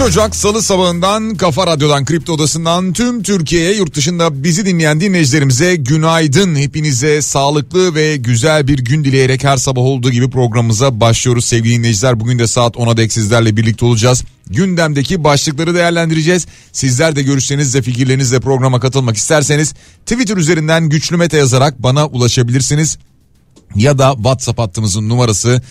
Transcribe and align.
Ocak 0.00 0.36
Salı 0.36 0.62
sabahından 0.62 1.34
Kafa 1.34 1.66
Radyo'dan 1.66 2.04
Kripto 2.04 2.32
Odası'ndan 2.32 2.92
tüm 2.92 3.22
Türkiye'ye 3.22 3.76
yurt 3.76 3.94
dışında 3.94 4.44
bizi 4.44 4.66
dinleyen 4.66 5.00
dinleyicilerimize 5.00 5.76
günaydın. 5.76 6.56
Hepinize 6.56 7.22
sağlıklı 7.22 7.94
ve 7.94 8.16
güzel 8.16 8.68
bir 8.68 8.78
gün 8.78 9.04
dileyerek 9.04 9.44
her 9.44 9.56
sabah 9.56 9.82
olduğu 9.82 10.10
gibi 10.10 10.30
programımıza 10.30 11.00
başlıyoruz 11.00 11.44
sevgili 11.44 11.74
dinleyiciler. 11.74 12.20
Bugün 12.20 12.38
de 12.38 12.46
saat 12.46 12.76
10'a 12.76 12.96
dek 12.96 13.12
sizlerle 13.12 13.56
birlikte 13.56 13.84
olacağız. 13.84 14.24
Gündemdeki 14.46 15.24
başlıkları 15.24 15.74
değerlendireceğiz. 15.74 16.46
Sizler 16.72 17.16
de 17.16 17.22
görüşlerinizle 17.22 17.82
fikirlerinizle 17.82 18.40
programa 18.40 18.80
katılmak 18.80 19.16
isterseniz 19.16 19.74
Twitter 20.06 20.36
üzerinden 20.36 20.88
güçlü 20.88 21.16
mete 21.16 21.36
yazarak 21.36 21.82
bana 21.82 22.06
ulaşabilirsiniz 22.06 22.98
ya 23.74 23.98
da 23.98 24.12
WhatsApp 24.14 24.58
hattımızın 24.58 25.08
numarası 25.08 25.62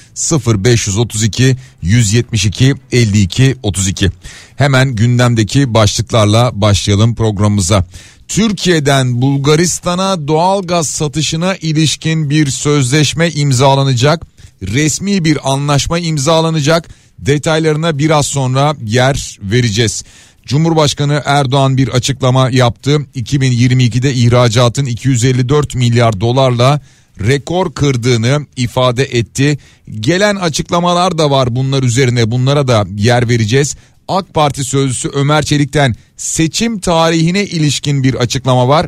0532 0.47 1.55
172 1.81 2.75
52 2.91 3.55
32. 3.63 4.11
Hemen 4.55 4.95
gündemdeki 4.95 5.73
başlıklarla 5.73 6.51
başlayalım 6.53 7.15
programımıza. 7.15 7.85
Türkiye'den 8.27 9.21
Bulgaristan'a 9.21 10.27
doğal 10.27 10.63
gaz 10.63 10.87
satışına 10.87 11.55
ilişkin 11.55 12.29
bir 12.29 12.47
sözleşme 12.47 13.29
imzalanacak. 13.29 14.25
Resmi 14.61 15.25
bir 15.25 15.51
anlaşma 15.51 15.99
imzalanacak. 15.99 16.89
Detaylarına 17.19 17.99
biraz 17.99 18.25
sonra 18.25 18.75
yer 18.85 19.39
vereceğiz. 19.41 20.03
Cumhurbaşkanı 20.45 21.21
Erdoğan 21.25 21.77
bir 21.77 21.87
açıklama 21.87 22.49
yaptı. 22.49 22.97
2022'de 23.15 24.13
ihracatın 24.13 24.85
254 24.85 25.75
milyar 25.75 26.21
dolarla 26.21 26.81
rekor 27.27 27.73
kırdığını 27.73 28.45
ifade 28.55 29.03
etti. 29.03 29.57
Gelen 29.99 30.35
açıklamalar 30.35 31.17
da 31.17 31.31
var 31.31 31.55
bunlar 31.55 31.83
üzerine 31.83 32.31
bunlara 32.31 32.67
da 32.67 32.85
yer 32.95 33.29
vereceğiz. 33.29 33.75
AK 34.07 34.33
Parti 34.33 34.63
sözcüsü 34.63 35.09
Ömer 35.09 35.41
Çelik'ten 35.41 35.95
seçim 36.17 36.79
tarihine 36.79 37.43
ilişkin 37.43 38.03
bir 38.03 38.15
açıklama 38.15 38.67
var. 38.67 38.87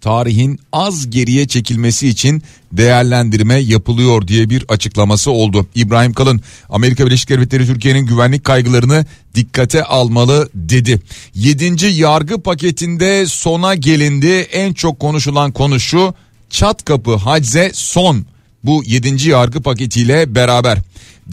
Tarihin 0.00 0.58
az 0.72 1.10
geriye 1.10 1.48
çekilmesi 1.48 2.08
için 2.08 2.42
değerlendirme 2.72 3.54
yapılıyor 3.54 4.28
diye 4.28 4.50
bir 4.50 4.64
açıklaması 4.68 5.30
oldu. 5.30 5.66
İbrahim 5.74 6.12
Kalın 6.12 6.40
Amerika 6.68 7.06
Birleşik 7.06 7.28
Devletleri 7.28 7.66
Türkiye'nin 7.66 8.06
güvenlik 8.06 8.44
kaygılarını 8.44 9.06
dikkate 9.34 9.84
almalı 9.84 10.48
dedi. 10.54 11.00
7. 11.34 11.86
yargı 11.86 12.42
paketinde 12.42 13.26
sona 13.26 13.74
gelindi. 13.74 14.32
En 14.52 14.72
çok 14.72 15.00
konuşulan 15.00 15.52
konu 15.52 15.80
şu 15.80 16.14
çat 16.54 16.84
kapı 16.84 17.14
hacze 17.14 17.70
son 17.74 18.24
bu 18.64 18.82
7. 18.86 19.28
yargı 19.28 19.62
paketiyle 19.62 20.34
beraber. 20.34 20.78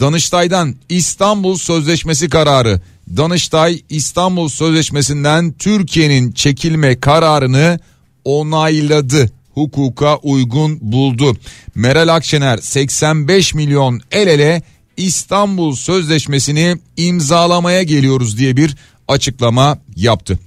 Danıştay'dan 0.00 0.74
İstanbul 0.88 1.56
Sözleşmesi 1.56 2.28
kararı 2.28 2.80
Danıştay 3.16 3.82
İstanbul 3.88 4.48
Sözleşmesi'nden 4.48 5.52
Türkiye'nin 5.52 6.32
çekilme 6.32 7.00
kararını 7.00 7.78
onayladı. 8.24 9.30
Hukuka 9.54 10.16
uygun 10.16 10.78
buldu. 10.80 11.36
Meral 11.74 12.08
Akşener 12.08 12.58
85 12.58 13.54
milyon 13.54 14.00
el 14.10 14.26
ele 14.26 14.62
İstanbul 14.96 15.74
Sözleşmesi'ni 15.74 16.76
imzalamaya 16.96 17.82
geliyoruz 17.82 18.38
diye 18.38 18.56
bir 18.56 18.76
açıklama 19.08 19.78
yaptı. 19.96 20.38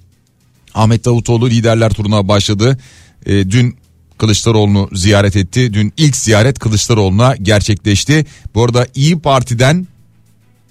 Ahmet 0.74 1.06
Davutoğlu 1.06 1.50
liderler 1.50 1.94
turuna 1.94 2.28
başladı. 2.28 2.78
E, 3.26 3.52
dün 3.52 3.76
Kılıçdaroğlu'nu 4.18 4.90
ziyaret 4.94 5.36
etti. 5.36 5.74
Dün 5.74 5.94
ilk 5.98 6.16
ziyaret 6.16 6.60
Kılıçdaroğlu'na 6.60 7.36
gerçekleşti. 7.36 8.26
Bu 8.56 8.64
arada 8.64 8.88
İyi 8.96 9.20
Parti'den 9.20 9.88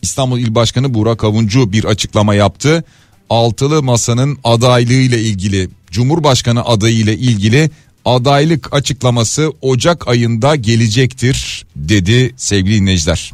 İstanbul 0.03 0.39
İl 0.39 0.55
Başkanı 0.55 0.95
Burak 0.95 1.25
Avuncu 1.25 1.73
bir 1.73 1.85
açıklama 1.85 2.35
yaptı. 2.35 2.85
Altılı 3.31 3.83
Masa'nın 3.83 4.39
adaylığı 4.45 4.93
ile 4.93 5.21
ilgili 5.21 5.69
Cumhurbaşkanı 5.91 6.65
adayı 6.65 6.97
ile 6.97 7.17
ilgili 7.17 7.71
adaylık 8.05 8.75
açıklaması 8.75 9.53
Ocak 9.63 10.09
ayında 10.09 10.57
gelecektir 10.57 11.67
dedi 11.77 12.35
sevgili 12.37 12.81
dinleyiciler. 12.81 13.33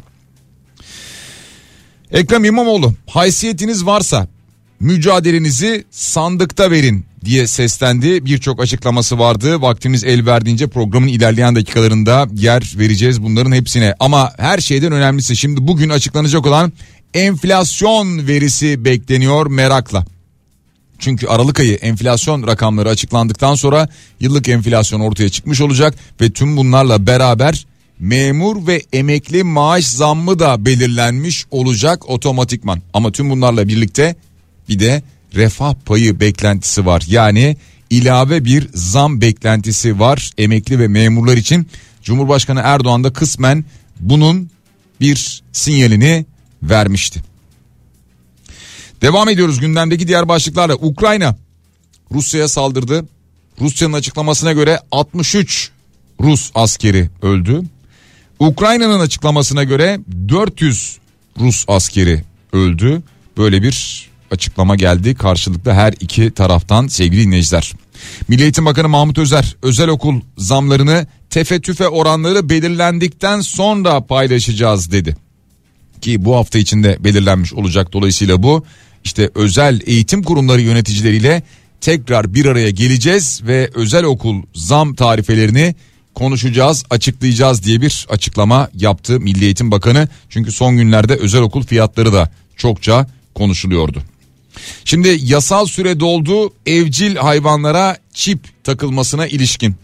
Ekrem 2.11 2.45
İmamoğlu 2.45 2.93
haysiyetiniz 3.07 3.85
varsa 3.85 4.27
mücadelenizi 4.79 5.85
sandıkta 5.91 6.71
verin 6.71 7.05
diye 7.25 7.47
seslendi. 7.47 8.25
Birçok 8.25 8.61
açıklaması 8.61 9.19
vardı. 9.19 9.61
Vaktimiz 9.61 10.03
el 10.03 10.25
verdiğince 10.25 10.67
programın 10.67 11.07
ilerleyen 11.07 11.55
dakikalarında 11.55 12.27
yer 12.35 12.73
vereceğiz 12.77 13.23
bunların 13.23 13.51
hepsine. 13.51 13.95
Ama 13.99 14.33
her 14.37 14.59
şeyden 14.59 14.91
önemlisi 14.91 15.37
şimdi 15.37 15.67
bugün 15.67 15.89
açıklanacak 15.89 16.45
olan 16.45 16.73
enflasyon 17.13 18.27
verisi 18.27 18.85
bekleniyor 18.85 19.47
merakla. 19.47 20.05
Çünkü 20.99 21.27
Aralık 21.27 21.59
ayı 21.59 21.75
enflasyon 21.75 22.47
rakamları 22.47 22.89
açıklandıktan 22.89 23.55
sonra 23.55 23.89
yıllık 24.19 24.49
enflasyon 24.49 24.99
ortaya 24.99 25.29
çıkmış 25.29 25.61
olacak 25.61 25.95
ve 26.21 26.29
tüm 26.31 26.57
bunlarla 26.57 27.07
beraber 27.07 27.65
memur 27.99 28.67
ve 28.67 28.81
emekli 28.93 29.43
maaş 29.43 29.85
zammı 29.85 30.39
da 30.39 30.65
belirlenmiş 30.65 31.45
olacak 31.51 32.09
otomatikman. 32.09 32.81
Ama 32.93 33.11
tüm 33.11 33.29
bunlarla 33.29 33.67
birlikte 33.67 34.15
bir 34.69 34.79
de 34.79 35.03
refah 35.35 35.73
payı 35.85 36.19
beklentisi 36.19 36.85
var. 36.85 37.03
Yani 37.07 37.57
ilave 37.89 38.45
bir 38.45 38.67
zam 38.73 39.21
beklentisi 39.21 39.99
var 39.99 40.31
emekli 40.37 40.79
ve 40.79 40.87
memurlar 40.87 41.37
için. 41.37 41.67
Cumhurbaşkanı 42.03 42.61
Erdoğan 42.63 43.03
da 43.03 43.13
kısmen 43.13 43.65
bunun 43.99 44.49
bir 45.01 45.43
sinyalini 45.51 46.25
vermişti. 46.63 47.21
Devam 49.01 49.29
ediyoruz 49.29 49.59
gündemdeki 49.59 50.07
diğer 50.07 50.27
başlıklarla. 50.27 50.75
Ukrayna 50.75 51.35
Rusya'ya 52.11 52.47
saldırdı. 52.47 53.05
Rusya'nın 53.61 53.93
açıklamasına 53.93 54.53
göre 54.53 54.79
63 54.91 55.71
Rus 56.21 56.51
askeri 56.55 57.09
öldü. 57.21 57.61
Ukrayna'nın 58.39 58.99
açıklamasına 58.99 59.63
göre 59.63 59.99
400 60.29 60.97
Rus 61.39 61.65
askeri 61.67 62.23
öldü. 62.53 63.01
Böyle 63.37 63.63
bir 63.63 64.09
açıklama 64.31 64.75
geldi 64.75 65.15
karşılıklı 65.15 65.71
her 65.71 65.93
iki 65.99 66.31
taraftan 66.31 66.87
sevgili 66.87 67.23
dinleyiciler. 67.23 67.73
Milli 68.27 68.41
Eğitim 68.43 68.65
Bakanı 68.65 68.89
Mahmut 68.89 69.17
Özer 69.17 69.55
özel 69.61 69.89
okul 69.89 70.21
zamlarını 70.37 71.07
tefe 71.29 71.61
tüfe 71.61 71.87
oranları 71.87 72.49
belirlendikten 72.49 73.41
sonra 73.41 74.01
paylaşacağız 74.01 74.91
dedi. 74.91 75.17
Ki 76.01 76.25
bu 76.25 76.35
hafta 76.35 76.59
içinde 76.59 76.97
belirlenmiş 77.03 77.53
olacak 77.53 77.93
dolayısıyla 77.93 78.43
bu 78.43 78.65
işte 79.03 79.29
özel 79.35 79.81
eğitim 79.85 80.23
kurumları 80.23 80.61
yöneticileriyle 80.61 81.43
tekrar 81.81 82.33
bir 82.33 82.45
araya 82.45 82.69
geleceğiz 82.69 83.41
ve 83.43 83.69
özel 83.73 84.03
okul 84.03 84.43
zam 84.53 84.95
tarifelerini 84.95 85.75
konuşacağız, 86.15 86.83
açıklayacağız 86.89 87.63
diye 87.63 87.81
bir 87.81 88.07
açıklama 88.09 88.69
yaptı 88.73 89.19
Milli 89.19 89.45
Eğitim 89.45 89.71
Bakanı. 89.71 90.07
Çünkü 90.29 90.51
son 90.51 90.77
günlerde 90.77 91.15
özel 91.15 91.41
okul 91.41 91.63
fiyatları 91.63 92.13
da 92.13 92.31
çokça 92.57 93.07
konuşuluyordu. 93.35 94.03
Şimdi 94.85 95.19
yasal 95.21 95.65
süre 95.65 95.99
doldu 95.99 96.53
evcil 96.65 97.15
hayvanlara 97.15 97.97
çip 98.13 98.39
takılmasına 98.63 99.27
ilişkin. 99.27 99.75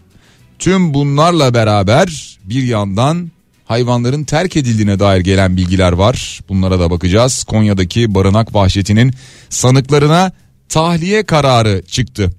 Tüm 0.58 0.94
bunlarla 0.94 1.54
beraber 1.54 2.38
bir 2.44 2.62
yandan 2.62 3.30
hayvanların 3.64 4.24
terk 4.24 4.56
edildiğine 4.56 4.98
dair 4.98 5.20
gelen 5.20 5.56
bilgiler 5.56 5.92
var. 5.92 6.40
Bunlara 6.48 6.80
da 6.80 6.90
bakacağız. 6.90 7.44
Konya'daki 7.44 8.14
barınak 8.14 8.54
vahşetinin 8.54 9.14
sanıklarına 9.50 10.32
tahliye 10.68 11.22
kararı 11.22 11.82
çıktı. 11.86 12.32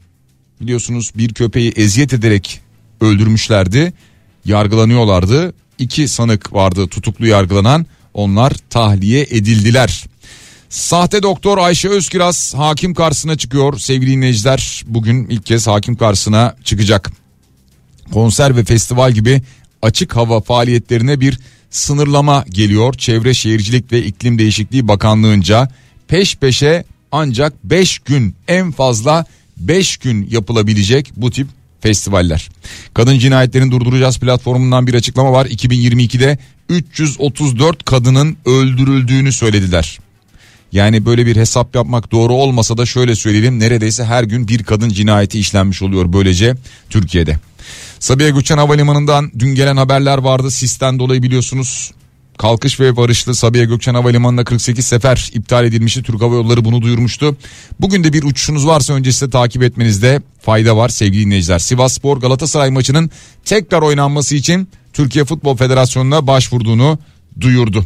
Biliyorsunuz 0.61 1.11
bir 1.15 1.33
köpeği 1.33 1.71
eziyet 1.71 2.13
ederek 2.13 2.59
öldürmüşlerdi. 3.01 3.93
Yargılanıyorlardı. 4.45 5.53
İki 5.79 6.07
sanık 6.07 6.53
vardı 6.53 6.87
tutuklu 6.87 7.27
yargılanan. 7.27 7.85
Onlar 8.13 8.53
tahliye 8.69 9.21
edildiler. 9.21 10.05
Sahte 10.69 11.23
doktor 11.23 11.57
Ayşe 11.57 11.89
Özkiraz 11.89 12.53
hakim 12.55 12.93
karşısına 12.93 13.37
çıkıyor 13.37 13.79
sevgili 13.79 14.11
dinleyiciler. 14.11 14.83
Bugün 14.87 15.27
ilk 15.27 15.45
kez 15.45 15.67
hakim 15.67 15.95
karşısına 15.95 16.55
çıkacak. 16.63 17.11
Konser 18.13 18.57
ve 18.57 18.63
festival 18.63 19.11
gibi 19.11 19.41
açık 19.81 20.15
hava 20.15 20.41
faaliyetlerine 20.41 21.19
bir 21.19 21.39
sınırlama 21.69 22.45
geliyor. 22.49 22.93
Çevre 22.93 23.33
Şehircilik 23.33 23.91
ve 23.91 24.03
İklim 24.03 24.39
Değişikliği 24.39 24.87
Bakanlığı'nca 24.87 25.69
peş 26.07 26.35
peşe 26.35 26.83
ancak 27.11 27.63
5 27.63 27.99
gün 27.99 28.35
en 28.47 28.71
fazla 28.71 29.25
5 29.57 29.97
gün 29.97 30.27
yapılabilecek 30.31 31.11
bu 31.15 31.31
tip 31.31 31.47
festivaller. 31.81 32.49
Kadın 32.93 33.19
cinayetlerini 33.19 33.71
durduracağız 33.71 34.19
platformundan 34.19 34.87
bir 34.87 34.93
açıklama 34.93 35.31
var. 35.31 35.45
2022'de 35.45 36.37
334 36.69 37.85
kadının 37.85 38.37
öldürüldüğünü 38.45 39.31
söylediler. 39.31 39.99
Yani 40.71 41.05
böyle 41.05 41.25
bir 41.25 41.35
hesap 41.35 41.75
yapmak 41.75 42.11
doğru 42.11 42.33
olmasa 42.33 42.77
da 42.77 42.85
şöyle 42.85 43.15
söyleyelim 43.15 43.59
neredeyse 43.59 44.05
her 44.05 44.23
gün 44.23 44.47
bir 44.47 44.63
kadın 44.63 44.89
cinayeti 44.89 45.39
işlenmiş 45.39 45.81
oluyor 45.81 46.13
böylece 46.13 46.55
Türkiye'de. 46.89 47.39
Sabiha 47.99 48.29
Gökçen 48.29 48.57
Havalimanı'ndan 48.57 49.31
dün 49.39 49.55
gelen 49.55 49.77
haberler 49.77 50.17
vardı. 50.17 50.51
Sisten 50.51 50.99
dolayı 50.99 51.23
biliyorsunuz 51.23 51.91
kalkış 52.37 52.79
ve 52.79 52.95
varışlı 52.95 53.35
Sabiha 53.35 53.63
Gökçen 53.63 53.93
Havalimanı'nda 53.93 54.43
48 54.43 54.85
sefer 54.85 55.29
iptal 55.33 55.65
edilmişti. 55.65 56.03
Türk 56.03 56.21
Hava 56.21 56.35
Yolları 56.35 56.65
bunu 56.65 56.81
duyurmuştu. 56.81 57.37
Bugün 57.79 58.03
de 58.03 58.13
bir 58.13 58.23
uçuşunuz 58.23 58.67
varsa 58.67 58.93
öncesinde 58.93 59.29
takip 59.29 59.63
etmenizde 59.63 60.21
fayda 60.41 60.77
var 60.77 60.89
sevgili 60.89 61.25
dinleyiciler. 61.25 61.59
Sivas 61.59 61.93
Spor 61.93 62.17
Galatasaray 62.17 62.69
maçının 62.69 63.09
tekrar 63.45 63.81
oynanması 63.81 64.35
için 64.35 64.67
Türkiye 64.93 65.25
Futbol 65.25 65.57
Federasyonu'na 65.57 66.27
başvurduğunu 66.27 66.99
duyurdu. 67.41 67.85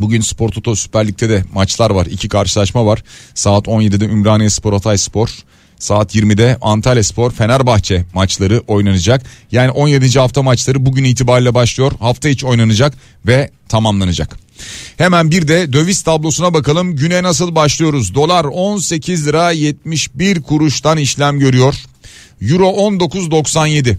Bugün 0.00 0.20
Spor 0.20 0.48
Toto 0.48 0.76
Süper 0.76 1.08
Lig'de 1.08 1.28
de 1.28 1.44
maçlar 1.54 1.90
var. 1.90 2.06
İki 2.06 2.28
karşılaşma 2.28 2.86
var. 2.86 3.02
Saat 3.34 3.66
17'de 3.66 4.04
Ümraniye 4.04 4.50
Spor 4.50 4.72
Hatay 4.72 4.98
Spor. 4.98 5.28
Saat 5.78 6.14
20'de 6.14 6.58
Antalya 6.60 7.04
Spor 7.04 7.30
Fenerbahçe 7.30 8.04
maçları 8.14 8.62
oynanacak. 8.66 9.22
Yani 9.52 9.70
17. 9.70 10.18
hafta 10.18 10.42
maçları 10.42 10.86
bugün 10.86 11.04
itibariyle 11.04 11.54
başlıyor. 11.54 11.92
Hafta 12.00 12.28
içi 12.28 12.46
oynanacak 12.46 12.94
ve 13.26 13.50
tamamlanacak. 13.68 14.38
Hemen 14.96 15.30
bir 15.30 15.48
de 15.48 15.72
döviz 15.72 16.02
tablosuna 16.02 16.54
bakalım. 16.54 16.96
Güne 16.96 17.22
nasıl 17.22 17.54
başlıyoruz? 17.54 18.14
Dolar 18.14 18.44
18 18.44 19.26
lira 19.26 19.50
71 19.50 20.42
kuruştan 20.42 20.98
işlem 20.98 21.38
görüyor. 21.38 21.74
Euro 22.42 22.68
19.97. 22.68 23.96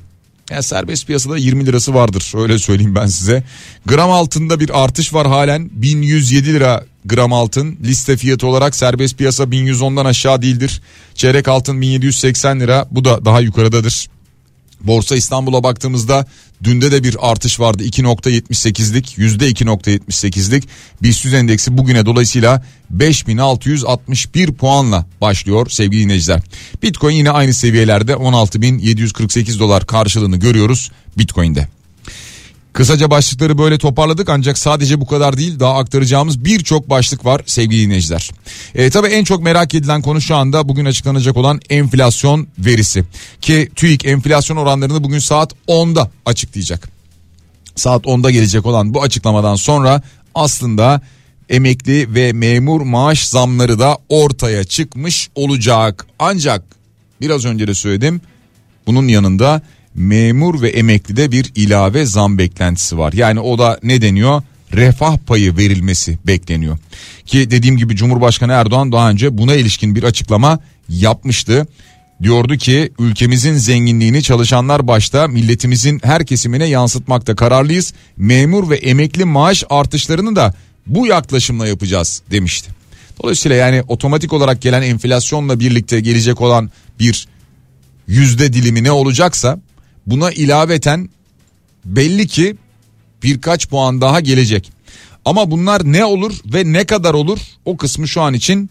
Yani 0.54 0.64
serbest 0.64 1.08
piyasada 1.08 1.38
20 1.38 1.66
lirası 1.66 1.94
vardır 1.94 2.32
öyle 2.36 2.60
söyleyeyim 2.60 2.96
ben 2.96 3.06
size. 3.06 3.44
Gram 3.86 4.12
altında 4.12 4.60
bir 4.60 4.84
artış 4.84 5.14
var 5.14 5.28
halen 5.28 5.70
1107 5.74 6.54
lira 6.54 6.84
gram 7.06 7.34
altın 7.34 7.78
liste 7.84 8.18
fiyatı 8.18 8.48
olarak 8.48 8.76
serbest 8.76 9.18
piyasa 9.18 9.44
1110'dan 9.44 10.06
aşağı 10.06 10.42
değildir. 10.42 10.82
Çeyrek 11.16 11.48
altın 11.48 11.82
1780 11.82 12.60
lira 12.60 12.88
bu 12.92 13.06
da 13.06 13.26
daha 13.26 13.40
yukarıdadır. 13.40 14.08
Borsa 14.84 15.16
İstanbul'a 15.16 15.64
baktığımızda 15.64 16.26
dünde 16.64 16.92
de 16.92 17.04
bir 17.04 17.32
artış 17.32 17.60
vardı 17.60 17.84
2.78'lik 17.84 19.18
%2.78'lik 19.18 20.68
BIST 21.02 21.26
endeksi 21.26 21.78
bugüne 21.78 22.06
dolayısıyla 22.06 22.66
5661 22.90 24.52
puanla 24.52 25.06
başlıyor 25.22 25.70
sevgili 25.70 26.04
dinleyiciler. 26.04 26.42
Bitcoin 26.84 27.16
yine 27.16 27.32
aynı 27.32 27.54
seviyelerde 27.54 28.16
16748 28.16 29.60
dolar 29.60 29.88
karşılığını 29.88 30.38
görüyoruz 30.38 30.92
Bitcoin'de. 31.18 31.68
Kısaca 32.74 33.10
başlıkları 33.12 33.58
böyle 33.58 33.78
toparladık 33.78 34.30
ancak 34.30 34.58
sadece 34.58 35.02
bu 35.02 35.06
kadar 35.06 35.38
değil 35.38 35.60
daha 35.60 35.78
aktaracağımız 35.78 36.46
birçok 36.46 36.90
başlık 36.90 37.26
var 37.26 37.42
sevgili 37.46 37.86
dinleyiciler. 37.86 38.30
E, 38.76 38.90
tabii 38.90 39.08
en 39.08 39.24
çok 39.24 39.44
merak 39.44 39.74
edilen 39.74 40.02
konu 40.02 40.22
şu 40.22 40.36
anda 40.36 40.70
bugün 40.70 40.86
açıklanacak 40.86 41.38
olan 41.38 41.60
enflasyon 41.70 42.48
verisi. 42.60 43.04
Ki 43.42 43.70
TÜİK 43.76 44.06
enflasyon 44.06 44.58
oranlarını 44.58 45.04
bugün 45.04 45.20
saat 45.20 45.54
10'da 45.68 46.12
açıklayacak. 46.26 46.90
Saat 47.76 48.06
10'da 48.06 48.32
gelecek 48.32 48.66
olan 48.66 48.94
bu 48.94 49.02
açıklamadan 49.02 49.56
sonra 49.56 50.02
aslında 50.36 51.02
emekli 51.50 52.16
ve 52.16 52.34
memur 52.34 52.82
maaş 52.82 53.26
zamları 53.26 53.80
da 53.80 53.98
ortaya 54.10 54.64
çıkmış 54.64 55.30
olacak. 55.36 56.08
Ancak 56.20 56.64
biraz 57.22 57.46
önce 57.46 57.68
de 57.68 57.74
söyledim 57.74 58.22
bunun 58.88 59.08
yanında 59.08 59.62
memur 59.96 60.62
ve 60.62 60.70
emeklide 60.70 61.32
bir 61.32 61.52
ilave 61.56 62.06
zam 62.06 62.38
beklentisi 62.38 62.98
var. 62.98 63.14
Yani 63.14 63.40
o 63.40 63.58
da 63.58 63.80
ne 63.84 64.02
deniyor? 64.02 64.42
Refah 64.74 65.18
payı 65.18 65.58
verilmesi 65.58 66.18
bekleniyor. 66.28 66.78
Ki 67.26 67.52
dediğim 67.52 67.78
gibi 67.78 67.96
Cumhurbaşkanı 67.96 68.52
Erdoğan 68.52 68.92
daha 68.92 69.10
önce 69.10 69.38
buna 69.38 69.56
ilişkin 69.56 69.96
bir 69.96 70.04
açıklama 70.04 70.60
yapmıştı. 70.90 71.68
Diyordu 72.24 72.58
ki 72.58 72.92
ülkemizin 73.00 73.54
zenginliğini 73.54 74.24
çalışanlar 74.24 74.88
başta 74.88 75.28
milletimizin 75.28 76.02
her 76.04 76.26
kesimine 76.26 76.66
yansıtmakta 76.66 77.36
kararlıyız. 77.36 77.94
Memur 78.18 78.70
ve 78.70 78.76
emekli 78.76 79.26
maaş 79.26 79.64
artışlarını 79.70 80.36
da 80.36 80.54
bu 80.88 81.08
yaklaşımla 81.08 81.68
yapacağız 81.68 82.22
demişti. 82.32 82.70
Dolayısıyla 83.24 83.58
yani 83.58 83.84
otomatik 83.88 84.34
olarak 84.34 84.62
gelen 84.62 84.82
enflasyonla 84.82 85.60
birlikte 85.60 86.00
gelecek 86.00 86.42
olan 86.42 86.72
bir 87.00 87.28
yüzde 88.08 88.54
dilimi 88.54 88.84
ne 88.84 88.92
olacaksa 88.92 89.60
Buna 90.08 90.32
ilaveten 90.32 91.10
belli 91.86 92.28
ki 92.28 92.56
birkaç 93.24 93.68
puan 93.68 94.02
daha 94.02 94.20
gelecek. 94.20 94.72
Ama 95.26 95.52
bunlar 95.52 95.82
ne 95.84 96.06
olur 96.06 96.34
ve 96.46 96.74
ne 96.74 96.86
kadar 96.86 97.14
olur 97.14 97.40
o 97.66 97.78
kısmı 97.78 98.08
şu 98.08 98.22
an 98.22 98.34
için 98.34 98.70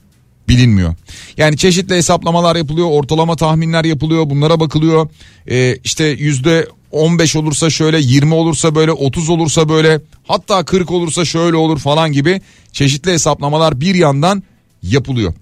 bilinmiyor. 0.49 0.95
Yani 1.37 1.57
çeşitli 1.57 1.95
hesaplamalar 1.95 2.57
yapılıyor, 2.57 2.87
ortalama 2.91 3.37
tahminler 3.37 3.85
yapılıyor, 3.85 4.31
bunlara 4.31 4.61
bakılıyor. 4.61 5.09
Ee, 5.51 5.77
işte 5.85 6.05
yüzde 6.05 6.69
15 6.91 7.37
olursa 7.37 7.71
şöyle, 7.71 8.01
20 8.01 8.35
olursa 8.35 8.75
böyle, 8.75 8.93
30 8.93 9.29
olursa 9.29 9.69
böyle, 9.69 10.01
hatta 10.25 10.65
40 10.65 10.91
olursa 10.91 11.25
şöyle 11.25 11.57
olur 11.57 11.79
falan 11.79 12.13
gibi 12.13 12.41
çeşitli 12.73 13.13
hesaplamalar 13.13 13.81
bir 13.81 13.95
yandan 13.95 14.43
yapılıyor. 14.83 15.35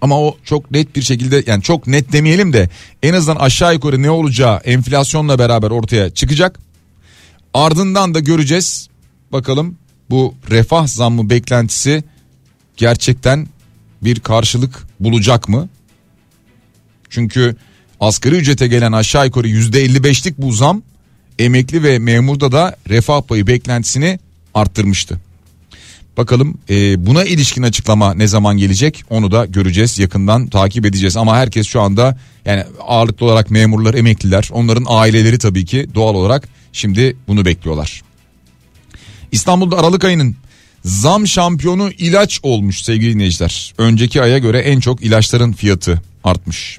Ama 0.00 0.20
o 0.20 0.36
çok 0.44 0.70
net 0.70 0.96
bir 0.96 1.02
şekilde 1.02 1.44
yani 1.46 1.62
çok 1.62 1.86
net 1.86 2.12
demeyelim 2.12 2.52
de 2.52 2.68
en 3.02 3.14
azından 3.14 3.36
aşağı 3.36 3.74
yukarı 3.74 4.02
ne 4.02 4.10
olacağı 4.10 4.56
enflasyonla 4.56 5.38
beraber 5.38 5.70
ortaya 5.70 6.10
çıkacak. 6.10 6.58
Ardından 7.54 8.14
da 8.14 8.20
göreceğiz 8.20 8.88
bakalım 9.32 9.76
bu 10.10 10.34
refah 10.50 10.86
zammı 10.86 11.30
beklentisi 11.30 12.04
gerçekten 12.76 13.46
bir 14.02 14.20
karşılık 14.20 14.86
bulacak 15.00 15.48
mı? 15.48 15.68
Çünkü 17.10 17.56
asgari 18.00 18.34
ücrete 18.34 18.66
gelen 18.66 18.92
aşağı 18.92 19.26
yukarı 19.26 19.48
%55'lik 19.48 20.38
bu 20.38 20.52
zam 20.52 20.82
emekli 21.38 21.82
ve 21.82 21.98
memurda 21.98 22.52
da 22.52 22.76
refah 22.88 23.22
payı 23.22 23.46
beklentisini 23.46 24.18
arttırmıştı. 24.54 25.20
Bakalım 26.18 26.58
e, 26.70 27.06
buna 27.06 27.24
ilişkin 27.24 27.62
açıklama 27.62 28.14
ne 28.14 28.26
zaman 28.26 28.56
gelecek 28.56 29.04
onu 29.10 29.30
da 29.30 29.46
göreceğiz 29.46 29.98
yakından 29.98 30.46
takip 30.46 30.86
edeceğiz 30.86 31.16
ama 31.16 31.36
herkes 31.36 31.66
şu 31.66 31.80
anda 31.80 32.18
yani 32.44 32.64
ağırlıklı 32.86 33.26
olarak 33.26 33.50
memurlar 33.50 33.94
emekliler 33.94 34.48
onların 34.52 34.84
aileleri 34.88 35.38
tabii 35.38 35.64
ki 35.64 35.86
doğal 35.94 36.14
olarak 36.14 36.48
şimdi 36.72 37.16
bunu 37.28 37.44
bekliyorlar. 37.44 38.02
İstanbul'da 39.32 39.78
Aralık 39.78 40.04
ayının 40.04 40.36
zam 40.84 41.26
şampiyonu 41.26 41.90
ilaç 41.90 42.40
olmuş 42.42 42.82
sevgili 42.82 43.14
dinleyiciler. 43.14 43.74
Önceki 43.78 44.22
aya 44.22 44.38
göre 44.38 44.58
en 44.58 44.80
çok 44.80 45.02
ilaçların 45.02 45.52
fiyatı 45.52 46.02
artmış. 46.24 46.78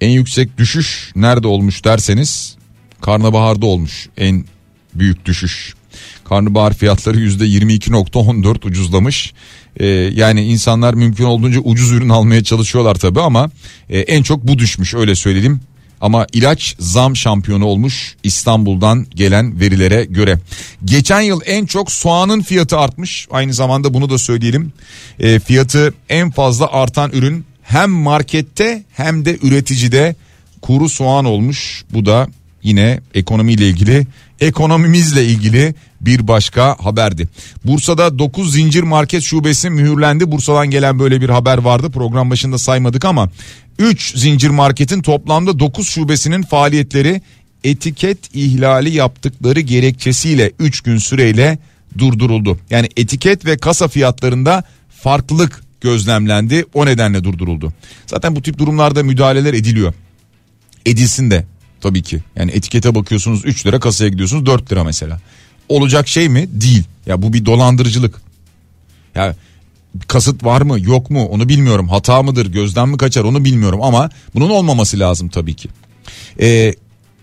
En 0.00 0.10
yüksek 0.10 0.58
düşüş 0.58 1.12
nerede 1.16 1.46
olmuş 1.46 1.84
derseniz 1.84 2.56
karnabaharda 3.00 3.66
olmuş 3.66 4.08
en 4.16 4.44
büyük 4.94 5.24
düşüş. 5.24 5.77
Karnabahar 6.28 6.74
fiyatları 6.74 7.20
%22.14 7.20 8.66
ucuzlamış. 8.66 9.32
Ee, 9.76 9.86
yani 10.14 10.44
insanlar 10.44 10.94
mümkün 10.94 11.24
olduğunca 11.24 11.60
ucuz 11.60 11.92
ürün 11.92 12.08
almaya 12.08 12.44
çalışıyorlar 12.44 12.94
tabii 12.94 13.20
ama 13.20 13.50
e, 13.90 13.98
en 13.98 14.22
çok 14.22 14.48
bu 14.48 14.58
düşmüş 14.58 14.94
öyle 14.94 15.14
söyleyelim. 15.14 15.60
Ama 16.00 16.26
ilaç 16.32 16.76
zam 16.78 17.16
şampiyonu 17.16 17.66
olmuş 17.66 18.16
İstanbul'dan 18.22 19.06
gelen 19.14 19.60
verilere 19.60 20.04
göre. 20.04 20.38
Geçen 20.84 21.20
yıl 21.20 21.40
en 21.46 21.66
çok 21.66 21.92
soğanın 21.92 22.42
fiyatı 22.42 22.78
artmış. 22.78 23.28
Aynı 23.30 23.54
zamanda 23.54 23.94
bunu 23.94 24.10
da 24.10 24.18
söyleyelim. 24.18 24.72
E, 25.20 25.38
fiyatı 25.40 25.94
en 26.08 26.30
fazla 26.30 26.72
artan 26.72 27.12
ürün 27.12 27.44
hem 27.62 27.90
markette 27.90 28.82
hem 28.92 29.24
de 29.24 29.38
üreticide 29.42 30.16
kuru 30.62 30.88
soğan 30.88 31.24
olmuş. 31.24 31.84
Bu 31.92 32.06
da 32.06 32.28
yine 32.62 33.00
ekonomiyle 33.14 33.68
ilgili 33.68 34.06
ekonomimizle 34.40 35.24
ilgili 35.24 35.74
bir 36.00 36.28
başka 36.28 36.76
haberdi. 36.80 37.28
Bursa'da 37.64 38.18
9 38.18 38.52
zincir 38.52 38.82
market 38.82 39.22
şubesi 39.22 39.70
mühürlendi. 39.70 40.30
Bursa'dan 40.30 40.70
gelen 40.70 40.98
böyle 40.98 41.20
bir 41.20 41.28
haber 41.28 41.58
vardı. 41.58 41.90
Program 41.90 42.30
başında 42.30 42.58
saymadık 42.58 43.04
ama 43.04 43.30
3 43.78 44.18
zincir 44.18 44.50
marketin 44.50 45.02
toplamda 45.02 45.58
9 45.58 45.88
şubesinin 45.88 46.42
faaliyetleri 46.42 47.22
etiket 47.64 48.34
ihlali 48.34 48.90
yaptıkları 48.90 49.60
gerekçesiyle 49.60 50.52
3 50.58 50.80
gün 50.80 50.98
süreyle 50.98 51.58
durduruldu. 51.98 52.58
Yani 52.70 52.88
etiket 52.96 53.46
ve 53.46 53.56
kasa 53.56 53.88
fiyatlarında 53.88 54.64
farklılık 55.02 55.62
gözlemlendi. 55.80 56.64
O 56.74 56.86
nedenle 56.86 57.24
durduruldu. 57.24 57.72
Zaten 58.06 58.36
bu 58.36 58.42
tip 58.42 58.58
durumlarda 58.58 59.02
müdahaleler 59.02 59.54
ediliyor. 59.54 59.94
Edilsin 60.86 61.30
de 61.30 61.44
tabii 61.80 62.02
ki. 62.02 62.20
Yani 62.36 62.50
etikete 62.50 62.94
bakıyorsunuz 62.94 63.44
3 63.44 63.66
lira 63.66 63.80
kasaya 63.80 64.10
gidiyorsunuz 64.10 64.46
4 64.46 64.72
lira 64.72 64.84
mesela. 64.84 65.20
Olacak 65.68 66.08
şey 66.08 66.28
mi? 66.28 66.48
Değil. 66.52 66.84
Ya 67.06 67.22
bu 67.22 67.32
bir 67.32 67.44
dolandırıcılık. 67.44 68.20
Ya 69.14 69.34
kasıt 70.08 70.44
var 70.44 70.62
mı 70.62 70.80
yok 70.80 71.10
mu 71.10 71.26
onu 71.26 71.48
bilmiyorum. 71.48 71.88
Hata 71.88 72.22
mıdır 72.22 72.46
gözden 72.46 72.88
mi 72.88 72.96
kaçar 72.96 73.24
onu 73.24 73.44
bilmiyorum 73.44 73.82
ama 73.82 74.10
bunun 74.34 74.50
olmaması 74.50 74.98
lazım 74.98 75.28
tabii 75.28 75.54
ki. 75.54 75.68
Ee, 76.40 76.74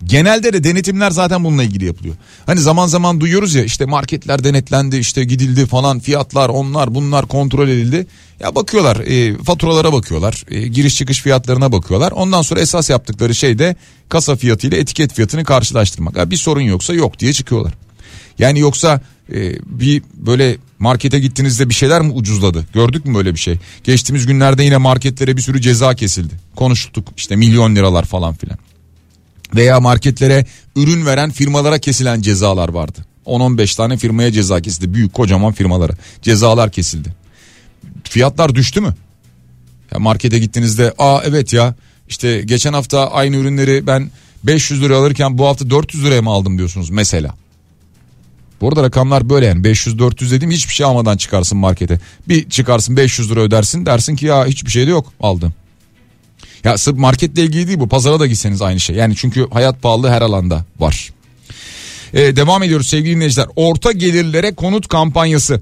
Genelde 0.05 0.53
de 0.53 0.63
denetimler 0.63 1.11
zaten 1.11 1.43
bununla 1.43 1.63
ilgili 1.63 1.85
yapılıyor. 1.85 2.15
Hani 2.45 2.59
zaman 2.59 2.87
zaman 2.87 3.21
duyuyoruz 3.21 3.55
ya 3.55 3.63
işte 3.63 3.85
marketler 3.85 4.43
denetlendi 4.43 4.97
işte 4.97 5.23
gidildi 5.23 5.65
falan 5.65 5.99
fiyatlar 5.99 6.49
onlar 6.49 6.95
bunlar 6.95 7.25
kontrol 7.25 7.67
edildi. 7.67 8.07
Ya 8.39 8.55
bakıyorlar 8.55 8.97
e, 8.97 9.37
faturalara 9.43 9.93
bakıyorlar 9.93 10.45
e, 10.49 10.67
giriş 10.67 10.95
çıkış 10.95 11.21
fiyatlarına 11.21 11.71
bakıyorlar. 11.71 12.11
Ondan 12.11 12.41
sonra 12.41 12.59
esas 12.59 12.89
yaptıkları 12.89 13.35
şey 13.35 13.59
de 13.59 13.75
kasa 14.09 14.35
fiyatı 14.35 14.67
ile 14.67 14.77
etiket 14.77 15.13
fiyatını 15.13 15.43
karşılaştırmak. 15.43 16.17
Ya 16.17 16.31
bir 16.31 16.37
sorun 16.37 16.61
yoksa 16.61 16.93
yok 16.93 17.19
diye 17.19 17.33
çıkıyorlar. 17.33 17.73
Yani 18.39 18.59
yoksa 18.59 19.01
e, 19.33 19.53
bir 19.65 20.03
böyle 20.13 20.57
markete 20.79 21.19
gittiğinizde 21.19 21.69
bir 21.69 21.73
şeyler 21.73 22.01
mi 22.01 22.11
ucuzladı? 22.11 22.65
Gördük 22.73 23.05
mü 23.05 23.15
böyle 23.15 23.33
bir 23.33 23.39
şey? 23.39 23.57
Geçtiğimiz 23.83 24.25
günlerde 24.25 24.63
yine 24.63 24.77
marketlere 24.77 25.37
bir 25.37 25.41
sürü 25.41 25.61
ceza 25.61 25.95
kesildi. 25.95 26.33
Konuştuk 26.55 27.07
işte 27.17 27.35
milyon 27.35 27.75
liralar 27.75 28.05
falan 28.05 28.33
filan 28.35 28.57
veya 29.55 29.79
marketlere 29.79 30.45
ürün 30.75 31.05
veren 31.05 31.31
firmalara 31.31 31.77
kesilen 31.77 32.21
cezalar 32.21 32.69
vardı. 32.69 33.05
10-15 33.25 33.77
tane 33.77 33.97
firmaya 33.97 34.31
ceza 34.31 34.61
kesildi. 34.61 34.93
Büyük 34.93 35.13
kocaman 35.13 35.53
firmalara 35.53 35.93
cezalar 36.21 36.71
kesildi. 36.71 37.09
Fiyatlar 38.03 38.55
düştü 38.55 38.81
mü? 38.81 38.95
Ya 39.93 39.99
markete 39.99 40.39
gittiğinizde 40.39 40.93
aa 40.97 41.21
evet 41.25 41.53
ya 41.53 41.75
işte 42.09 42.41
geçen 42.41 42.73
hafta 42.73 43.11
aynı 43.11 43.35
ürünleri 43.35 43.87
ben 43.87 44.11
500 44.43 44.81
lira 44.81 44.97
alırken 44.97 45.37
bu 45.37 45.45
hafta 45.45 45.69
400 45.69 46.05
liraya 46.05 46.21
mı 46.21 46.29
aldım 46.29 46.57
diyorsunuz 46.57 46.89
mesela. 46.89 47.35
Bu 48.61 48.67
arada 48.67 48.83
rakamlar 48.83 49.29
böyle 49.29 49.45
yani 49.45 49.61
500-400 49.61 50.31
dediğim 50.31 50.51
hiçbir 50.51 50.73
şey 50.73 50.85
almadan 50.85 51.17
çıkarsın 51.17 51.57
markete. 51.57 51.99
Bir 52.27 52.49
çıkarsın 52.49 52.97
500 52.97 53.31
lira 53.31 53.39
ödersin 53.39 53.85
dersin 53.85 54.15
ki 54.15 54.25
ya 54.25 54.45
hiçbir 54.45 54.71
şey 54.71 54.87
de 54.87 54.91
yok 54.91 55.13
aldım. 55.19 55.53
Ya 56.65 56.77
sırf 56.77 56.97
marketle 56.97 57.43
ilgili 57.43 57.67
değil 57.67 57.79
bu 57.79 57.87
pazara 57.87 58.19
da 58.19 58.27
gitseniz 58.27 58.61
aynı 58.61 58.79
şey. 58.79 58.95
Yani 58.95 59.15
çünkü 59.15 59.47
hayat 59.51 59.81
pahalı 59.81 60.09
her 60.09 60.21
alanda 60.21 60.65
var. 60.79 61.09
Ee, 62.13 62.35
devam 62.35 62.63
ediyoruz 62.63 62.87
sevgili 62.87 63.15
dinleyiciler. 63.15 63.47
Orta 63.55 63.91
gelirlere 63.91 64.55
konut 64.55 64.87
kampanyası. 64.87 65.61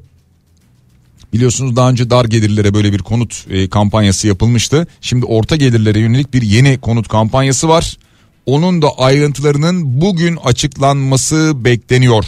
Biliyorsunuz 1.33 1.75
daha 1.75 1.89
önce 1.89 2.09
dar 2.09 2.25
gelirlere 2.25 2.73
böyle 2.73 2.93
bir 2.93 2.99
konut 2.99 3.45
e, 3.49 3.69
kampanyası 3.69 4.27
yapılmıştı. 4.27 4.87
Şimdi 5.01 5.25
orta 5.25 5.55
gelirlere 5.55 5.99
yönelik 5.99 6.33
bir 6.33 6.41
yeni 6.41 6.77
konut 6.77 7.07
kampanyası 7.07 7.69
var. 7.69 7.97
Onun 8.45 8.81
da 8.81 8.87
ayrıntılarının 8.97 10.01
bugün 10.01 10.35
açıklanması 10.35 11.53
bekleniyor. 11.55 12.25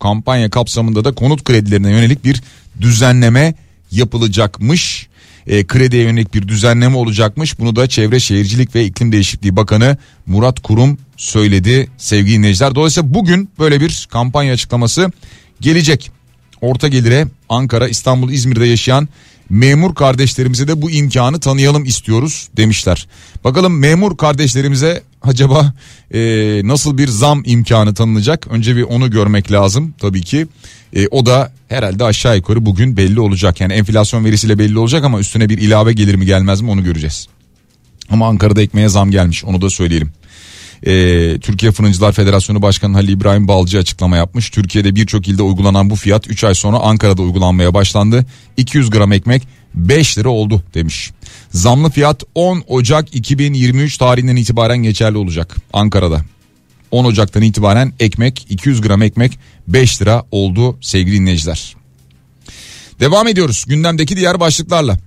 Kampanya 0.00 0.50
kapsamında 0.50 1.04
da 1.04 1.12
konut 1.12 1.44
kredilerine 1.44 1.90
yönelik 1.90 2.24
bir 2.24 2.42
düzenleme 2.80 3.54
yapılacakmış 3.90 5.08
e, 5.46 5.66
krediye 5.66 6.02
yönelik 6.02 6.34
bir 6.34 6.48
düzenleme 6.48 6.96
olacakmış. 6.96 7.58
Bunu 7.58 7.76
da 7.76 7.88
Çevre 7.88 8.20
Şehircilik 8.20 8.74
ve 8.74 8.84
İklim 8.84 9.12
Değişikliği 9.12 9.56
Bakanı 9.56 9.96
Murat 10.26 10.60
Kurum 10.62 10.98
söyledi 11.16 11.88
sevgili 11.96 12.34
dinleyiciler. 12.34 12.74
Dolayısıyla 12.74 13.14
bugün 13.14 13.50
böyle 13.58 13.80
bir 13.80 14.08
kampanya 14.10 14.52
açıklaması 14.52 15.10
gelecek. 15.60 16.10
Orta 16.60 16.88
gelire 16.88 17.26
Ankara, 17.48 17.88
İstanbul, 17.88 18.30
İzmir'de 18.30 18.66
yaşayan 18.66 19.08
memur 19.50 19.94
kardeşlerimize 19.94 20.68
de 20.68 20.82
bu 20.82 20.90
imkanı 20.90 21.40
tanıyalım 21.40 21.84
istiyoruz 21.84 22.48
demişler. 22.56 23.08
Bakalım 23.44 23.78
memur 23.78 24.16
kardeşlerimize 24.16 25.02
acaba 25.22 25.74
e, 26.14 26.20
nasıl 26.64 26.98
bir 26.98 27.08
zam 27.08 27.42
imkanı 27.46 27.94
tanınacak? 27.94 28.46
Önce 28.50 28.76
bir 28.76 28.82
onu 28.82 29.10
görmek 29.10 29.52
lazım 29.52 29.94
tabii 29.98 30.22
ki. 30.22 30.46
E, 30.92 31.08
o 31.08 31.26
da 31.26 31.52
herhalde 31.68 32.04
aşağı 32.04 32.36
yukarı 32.36 32.66
bugün 32.66 32.96
belli 32.96 33.20
olacak. 33.20 33.60
Yani 33.60 33.72
enflasyon 33.72 34.24
verisiyle 34.24 34.58
belli 34.58 34.78
olacak 34.78 35.04
ama 35.04 35.20
üstüne 35.20 35.48
bir 35.48 35.58
ilave 35.58 35.92
gelir 35.92 36.14
mi 36.14 36.26
gelmez 36.26 36.60
mi 36.60 36.70
onu 36.70 36.84
göreceğiz. 36.84 37.28
Ama 38.10 38.28
Ankara'da 38.28 38.62
ekmeğe 38.62 38.88
zam 38.88 39.10
gelmiş 39.10 39.44
onu 39.44 39.60
da 39.60 39.70
söyleyelim. 39.70 40.10
Ee, 40.86 41.38
Türkiye 41.40 41.72
Fırıncılar 41.72 42.12
Federasyonu 42.12 42.62
Başkanı 42.62 42.92
Halil 42.94 43.08
İbrahim 43.08 43.48
Balcı 43.48 43.78
açıklama 43.78 44.16
yapmış. 44.16 44.50
Türkiye'de 44.50 44.94
birçok 44.94 45.28
ilde 45.28 45.42
uygulanan 45.42 45.90
bu 45.90 45.96
fiyat 45.96 46.28
3 46.28 46.44
ay 46.44 46.54
sonra 46.54 46.78
Ankara'da 46.78 47.22
uygulanmaya 47.22 47.74
başlandı. 47.74 48.26
200 48.56 48.90
gram 48.90 49.12
ekmek 49.12 49.42
5 49.74 50.18
lira 50.18 50.28
oldu 50.28 50.62
demiş. 50.74 51.10
Zamlı 51.50 51.90
fiyat 51.90 52.22
10 52.34 52.62
Ocak 52.68 53.14
2023 53.14 53.98
tarihinden 53.98 54.36
itibaren 54.36 54.78
geçerli 54.78 55.18
olacak 55.18 55.56
Ankara'da. 55.72 56.22
10 56.90 57.04
Ocak'tan 57.04 57.42
itibaren 57.42 57.92
ekmek 58.00 58.46
200 58.48 58.80
gram 58.80 59.02
ekmek 59.02 59.38
5 59.68 60.02
lira 60.02 60.24
oldu 60.30 60.78
sevgili 60.80 61.16
dinleyiciler. 61.16 61.76
Devam 63.00 63.28
ediyoruz 63.28 63.64
gündemdeki 63.68 64.16
diğer 64.16 64.40
başlıklarla. 64.40 64.98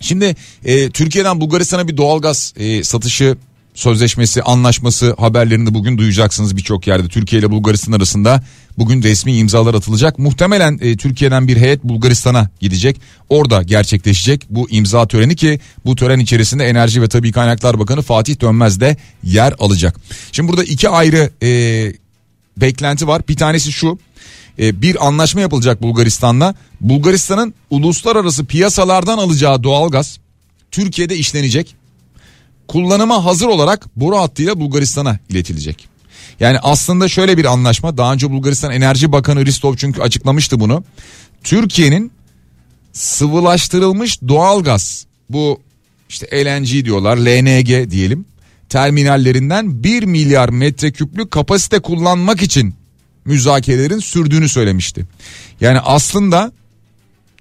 Şimdi 0.00 0.36
e, 0.64 0.90
Türkiye'den 0.90 1.40
Bulgaristan'a 1.40 1.88
bir 1.88 1.96
doğalgaz 1.96 2.54
e, 2.56 2.84
satışı 2.84 3.36
sözleşmesi, 3.74 4.42
anlaşması 4.42 5.14
haberlerini 5.18 5.74
bugün 5.74 5.98
duyacaksınız 5.98 6.56
birçok 6.56 6.86
yerde. 6.86 7.08
Türkiye 7.08 7.40
ile 7.40 7.50
Bulgaristan 7.50 7.92
arasında 7.92 8.42
bugün 8.78 9.02
resmi 9.02 9.36
imzalar 9.36 9.74
atılacak. 9.74 10.18
Muhtemelen 10.18 10.78
e, 10.82 10.96
Türkiye'den 10.96 11.48
bir 11.48 11.56
heyet 11.56 11.84
Bulgaristan'a 11.84 12.50
gidecek. 12.60 13.00
Orada 13.28 13.62
gerçekleşecek 13.62 14.46
bu 14.50 14.70
imza 14.70 15.06
töreni 15.06 15.36
ki 15.36 15.60
bu 15.84 15.96
tören 15.96 16.18
içerisinde 16.18 16.64
Enerji 16.64 17.02
ve 17.02 17.08
Tabi 17.08 17.32
Kaynaklar 17.32 17.78
Bakanı 17.78 18.02
Fatih 18.02 18.40
Dönmez 18.40 18.80
de 18.80 18.96
yer 19.24 19.54
alacak. 19.58 19.96
Şimdi 20.32 20.48
burada 20.48 20.64
iki 20.64 20.88
ayrı 20.88 21.30
e, 21.42 21.48
beklenti 22.56 23.06
var. 23.06 23.22
Bir 23.28 23.36
tanesi 23.36 23.72
şu 23.72 23.98
e, 24.58 24.82
bir 24.82 25.06
anlaşma 25.06 25.40
yapılacak 25.40 25.82
Bulgaristan'la. 25.82 26.54
Bulgaristan'ın 26.80 27.54
uluslararası 27.70 28.44
piyasalardan 28.44 29.18
alacağı 29.18 29.62
doğalgaz 29.62 30.18
Türkiye'de 30.70 31.16
işlenecek 31.16 31.79
kullanıma 32.70 33.24
hazır 33.24 33.46
olarak 33.46 33.96
boru 33.96 34.16
hattıyla 34.16 34.60
Bulgaristan'a 34.60 35.18
iletilecek. 35.28 35.88
Yani 36.40 36.58
aslında 36.58 37.08
şöyle 37.08 37.38
bir 37.38 37.44
anlaşma 37.44 37.96
daha 37.96 38.12
önce 38.12 38.30
Bulgaristan 38.30 38.72
Enerji 38.72 39.12
Bakanı 39.12 39.46
Ristov 39.46 39.76
çünkü 39.76 40.00
açıklamıştı 40.00 40.60
bunu. 40.60 40.84
Türkiye'nin 41.44 42.12
sıvılaştırılmış 42.92 44.22
doğalgaz 44.28 45.06
bu 45.30 45.60
işte 46.08 46.44
LNG 46.44 46.84
diyorlar 46.84 47.16
LNG 47.16 47.90
diyelim 47.90 48.24
terminallerinden 48.68 49.84
1 49.84 50.02
milyar 50.02 50.48
metreküplük 50.48 51.30
kapasite 51.30 51.78
kullanmak 51.78 52.42
için 52.42 52.74
müzakerelerin 53.24 53.98
sürdüğünü 53.98 54.48
söylemişti. 54.48 55.06
Yani 55.60 55.80
aslında 55.80 56.52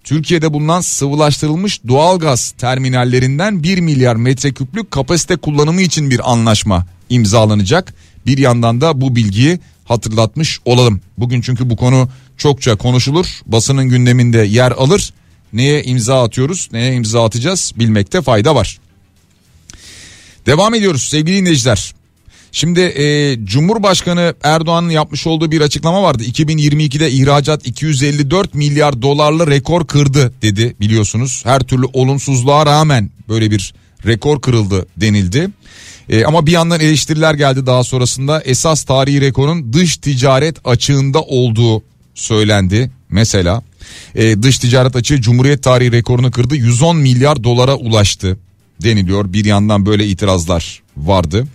Türkiye'de 0.09 0.53
bulunan 0.53 0.81
sıvılaştırılmış 0.81 1.79
doğalgaz 1.87 2.51
terminallerinden 2.51 3.63
1 3.63 3.79
milyar 3.79 4.15
metreküplük 4.15 4.91
kapasite 4.91 5.35
kullanımı 5.35 5.81
için 5.81 6.09
bir 6.09 6.31
anlaşma 6.31 6.85
imzalanacak. 7.09 7.93
Bir 8.25 8.37
yandan 8.37 8.81
da 8.81 9.01
bu 9.01 9.15
bilgiyi 9.15 9.59
hatırlatmış 9.85 10.59
olalım. 10.65 11.01
Bugün 11.17 11.41
çünkü 11.41 11.69
bu 11.69 11.75
konu 11.75 12.09
çokça 12.37 12.75
konuşulur. 12.75 13.25
Basının 13.45 13.89
gündeminde 13.89 14.37
yer 14.37 14.71
alır. 14.71 15.13
Neye 15.53 15.83
imza 15.83 16.23
atıyoruz, 16.23 16.69
neye 16.71 16.93
imza 16.93 17.25
atacağız 17.25 17.71
bilmekte 17.75 18.21
fayda 18.21 18.55
var. 18.55 18.79
Devam 20.45 20.73
ediyoruz 20.73 21.03
sevgili 21.03 21.37
dinleyiciler. 21.37 21.93
Şimdi 22.51 22.79
e, 22.79 23.37
Cumhurbaşkanı 23.45 24.33
Erdoğan'ın 24.43 24.89
yapmış 24.89 25.27
olduğu 25.27 25.51
bir 25.51 25.61
açıklama 25.61 26.03
vardı. 26.03 26.23
2022'de 26.23 27.11
ihracat 27.11 27.67
254 27.67 28.53
milyar 28.53 29.01
dolarla 29.01 29.47
rekor 29.47 29.87
kırdı 29.87 30.33
dedi 30.41 30.75
biliyorsunuz. 30.79 31.41
Her 31.45 31.59
türlü 31.59 31.85
olumsuzluğa 31.93 32.65
rağmen 32.65 33.09
böyle 33.29 33.51
bir 33.51 33.73
rekor 34.05 34.41
kırıldı 34.41 34.85
denildi. 34.97 35.49
E, 36.09 36.25
ama 36.25 36.45
bir 36.45 36.51
yandan 36.51 36.79
eleştiriler 36.79 37.33
geldi 37.33 37.65
daha 37.65 37.83
sonrasında. 37.83 38.41
Esas 38.41 38.83
tarihi 38.83 39.21
rekorun 39.21 39.73
dış 39.73 39.97
ticaret 39.97 40.57
açığında 40.67 41.21
olduğu 41.21 41.83
söylendi 42.15 42.91
mesela. 43.09 43.61
E, 44.15 44.43
dış 44.43 44.59
ticaret 44.59 44.95
açığı 44.95 45.21
Cumhuriyet 45.21 45.63
tarihi 45.63 45.91
rekorunu 45.91 46.31
kırdı 46.31 46.55
110 46.55 46.97
milyar 46.97 47.43
dolara 47.43 47.75
ulaştı 47.75 48.37
deniliyor. 48.83 49.33
Bir 49.33 49.45
yandan 49.45 49.85
böyle 49.85 50.07
itirazlar 50.07 50.81
vardı. 50.97 51.47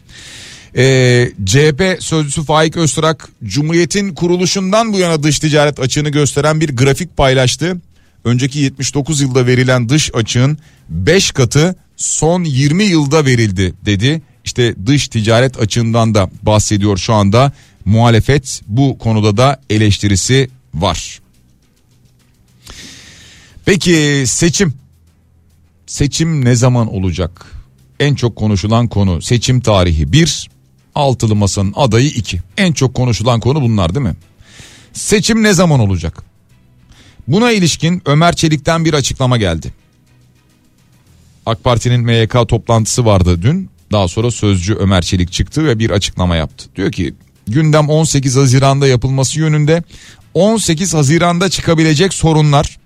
Ee, 0.76 1.32
CHP 1.46 1.96
sözcüsü 2.00 2.44
Faik 2.44 2.76
Öztürk 2.76 3.28
Cumhuriyet'in 3.44 4.14
kuruluşundan 4.14 4.92
bu 4.92 4.98
yana 4.98 5.22
dış 5.22 5.38
ticaret 5.38 5.80
açığını 5.80 6.08
gösteren 6.08 6.60
bir 6.60 6.76
grafik 6.76 7.16
paylaştı. 7.16 7.80
Önceki 8.24 8.58
79 8.58 9.20
yılda 9.20 9.46
verilen 9.46 9.88
dış 9.88 10.10
açığın 10.14 10.58
5 10.88 11.30
katı 11.30 11.76
son 11.96 12.44
20 12.44 12.84
yılda 12.84 13.24
verildi 13.24 13.74
dedi. 13.84 14.22
İşte 14.44 14.74
dış 14.86 15.08
ticaret 15.08 15.60
açığından 15.60 16.14
da 16.14 16.30
bahsediyor 16.42 16.96
şu 16.96 17.14
anda. 17.14 17.52
Muhalefet 17.84 18.60
bu 18.66 18.98
konuda 18.98 19.36
da 19.36 19.60
eleştirisi 19.70 20.50
var. 20.74 21.20
Peki 23.64 24.24
seçim. 24.26 24.74
Seçim 25.86 26.44
ne 26.44 26.54
zaman 26.54 26.94
olacak? 26.94 27.46
En 28.00 28.14
çok 28.14 28.36
konuşulan 28.36 28.88
konu 28.88 29.22
seçim 29.22 29.60
tarihi 29.60 30.12
1, 30.12 30.48
altılı 30.94 31.34
masanın 31.34 31.72
adayı 31.76 32.06
2. 32.06 32.40
En 32.56 32.72
çok 32.72 32.94
konuşulan 32.94 33.40
konu 33.40 33.62
bunlar 33.62 33.94
değil 33.94 34.06
mi? 34.06 34.14
Seçim 34.92 35.42
ne 35.42 35.52
zaman 35.52 35.80
olacak? 35.80 36.22
Buna 37.28 37.52
ilişkin 37.52 38.02
Ömer 38.06 38.36
Çelik'ten 38.36 38.84
bir 38.84 38.94
açıklama 38.94 39.36
geldi. 39.36 39.74
AK 41.46 41.64
Parti'nin 41.64 42.00
MYK 42.00 42.48
toplantısı 42.48 43.04
vardı 43.04 43.42
dün. 43.42 43.70
Daha 43.92 44.08
sonra 44.08 44.30
sözcü 44.30 44.74
Ömer 44.74 45.02
Çelik 45.02 45.32
çıktı 45.32 45.64
ve 45.64 45.78
bir 45.78 45.90
açıklama 45.90 46.36
yaptı. 46.36 46.68
Diyor 46.76 46.92
ki 46.92 47.14
gündem 47.46 47.88
18 47.88 48.36
Haziran'da 48.36 48.86
yapılması 48.86 49.38
yönünde 49.38 49.82
18 50.34 50.94
Haziran'da 50.94 51.48
çıkabilecek 51.48 52.14
sorunlar 52.14 52.78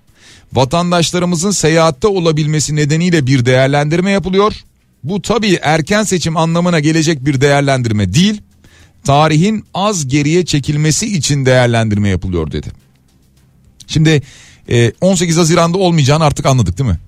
vatandaşlarımızın 0.53 1.51
seyahatte 1.51 2.07
olabilmesi 2.07 2.75
nedeniyle 2.75 3.27
bir 3.27 3.45
değerlendirme 3.45 4.11
yapılıyor. 4.11 4.53
Bu 5.03 5.21
tabii 5.21 5.59
erken 5.61 6.03
seçim 6.03 6.37
anlamına 6.37 6.79
gelecek 6.79 7.25
bir 7.25 7.41
değerlendirme 7.41 8.13
değil. 8.13 8.41
Tarihin 9.03 9.65
az 9.73 10.07
geriye 10.07 10.45
çekilmesi 10.45 11.17
için 11.17 11.45
değerlendirme 11.45 12.09
yapılıyor 12.09 12.51
dedi. 12.51 12.67
Şimdi 13.87 14.21
18 15.01 15.37
e, 15.37 15.39
Haziran'da 15.39 15.77
olmayacağını 15.77 16.23
artık 16.23 16.45
anladık 16.45 16.77
değil 16.77 16.89
mi? 16.89 16.99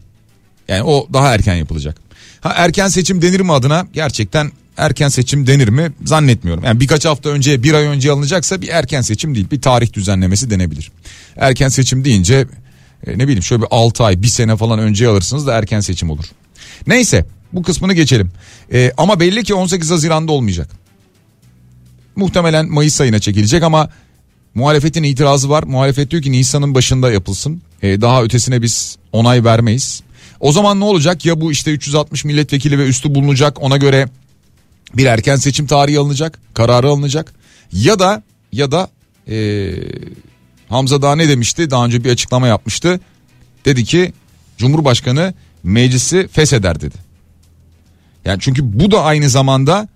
Yani 0.68 0.84
o 0.84 1.08
daha 1.14 1.34
erken 1.34 1.56
yapılacak. 1.56 1.98
Ha 2.42 2.54
erken 2.58 2.88
seçim 2.88 3.22
denir 3.22 3.40
mi 3.40 3.54
adına? 3.54 3.88
Gerçekten 3.94 4.52
erken 4.78 5.10
seçim 5.10 5.48
denir 5.48 5.68
mi? 5.68 5.92
Zannetmiyorum. 6.06 6.64
Yani 6.64 6.80
birkaç 6.80 7.06
hafta 7.06 7.30
önce 7.30 7.64
bir 7.64 7.74
ay 7.74 7.86
önce 7.86 8.12
alınacaksa 8.12 8.62
bir 8.62 8.68
erken 8.68 9.02
seçim 9.02 9.36
değil 9.36 9.52
bir 9.52 9.62
tarih 9.62 9.94
düzenlemesi 9.94 10.50
denebilir. 10.50 10.92
Erken 11.36 11.70
seçim 11.70 12.06
deyince 12.06 12.48
e, 13.08 13.18
ne 13.18 13.24
bileyim 13.24 13.44
şöyle 13.44 13.62
bir 13.62 13.68
6 13.72 14.04
ay 14.04 14.22
bir 14.22 14.28
sene 14.28 14.58
falan 14.58 14.80
önce 14.80 15.08
alırsınız 15.08 15.48
da 15.48 15.58
erken 15.58 15.80
seçim 15.80 16.10
olur. 16.10 16.26
Neyse 16.88 17.26
bu 17.54 17.64
kısmını 17.64 17.94
geçelim. 17.94 18.32
E, 18.74 18.92
ama 18.98 19.20
belli 19.20 19.44
ki 19.44 19.54
18 19.54 19.92
Haziran'da 19.92 20.32
olmayacak. 20.32 20.70
Muhtemelen 22.16 22.70
Mayıs 22.70 23.02
ayına 23.02 23.20
çekilecek 23.20 23.64
ama 23.64 23.90
muhalefetin 24.56 25.04
itirazı 25.04 25.50
var. 25.50 25.64
Muhalefet 25.64 26.12
diyor 26.12 26.24
ki 26.24 26.32
Nisan'ın 26.32 26.76
başında 26.76 27.12
yapılsın. 27.12 27.62
E, 27.82 28.02
daha 28.02 28.24
ötesine 28.24 28.62
biz 28.62 28.98
onay 29.12 29.44
vermeyiz. 29.44 30.04
O 30.40 30.52
zaman 30.52 30.80
ne 30.80 30.84
olacak 30.84 31.26
ya 31.26 31.42
bu 31.42 31.52
işte 31.52 31.72
360 31.72 32.26
milletvekili 32.26 32.80
ve 32.80 32.88
üstü 32.88 33.16
bulunacak 33.16 33.62
ona 33.62 33.78
göre 33.78 34.10
bir 34.96 35.06
erken 35.06 35.36
seçim 35.36 35.68
tarihi 35.68 36.00
alınacak 36.00 36.40
kararı 36.54 36.88
alınacak 36.88 37.34
ya 37.74 38.00
da 38.00 38.24
ya 38.52 38.72
da 38.72 38.90
ee, 39.28 39.74
Hamza 40.70 41.02
daha 41.02 41.16
ne 41.16 41.30
demişti 41.30 41.72
daha 41.72 41.86
önce 41.86 42.04
bir 42.04 42.12
açıklama 42.12 42.48
yapmıştı 42.48 43.00
dedi 43.66 43.86
ki 43.86 44.14
Cumhurbaşkanı 44.58 45.34
meclisi 45.64 46.28
fesheder 46.32 46.82
dedi. 46.82 46.96
Yani 48.26 48.38
çünkü 48.42 48.80
bu 48.80 48.92
da 48.92 49.04
aynı 49.04 49.30
zamanda 49.30 49.88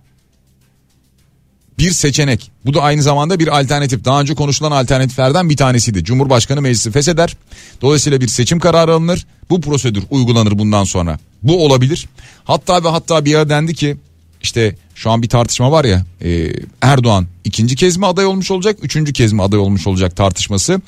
bir 1.78 1.92
seçenek. 1.92 2.52
Bu 2.66 2.74
da 2.74 2.82
aynı 2.82 3.04
zamanda 3.04 3.40
bir 3.40 3.60
alternatif. 3.60 4.06
Daha 4.06 4.22
önce 4.22 4.36
konuşulan 4.36 4.72
alternatiflerden 4.72 5.50
bir 5.50 5.58
tanesiydi. 5.58 6.04
Cumhurbaşkanı 6.04 6.62
meclisi 6.62 6.92
fesheder. 6.92 7.38
Dolayısıyla 7.82 8.22
bir 8.22 8.28
seçim 8.28 8.60
kararı 8.60 8.94
alınır. 8.94 9.26
Bu 9.50 9.62
prosedür 9.62 10.04
uygulanır 10.10 10.60
bundan 10.60 10.84
sonra. 10.84 11.20
Bu 11.44 11.66
olabilir. 11.66 12.10
Hatta 12.44 12.84
ve 12.84 12.90
hatta 12.90 13.26
bir 13.26 13.36
ara 13.36 13.50
dendi 13.50 13.74
ki 13.74 13.98
işte 14.42 14.76
şu 14.96 15.12
an 15.12 15.22
bir 15.22 15.30
tartışma 15.30 15.72
var 15.72 15.86
ya 15.86 16.06
e, 16.22 16.54
Erdoğan 16.82 17.28
ikinci 17.44 17.76
kez 17.76 17.98
mi 17.98 18.06
aday 18.06 18.26
olmuş 18.26 18.52
olacak 18.52 18.78
üçüncü 18.82 19.14
kez 19.14 19.34
mi 19.34 19.44
aday 19.44 19.60
olmuş 19.60 19.88
olacak 19.88 20.16
tartışması. 20.16 20.82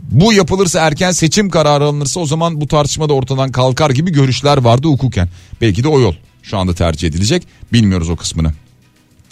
Bu 0.00 0.32
yapılırsa 0.32 0.80
erken 0.80 1.10
seçim 1.10 1.50
kararı 1.50 1.84
alınırsa 1.84 2.20
o 2.20 2.26
zaman 2.26 2.60
bu 2.60 2.66
tartışma 2.66 3.08
da 3.08 3.12
ortadan 3.12 3.52
kalkar 3.52 3.90
gibi 3.90 4.12
görüşler 4.12 4.56
vardı 4.56 4.88
hukuken. 4.88 5.28
Belki 5.60 5.84
de 5.84 5.88
o 5.88 6.00
yol 6.00 6.14
şu 6.50 6.58
anda 6.58 6.74
tercih 6.74 7.08
edilecek 7.08 7.42
bilmiyoruz 7.72 8.10
o 8.10 8.16
kısmını. 8.16 8.52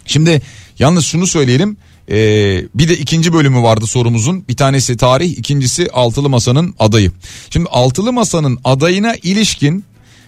Şimdi 0.07 0.43
yalnız 0.79 1.05
şunu 1.05 1.27
söyleyelim 1.27 1.77
ee, 2.11 2.65
bir 2.75 2.89
de 2.89 2.99
ikinci 2.99 3.33
bölümü 3.33 3.63
vardı 3.63 3.87
sorumuzun. 3.87 4.45
Bir 4.49 4.57
tanesi 4.57 4.97
tarih, 4.97 5.31
ikincisi 5.31 5.89
altılı 5.93 6.29
masanın 6.29 6.75
adayı. 6.79 7.13
Şimdi 7.51 7.69
altılı 7.69 8.13
masanın 8.13 8.59
adayına 8.65 9.15
ilişkin 9.15 9.85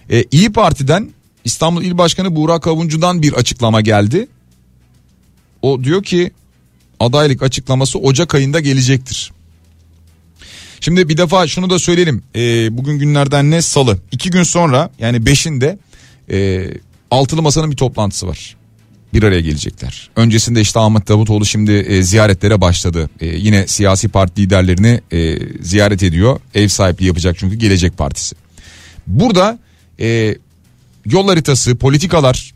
e, 0.09 0.23
İyi 0.31 0.51
Parti'den 0.51 1.09
İstanbul 1.45 1.83
İl 1.83 1.97
Başkanı 1.97 2.35
Burak 2.35 2.67
Avuncu'dan 2.67 3.21
bir 3.21 3.33
açıklama 3.33 3.81
geldi. 3.81 4.27
O 5.61 5.83
diyor 5.83 6.03
ki 6.03 6.31
adaylık 6.99 7.43
açıklaması 7.43 7.99
Ocak 7.99 8.35
ayında 8.35 8.59
gelecektir. 8.59 9.31
Şimdi 10.81 11.09
bir 11.09 11.17
defa 11.17 11.47
şunu 11.47 11.69
da 11.69 11.79
söyleyelim. 11.79 12.23
E, 12.35 12.77
bugün 12.77 12.99
günlerden 12.99 13.51
ne? 13.51 13.61
Salı. 13.61 13.99
İki 14.11 14.29
gün 14.29 14.43
sonra 14.43 14.89
yani 14.99 15.25
beşinde 15.25 15.77
e, 16.31 16.67
altılı 17.11 17.41
masanın 17.41 17.71
bir 17.71 17.75
toplantısı 17.77 18.27
var 18.27 18.55
bir 19.13 19.23
araya 19.23 19.41
gelecekler. 19.41 20.09
Öncesinde 20.15 20.61
işte 20.61 20.79
Ahmet 20.79 21.07
Davutoğlu 21.07 21.45
şimdi 21.45 21.71
e, 21.71 22.03
ziyaretlere 22.03 22.61
başladı. 22.61 23.09
E, 23.19 23.25
yine 23.25 23.67
siyasi 23.67 24.07
parti 24.07 24.41
liderlerini 24.41 25.01
e, 25.11 25.39
ziyaret 25.63 26.03
ediyor. 26.03 26.39
Ev 26.55 26.67
sahipliği 26.67 27.05
yapacak 27.05 27.37
çünkü 27.39 27.55
Gelecek 27.55 27.97
Partisi. 27.97 28.35
Burada 29.07 29.59
e, 29.99 30.35
yol 31.05 31.27
haritası, 31.27 31.75
politikalar 31.75 32.53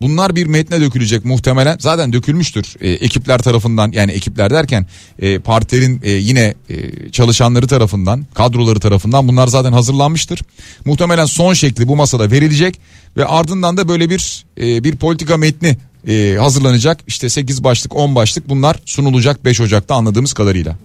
bunlar 0.00 0.36
bir 0.36 0.46
metne 0.46 0.80
dökülecek 0.80 1.24
muhtemelen. 1.24 1.76
Zaten 1.80 2.12
dökülmüştür 2.12 2.74
e, 2.80 2.90
ekipler 2.90 3.38
tarafından 3.38 3.92
yani 3.92 4.12
ekipler 4.12 4.50
derken 4.50 4.86
e, 5.18 5.38
partilerin 5.38 6.00
e, 6.04 6.10
yine 6.10 6.54
e, 6.68 7.10
çalışanları 7.10 7.66
tarafından, 7.66 8.26
kadroları 8.34 8.80
tarafından 8.80 9.28
bunlar 9.28 9.46
zaten 9.46 9.72
hazırlanmıştır. 9.72 10.42
Muhtemelen 10.84 11.26
son 11.26 11.54
şekli 11.54 11.88
bu 11.88 11.96
masada 11.96 12.30
verilecek 12.30 12.80
ve 13.16 13.26
ardından 13.26 13.76
da 13.76 13.88
böyle 13.88 14.10
bir 14.10 14.44
e, 14.60 14.84
bir 14.84 14.96
politika 14.96 15.36
metni 15.36 15.76
e, 16.08 16.36
hazırlanacak. 16.40 17.00
İşte 17.06 17.28
8 17.28 17.64
başlık 17.64 17.96
10 17.96 18.14
başlık 18.14 18.48
bunlar 18.48 18.80
sunulacak 18.84 19.44
5 19.44 19.60
Ocak'ta 19.60 19.94
anladığımız 19.94 20.32
kadarıyla. 20.32 20.76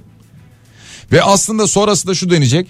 Ve 1.11 1.23
aslında 1.23 1.67
sonrası 1.67 2.07
da 2.07 2.15
şu 2.15 2.29
denecek. 2.29 2.67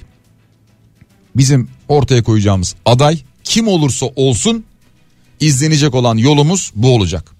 Bizim 1.35 1.69
ortaya 1.87 2.23
koyacağımız 2.23 2.75
aday 2.85 3.19
kim 3.43 3.67
olursa 3.67 4.05
olsun 4.05 4.65
izlenecek 5.41 5.95
olan 5.95 6.17
yolumuz 6.17 6.71
bu 6.75 6.95
olacak. 6.95 7.31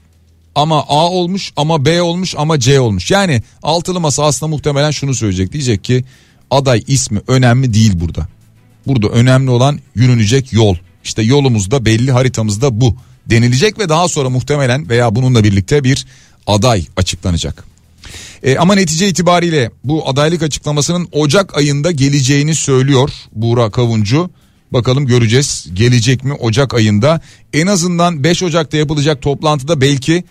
Ama 0.56 0.80
A 0.88 1.10
olmuş 1.10 1.52
ama 1.56 1.86
B 1.86 2.02
olmuş 2.02 2.36
ama 2.38 2.60
C 2.60 2.80
olmuş. 2.80 3.12
Yani 3.12 3.44
altılı 3.64 4.00
masa 4.00 4.24
aslında 4.24 4.50
muhtemelen 4.50 4.92
şunu 4.92 5.16
söyleyecek. 5.16 5.54
Diyecek 5.54 5.84
ki 5.84 6.04
aday 6.52 6.84
ismi 6.88 7.22
önemli 7.28 7.74
değil 7.74 7.92
burada. 8.00 8.28
Burada 8.88 9.08
önemli 9.08 9.50
olan 9.50 9.80
yürünecek 9.96 10.54
yol. 10.54 10.76
İşte 11.04 11.22
yolumuz 11.22 11.72
da 11.72 11.86
belli 11.86 12.12
haritamızda 12.12 12.82
bu 12.82 12.96
denilecek 13.26 13.80
ve 13.80 13.90
daha 13.90 14.08
sonra 14.08 14.30
muhtemelen 14.30 14.90
veya 14.90 15.16
bununla 15.16 15.44
birlikte 15.44 15.84
bir 15.84 16.06
aday 16.48 16.86
açıklanacak. 16.98 17.64
E, 18.44 18.58
ama 18.58 18.76
netice 18.76 19.08
itibariyle 19.08 19.72
bu 19.84 20.10
adaylık 20.10 20.44
açıklamasının 20.44 21.08
Ocak 21.12 21.58
ayında 21.58 21.92
geleceğini 21.92 22.56
söylüyor 22.56 23.10
Buğra 23.32 23.72
Kavuncu. 23.72 24.30
Bakalım 24.74 25.06
göreceğiz 25.08 25.68
gelecek 25.74 26.24
mi 26.24 26.34
Ocak 26.34 26.74
ayında. 26.74 27.22
En 27.54 27.68
azından 27.68 28.24
5 28.24 28.44
Ocak'ta 28.44 28.78
yapılacak 28.78 29.22
toplantıda 29.22 29.82
belki 29.82 30.24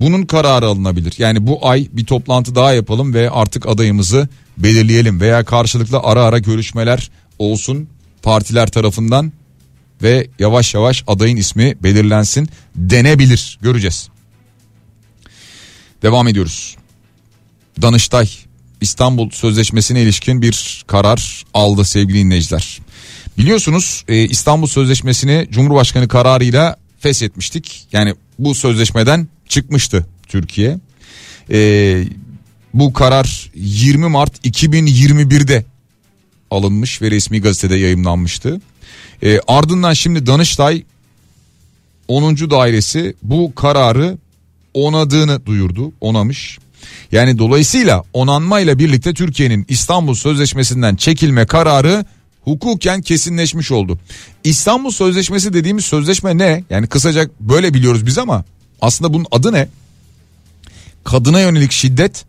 bunun 0.00 0.22
kararı 0.22 0.66
alınabilir. 0.66 1.14
Yani 1.18 1.46
bu 1.46 1.68
ay 1.68 1.88
bir 1.92 2.04
toplantı 2.04 2.54
daha 2.54 2.72
yapalım 2.72 3.14
ve 3.14 3.30
artık 3.30 3.68
adayımızı 3.68 4.28
belirleyelim 4.58 5.20
veya 5.20 5.44
karşılıklı 5.44 5.98
ara 5.98 6.22
ara 6.22 6.38
görüşmeler 6.38 7.10
olsun 7.38 7.88
partiler 8.22 8.66
tarafından 8.70 9.32
ve 10.02 10.28
yavaş 10.38 10.74
yavaş 10.74 11.04
adayın 11.06 11.36
ismi 11.36 11.74
belirlensin 11.82 12.48
denebilir. 12.76 13.58
Göreceğiz. 13.62 14.08
Devam 16.02 16.28
ediyoruz. 16.28 16.76
Danıştay 17.82 18.30
İstanbul 18.80 19.30
Sözleşmesi'ne 19.30 20.02
ilişkin 20.02 20.42
bir 20.42 20.84
karar 20.86 21.44
aldı 21.54 21.84
sevgili 21.84 22.18
dinleyiciler. 22.18 22.80
Biliyorsunuz 23.38 24.04
e, 24.08 24.24
İstanbul 24.24 24.66
Sözleşmesi'ni 24.66 25.48
Cumhurbaşkanı 25.50 26.08
kararıyla 26.08 26.76
feshetmiştik. 26.98 27.86
Yani 27.92 28.14
bu 28.38 28.54
sözleşmeden 28.54 29.28
çıkmıştı 29.48 30.06
Türkiye. 30.26 30.78
E, 31.50 32.02
bu 32.74 32.92
karar 32.92 33.50
20 33.54 34.08
Mart 34.08 34.46
2021'de 34.46 35.64
alınmış 36.50 37.02
ve 37.02 37.10
resmi 37.10 37.40
gazetede 37.40 37.76
yayımlanmıştı. 37.76 38.60
E, 39.22 39.40
ardından 39.48 39.92
şimdi 39.92 40.26
Danıştay 40.26 40.84
10. 42.08 42.36
dairesi 42.50 43.14
bu 43.22 43.54
kararı 43.54 44.18
onadığını 44.74 45.46
duyurdu, 45.46 45.92
onamış. 46.00 46.58
Yani 47.12 47.38
dolayısıyla 47.38 48.02
onanmayla 48.12 48.78
birlikte 48.78 49.14
Türkiye'nin 49.14 49.66
İstanbul 49.68 50.14
Sözleşmesi'nden 50.14 50.96
çekilme 50.96 51.46
kararı 51.46 52.04
hukuken 52.44 53.02
kesinleşmiş 53.02 53.72
oldu. 53.72 53.98
İstanbul 54.44 54.90
Sözleşmesi 54.90 55.52
dediğimiz 55.52 55.84
sözleşme 55.84 56.38
ne? 56.38 56.64
Yani 56.70 56.86
kısaca 56.86 57.30
böyle 57.40 57.74
biliyoruz 57.74 58.06
biz 58.06 58.18
ama 58.18 58.44
aslında 58.80 59.14
bunun 59.14 59.26
adı 59.30 59.52
ne? 59.52 59.68
Kadına 61.04 61.40
yönelik 61.40 61.72
şiddet 61.72 62.24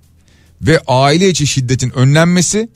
ve 0.62 0.80
aile 0.88 1.30
içi 1.30 1.48
şiddetin 1.48 1.90
önlenmesi 1.90 2.70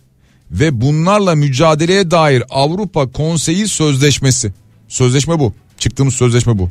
ve 0.52 0.82
bunlarla 0.82 1.36
mücadeleye 1.36 2.12
dair 2.12 2.44
Avrupa 2.50 3.12
Konseyi 3.12 3.68
Sözleşmesi. 3.68 4.54
Sözleşme 4.88 5.40
bu. 5.40 5.54
Çıktığımız 5.78 6.14
sözleşme 6.14 6.58
bu. 6.58 6.70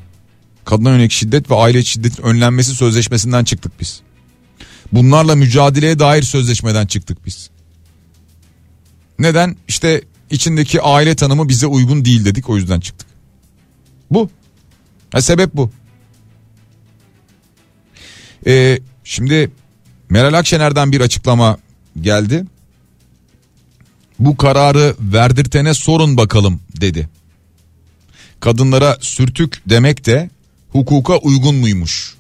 Kadına 0.65 0.91
yönelik 0.91 1.13
şiddet 1.13 1.51
ve 1.51 1.55
aile 1.55 1.79
içi 1.79 1.91
şiddetin 1.91 2.23
önlenmesi 2.23 2.75
sözleşmesinden 2.75 3.45
çıktık 3.45 3.73
biz. 3.81 4.01
Bunlarla 4.93 5.35
mücadeleye 5.35 5.99
dair 5.99 6.23
sözleşmeden 6.23 6.87
çıktık 6.87 7.27
biz. 7.27 7.51
Neden? 9.19 9.57
İşte 9.69 10.03
içindeki 10.35 10.83
aile 10.83 11.15
tanımı 11.17 11.49
bize 11.49 11.67
uygun 11.67 12.05
değil 12.05 12.25
dedik 12.25 12.51
o 12.51 12.57
yüzden 12.57 12.81
çıktık. 12.81 13.09
Bu. 14.11 14.31
Ha, 15.13 15.23
sebep 15.23 15.55
bu. 15.55 15.71
Ee, 18.47 18.79
şimdi 19.05 19.51
Meral 20.09 20.35
Akşener'den 20.35 20.93
bir 20.93 21.01
açıklama 21.01 21.59
geldi. 22.01 22.45
Bu 24.19 24.37
kararı 24.37 24.97
verdirtene 25.01 25.75
sorun 25.75 26.17
bakalım 26.17 26.61
dedi. 26.81 27.09
Kadınlara 28.41 28.97
sürtük 29.01 29.63
demek 29.67 30.07
de 30.07 30.31
hukuka 30.69 31.17
uygun 31.17 31.55
muymuş 31.55 32.15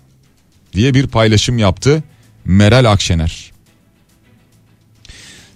diye 0.72 0.94
bir 0.94 1.06
paylaşım 1.06 1.58
yaptı 1.58 2.02
Meral 2.44 2.92
Akşener. 2.92 3.53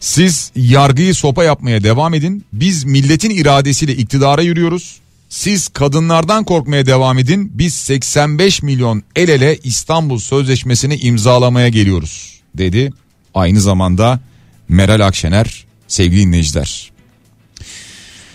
Siz 0.00 0.52
yargıyı 0.56 1.14
sopa 1.14 1.44
yapmaya 1.44 1.84
devam 1.84 2.14
edin. 2.14 2.44
Biz 2.52 2.84
milletin 2.84 3.30
iradesiyle 3.30 3.96
iktidara 3.96 4.42
yürüyoruz. 4.42 5.00
Siz 5.28 5.68
kadınlardan 5.68 6.44
korkmaya 6.44 6.87
devam 6.87 7.18
edin. 7.18 7.52
Biz 7.54 7.74
85 7.74 8.62
milyon 8.62 9.02
el 9.16 9.28
ele 9.28 9.58
İstanbul 9.64 10.18
Sözleşmesi'ni 10.18 10.96
imzalamaya 10.96 11.68
geliyoruz 11.68 12.40
dedi. 12.54 12.92
Aynı 13.34 13.61
zamanda 13.61 14.20
Meral 14.68 15.06
Akşener 15.06 15.66
sevgili 15.88 16.20
dinleyiciler. 16.20 16.90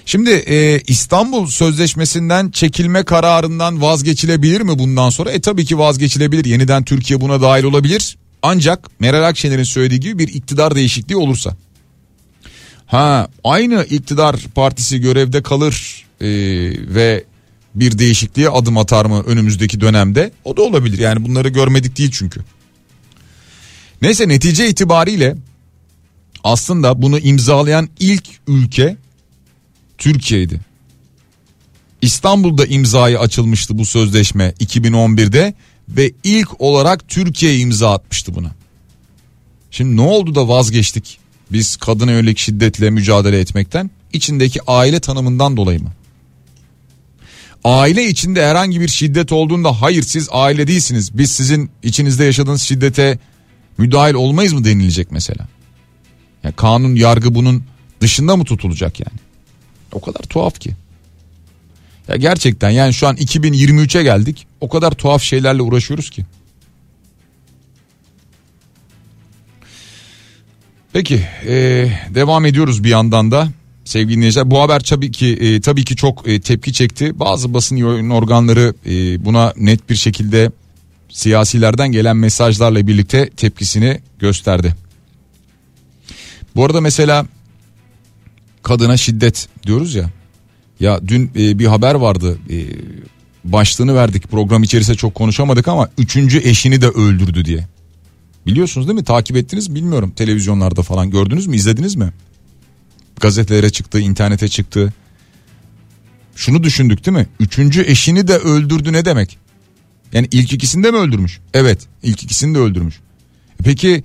Şimdi 0.06 0.30
e, 0.30 0.82
İstanbul 0.88 1.48
Sözleşmesi'nden 1.48 2.50
çekilme 2.50 3.04
kararından 3.04 3.82
vazgeçilebilir 3.82 4.62
mi 4.62 4.80
bundan 4.80 5.10
sonra? 5.10 5.32
E 5.32 5.42
tabii 5.42 5.66
ki 5.66 5.78
vazgeçilebilir. 5.78 6.46
Yeniden 6.46 6.84
Türkiye 6.84 7.22
buna 7.22 7.42
dahil 7.42 7.64
olabilir. 7.64 8.18
Ancak 8.44 9.00
Meral 9.00 9.28
Akşener'in 9.28 9.64
söylediği 9.64 10.00
gibi 10.00 10.20
bir 10.20 10.34
iktidar 10.34 10.76
değişikliği 10.76 11.16
olursa. 11.16 11.58
Ha 12.86 13.28
aynı 13.44 13.84
iktidar 13.90 14.36
partisi 14.56 15.00
görevde 15.00 15.44
kalır 15.44 16.06
e, 16.22 16.28
ve 16.96 17.24
bir 17.76 17.98
değişikliğe 17.98 18.50
adım 18.50 18.78
atar 18.78 19.06
mı 19.06 19.24
önümüzdeki 19.24 19.82
dönemde? 19.82 20.32
O 20.44 20.58
da 20.58 20.62
olabilir 20.62 21.00
yani 21.00 21.26
bunları 21.26 21.50
görmedik 21.50 21.98
değil 21.98 22.12
çünkü. 22.14 22.42
Neyse 24.02 24.28
netice 24.28 24.70
itibariyle 24.70 25.36
aslında 26.44 27.02
bunu 27.02 27.20
imzalayan 27.20 27.90
ilk 28.00 28.26
ülke 28.48 28.98
Türkiye'ydi. 29.98 30.60
İstanbul'da 32.02 32.66
imzayı 32.66 33.20
açılmıştı 33.20 33.78
bu 33.78 33.86
sözleşme 33.86 34.54
2011'de 34.60 35.54
ve 35.98 36.12
ilk 36.24 36.62
olarak 36.62 37.08
Türkiye 37.08 37.58
imza 37.58 37.94
atmıştı 37.94 38.36
buna. 38.36 38.52
Şimdi 39.72 39.98
ne 39.98 40.02
oldu 40.02 40.36
da 40.36 40.48
vazgeçtik 40.48 41.20
biz 41.52 41.76
kadına 41.76 42.12
yönelik 42.12 42.38
şiddetle 42.38 42.90
mücadele 42.90 43.40
etmekten? 43.40 43.92
İçindeki 44.14 44.60
aile 44.68 45.00
tanımından 45.00 45.58
dolayı 45.58 45.84
mı? 45.84 45.94
Aile 47.64 48.08
içinde 48.08 48.46
herhangi 48.46 48.82
bir 48.82 48.88
şiddet 48.88 49.32
olduğunda 49.32 49.82
hayır 49.82 50.04
siz 50.04 50.28
aile 50.32 50.68
değilsiniz 50.68 51.18
biz 51.18 51.32
sizin 51.32 51.70
içinizde 51.84 52.24
yaşadığınız 52.24 52.62
şiddete 52.62 53.20
müdahil 53.78 54.14
olmayız 54.14 54.54
mı 54.54 54.66
denilecek 54.66 55.12
mesela? 55.12 55.48
Yani 56.44 56.56
kanun 56.56 56.96
yargı 56.96 57.36
bunun 57.36 57.64
dışında 58.02 58.38
mı 58.38 58.46
tutulacak 58.46 59.00
yani? 59.00 59.20
O 59.92 60.02
kadar 60.02 60.20
tuhaf 60.20 60.60
ki. 60.60 60.76
Ya 62.08 62.16
gerçekten 62.16 62.70
yani 62.70 62.94
şu 62.94 63.08
an 63.08 63.16
2023'e 63.16 64.04
geldik. 64.04 64.48
O 64.62 64.70
kadar 64.70 64.92
tuhaf 64.92 65.22
şeylerle 65.22 65.62
uğraşıyoruz 65.62 66.10
ki. 66.10 66.26
Peki 70.94 71.22
e, 71.48 71.56
devam 72.10 72.46
ediyoruz 72.46 72.84
bir 72.84 72.90
yandan 72.90 73.32
da 73.32 73.48
sevgili 73.86 74.16
dinleyiciler. 74.18 74.52
Bu 74.52 74.62
haber 74.62 74.80
tabii 74.80 75.12
ki 75.12 75.28
e, 75.28 75.62
tabii 75.62 75.84
ki 75.84 75.96
çok 75.96 76.28
e, 76.28 76.42
tepki 76.42 76.74
çekti. 76.74 77.20
Bazı 77.20 77.54
basın 77.54 78.10
organları 78.10 78.74
e, 78.86 79.26
buna 79.26 79.54
net 79.58 79.90
bir 79.90 79.96
şekilde 79.96 80.52
siyasilerden 81.10 81.92
gelen 81.92 82.18
mesajlarla 82.18 82.88
birlikte 82.88 83.30
tepkisini 83.30 84.00
gösterdi. 84.20 84.76
Bu 86.56 86.66
arada 86.66 86.82
mesela 86.82 87.26
kadına 88.64 88.98
şiddet 88.98 89.48
diyoruz 89.64 89.96
ya. 89.96 90.10
Ya 90.80 91.00
dün 91.08 91.32
e, 91.36 91.60
bir 91.60 91.66
haber 91.66 91.96
vardı. 91.96 92.38
E, 92.50 92.58
başlığını 93.44 93.96
verdik 93.96 94.32
program 94.32 94.64
içerisinde 94.64 94.98
çok 94.98 95.16
konuşamadık 95.16 95.68
ama 95.68 95.90
üçüncü 95.98 96.40
eşini 96.40 96.82
de 96.82 96.88
öldürdü 96.88 97.46
diye. 97.46 97.68
Biliyorsunuz 98.46 98.88
değil 98.88 99.00
mi? 99.00 99.04
Takip 99.04 99.38
ettiniz 99.38 99.76
bilmiyorum. 99.76 100.14
Televizyonlarda 100.16 100.82
falan 100.82 101.10
gördünüz 101.10 101.48
mü? 101.48 101.56
izlediniz 101.56 101.96
mi? 101.96 102.14
Gazetelere 103.20 103.70
çıktı, 103.70 104.00
internete 104.00 104.48
çıktı. 104.48 104.94
Şunu 106.36 106.64
düşündük 106.64 107.06
değil 107.06 107.18
mi? 107.18 107.28
Üçüncü 107.40 107.82
eşini 107.82 108.28
de 108.28 108.38
öldürdü 108.38 108.94
ne 108.94 109.06
demek? 109.06 109.38
Yani 110.14 110.28
ilk 110.32 110.54
ikisini 110.54 110.84
de 110.84 110.92
mi 110.92 110.98
öldürmüş? 110.98 111.40
Evet 111.54 111.88
ilk 112.04 112.24
ikisini 112.24 112.56
de 112.56 112.60
öldürmüş. 112.60 112.96
E 113.60 113.64
peki 113.64 114.04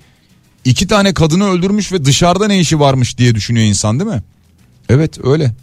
iki 0.65 0.87
tane 0.87 1.13
kadını 1.13 1.49
öldürmüş 1.49 1.91
ve 1.91 2.05
dışarıda 2.05 2.47
ne 2.47 2.59
işi 2.59 2.79
varmış 2.79 3.17
diye 3.17 3.35
düşünüyor 3.35 3.65
insan 3.65 3.99
değil 3.99 4.11
mi? 4.11 4.23
Evet 4.89 5.25
öyle. 5.25 5.53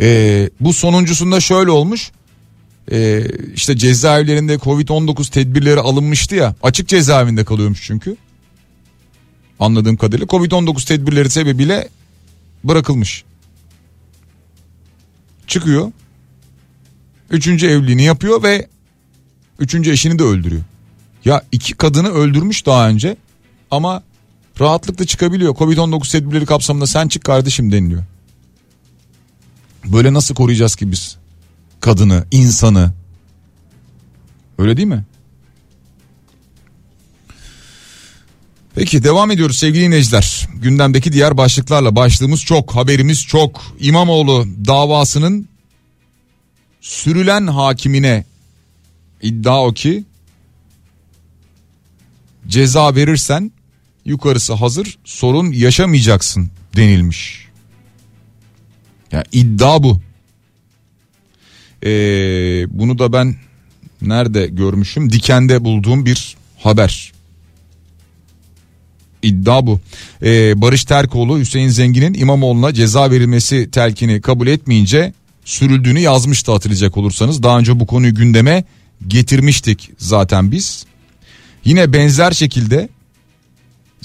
Ee, 0.00 0.50
bu 0.60 0.72
sonuncusunda 0.72 1.40
şöyle 1.40 1.70
olmuş. 1.70 2.10
Ee, 2.92 3.26
işte 3.54 3.76
cezaevlerinde 3.76 4.54
Covid-19 4.54 5.30
tedbirleri 5.30 5.80
alınmıştı 5.80 6.34
ya. 6.34 6.54
Açık 6.62 6.88
cezaevinde 6.88 7.44
kalıyormuş 7.44 7.82
çünkü. 7.82 8.16
Anladığım 9.60 9.96
kadarıyla 9.96 10.26
Covid-19 10.26 10.88
tedbirleri 10.88 11.30
sebebiyle 11.30 11.88
bırakılmış. 12.64 13.24
Çıkıyor. 15.46 15.92
Üçüncü 17.30 17.66
evliliğini 17.66 18.02
yapıyor 18.02 18.42
ve 18.42 18.68
üçüncü 19.58 19.90
eşini 19.90 20.18
de 20.18 20.22
öldürüyor. 20.22 20.62
Ya 21.24 21.42
iki 21.52 21.74
kadını 21.74 22.08
öldürmüş 22.08 22.66
daha 22.66 22.88
önce 22.88 23.16
ama 23.70 24.02
rahatlıkla 24.60 25.04
çıkabiliyor. 25.04 25.54
Covid-19 25.54 26.12
tedbirleri 26.12 26.46
kapsamında 26.46 26.86
sen 26.86 27.08
çık 27.08 27.24
kardeşim 27.24 27.72
deniliyor. 27.72 28.02
Böyle 29.84 30.12
nasıl 30.12 30.34
koruyacağız 30.34 30.76
ki 30.76 30.92
biz 30.92 31.16
kadını, 31.80 32.26
insanı? 32.30 32.92
Öyle 34.58 34.76
değil 34.76 34.88
mi? 34.88 35.04
Peki 38.74 39.04
devam 39.04 39.30
ediyoruz 39.30 39.58
sevgili 39.58 39.84
dinleyiciler. 39.84 40.48
Gündemdeki 40.54 41.12
diğer 41.12 41.36
başlıklarla 41.36 41.96
başlığımız 41.96 42.44
çok, 42.44 42.74
haberimiz 42.74 43.22
çok. 43.26 43.62
İmamoğlu 43.80 44.46
davasının 44.66 45.48
sürülen 46.80 47.46
hakimine 47.46 48.24
iddia 49.22 49.66
o 49.66 49.72
ki 49.72 50.04
ceza 52.48 52.94
verirsen 52.94 53.52
yukarısı 54.04 54.52
hazır 54.52 54.98
sorun 55.04 55.52
yaşamayacaksın 55.52 56.50
denilmiş. 56.76 57.43
Ya 59.14 59.18
yani 59.18 59.26
iddia 59.32 59.82
bu. 59.82 59.98
Ee, 61.84 61.90
bunu 62.68 62.98
da 62.98 63.12
ben 63.12 63.36
nerede 64.02 64.46
görmüşüm? 64.46 65.12
Diken'de 65.12 65.64
bulduğum 65.64 66.06
bir 66.06 66.36
haber. 66.58 67.12
İddia 69.22 69.66
bu. 69.66 69.80
Ee, 70.22 70.60
Barış 70.60 70.84
Terkoğlu 70.84 71.38
Hüseyin 71.38 71.68
Zengin'in 71.68 72.14
İmamoğlu'na 72.14 72.74
ceza 72.74 73.10
verilmesi 73.10 73.70
telkini 73.70 74.20
kabul 74.20 74.46
etmeyince 74.46 75.12
sürüldüğünü 75.44 76.00
yazmıştı 76.00 76.52
hatırlayacak 76.52 76.96
olursanız. 76.96 77.42
Daha 77.42 77.58
önce 77.58 77.80
bu 77.80 77.86
konuyu 77.86 78.14
gündeme 78.14 78.64
getirmiştik 79.08 79.90
zaten 79.98 80.52
biz. 80.52 80.86
Yine 81.64 81.92
benzer 81.92 82.32
şekilde 82.32 82.88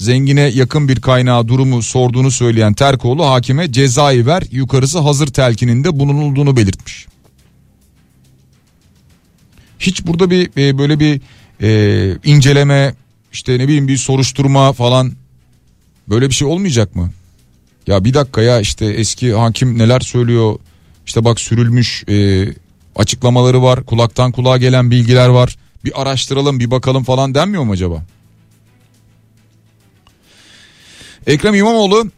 zengine 0.00 0.40
yakın 0.40 0.88
bir 0.88 1.00
kaynağı 1.00 1.48
durumu 1.48 1.82
sorduğunu 1.82 2.30
söyleyen 2.30 2.74
Terkoğlu 2.74 3.26
hakime 3.26 3.72
cezayı 3.72 4.26
ver 4.26 4.42
yukarısı 4.50 4.98
hazır 4.98 5.26
telkininde 5.26 5.98
bulunulduğunu 5.98 6.56
belirtmiş. 6.56 7.06
Hiç 9.78 10.06
burada 10.06 10.30
bir 10.30 10.50
e, 10.56 10.78
böyle 10.78 11.00
bir 11.00 11.20
e, 11.62 12.18
inceleme 12.24 12.94
işte 13.32 13.58
ne 13.58 13.64
bileyim 13.64 13.88
bir 13.88 13.96
soruşturma 13.96 14.72
falan 14.72 15.12
böyle 16.08 16.28
bir 16.28 16.34
şey 16.34 16.48
olmayacak 16.48 16.96
mı? 16.96 17.10
Ya 17.86 18.04
bir 18.04 18.14
dakika 18.14 18.42
ya 18.42 18.60
işte 18.60 18.86
eski 18.86 19.32
hakim 19.34 19.78
neler 19.78 20.00
söylüyor 20.00 20.58
işte 21.06 21.24
bak 21.24 21.40
sürülmüş 21.40 22.04
e, 22.08 22.46
açıklamaları 22.96 23.62
var 23.62 23.84
kulaktan 23.84 24.32
kulağa 24.32 24.56
gelen 24.56 24.90
bilgiler 24.90 25.28
var 25.28 25.56
bir 25.84 26.02
araştıralım 26.02 26.60
bir 26.60 26.70
bakalım 26.70 27.04
falan 27.04 27.34
denmiyor 27.34 27.62
mu 27.62 27.72
acaba? 27.72 28.04
Ekrem 31.30 31.54
İmamoğlu 31.54 32.10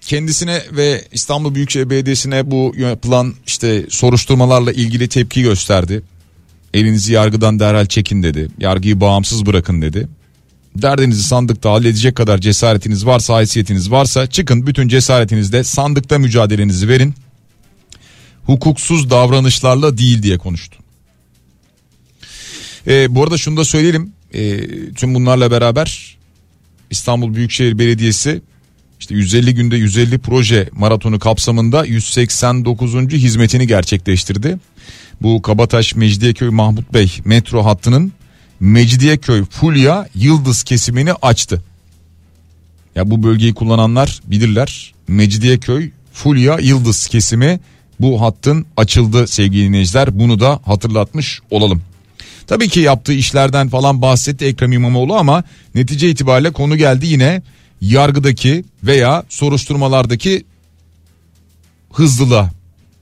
kendisine 0.00 0.62
ve 0.72 1.04
İstanbul 1.12 1.54
Büyükşehir 1.54 1.90
Belediyesi'ne 1.90 2.50
bu 2.50 2.74
yapılan 2.78 3.34
işte 3.46 3.86
soruşturmalarla 3.88 4.72
ilgili 4.72 5.08
tepki 5.08 5.42
gösterdi. 5.42 6.02
Elinizi 6.74 7.12
yargıdan 7.12 7.60
derhal 7.60 7.86
çekin 7.86 8.22
dedi. 8.22 8.48
Yargıyı 8.58 9.00
bağımsız 9.00 9.46
bırakın 9.46 9.82
dedi. 9.82 10.08
Derdinizi 10.76 11.22
sandıkta 11.22 11.70
halledecek 11.70 12.16
kadar 12.16 12.38
cesaretiniz 12.38 13.06
varsa, 13.06 13.34
haysiyetiniz 13.34 13.90
varsa 13.90 14.26
çıkın 14.26 14.66
bütün 14.66 14.88
cesaretinizle 14.88 15.64
sandıkta 15.64 16.18
mücadelenizi 16.18 16.88
verin. 16.88 17.14
Hukuksuz 18.46 19.10
davranışlarla 19.10 19.98
değil 19.98 20.22
diye 20.22 20.38
konuştu. 20.38 20.78
Ee, 22.86 23.14
bu 23.14 23.22
arada 23.22 23.38
şunu 23.38 23.56
da 23.56 23.64
söyleyelim. 23.64 24.12
Ee, 24.34 24.60
tüm 24.94 25.14
bunlarla 25.14 25.50
beraber 25.50 26.16
İstanbul 26.90 27.34
Büyükşehir 27.34 27.78
Belediyesi 27.78 28.42
işte 29.00 29.14
150 29.14 29.54
günde 29.54 29.76
150 29.76 30.18
proje 30.18 30.68
maratonu 30.72 31.18
kapsamında 31.18 31.84
189. 31.84 32.94
hizmetini 32.94 33.66
gerçekleştirdi. 33.66 34.58
Bu 35.22 35.42
Kabataş 35.42 35.94
Mecidiyeköy 35.94 36.48
Mahmut 36.48 36.94
Bey 36.94 37.12
metro 37.24 37.64
hattının 37.64 38.12
Mecidiyeköy 38.60 39.44
Fulya 39.44 40.08
Yıldız 40.14 40.62
kesimini 40.62 41.12
açtı. 41.12 41.62
Ya 42.94 43.10
bu 43.10 43.22
bölgeyi 43.22 43.54
kullananlar 43.54 44.20
bilirler. 44.26 44.94
Mecidiyeköy 45.08 45.90
Fulya 46.12 46.58
Yıldız 46.58 47.06
kesimi 47.06 47.60
bu 48.00 48.20
hattın 48.20 48.66
açıldı 48.76 49.26
sevgili 49.26 49.68
dinleyiciler. 49.68 50.18
Bunu 50.18 50.40
da 50.40 50.60
hatırlatmış 50.64 51.40
olalım. 51.50 51.82
Tabii 52.46 52.68
ki 52.68 52.80
yaptığı 52.80 53.12
işlerden 53.12 53.68
falan 53.68 54.02
bahsetti 54.02 54.44
Ekrem 54.44 54.72
İmamoğlu 54.72 55.16
ama 55.16 55.44
netice 55.74 56.10
itibariyle 56.10 56.50
konu 56.50 56.76
geldi 56.76 57.06
yine 57.06 57.42
yargıdaki 57.80 58.64
veya 58.82 59.24
soruşturmalardaki 59.28 60.44
hızlılığa 61.92 62.50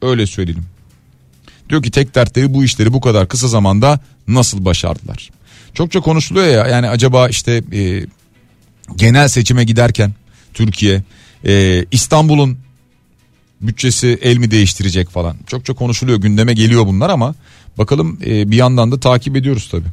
öyle 0.03 0.27
söyleyelim. 0.27 0.65
Diyor 1.69 1.83
ki 1.83 1.91
tek 1.91 2.15
dertleri 2.15 2.55
bu 2.55 2.65
işleri 2.65 2.93
bu 2.93 3.01
kadar 3.01 3.29
kısa 3.29 3.49
zamanda 3.49 4.01
nasıl 4.29 4.65
başardılar? 4.65 5.31
Çokça 5.75 6.01
konuşuluyor 6.01 6.47
ya 6.47 6.67
yani 6.67 6.89
acaba 6.89 7.29
işte 7.29 7.63
e, 7.73 8.07
genel 8.97 9.29
seçime 9.29 9.65
giderken 9.65 10.13
Türkiye 10.55 11.03
e, 11.45 11.85
İstanbul'un 11.91 12.59
bütçesi 13.61 14.19
el 14.23 14.37
mi 14.37 14.51
değiştirecek 14.51 15.11
falan. 15.11 15.37
Çokça 15.47 15.75
konuşuluyor 15.75 16.19
gündeme 16.19 16.55
geliyor 16.55 16.87
bunlar 16.87 17.11
ama 17.11 17.35
bakalım 17.79 18.19
e, 18.27 18.51
bir 18.51 18.57
yandan 18.57 18.93
da 18.93 19.01
takip 19.01 19.37
ediyoruz 19.37 19.69
tabii. 19.71 19.89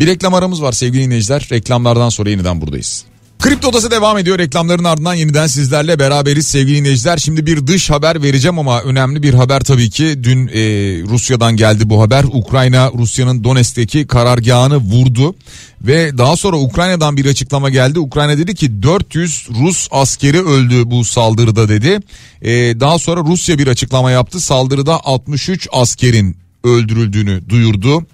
Bir 0.00 0.06
reklam 0.06 0.34
aramız 0.34 0.62
var 0.62 0.72
sevgili 0.72 1.04
dinleyiciler. 1.04 1.48
Reklamlardan 1.52 2.08
sonra 2.08 2.30
yeniden 2.30 2.60
buradayız. 2.60 3.04
Kripto 3.38 3.68
Odası 3.68 3.90
devam 3.90 4.18
ediyor. 4.18 4.38
Reklamların 4.38 4.84
ardından 4.84 5.14
yeniden 5.14 5.46
sizlerle 5.46 5.98
beraberiz 5.98 6.46
sevgili 6.46 6.76
dinleyiciler. 6.76 7.16
Şimdi 7.18 7.46
bir 7.46 7.66
dış 7.66 7.90
haber 7.90 8.22
vereceğim 8.22 8.58
ama 8.58 8.82
önemli 8.82 9.22
bir 9.22 9.34
haber 9.34 9.60
tabii 9.60 9.90
ki. 9.90 10.24
Dün 10.24 10.48
e, 10.48 10.60
Rusya'dan 11.02 11.56
geldi 11.56 11.90
bu 11.90 12.02
haber. 12.02 12.24
Ukrayna 12.32 12.92
Rusya'nın 12.92 13.44
Donetsk'teki 13.44 14.06
karargahını 14.06 14.76
vurdu. 14.76 15.34
Ve 15.82 16.18
daha 16.18 16.36
sonra 16.36 16.56
Ukrayna'dan 16.56 17.16
bir 17.16 17.26
açıklama 17.26 17.70
geldi. 17.70 17.98
Ukrayna 17.98 18.38
dedi 18.38 18.54
ki 18.54 18.82
400 18.82 19.48
Rus 19.60 19.88
askeri 19.90 20.42
öldü 20.42 20.90
bu 20.90 21.04
saldırıda 21.04 21.68
dedi. 21.68 21.98
E, 22.42 22.50
daha 22.80 22.98
sonra 22.98 23.20
Rusya 23.20 23.58
bir 23.58 23.66
açıklama 23.66 24.10
yaptı. 24.10 24.40
Saldırıda 24.40 25.04
63 25.04 25.68
askerin 25.72 26.36
öldürüldüğünü 26.64 27.48
duyurdu. 27.48 28.06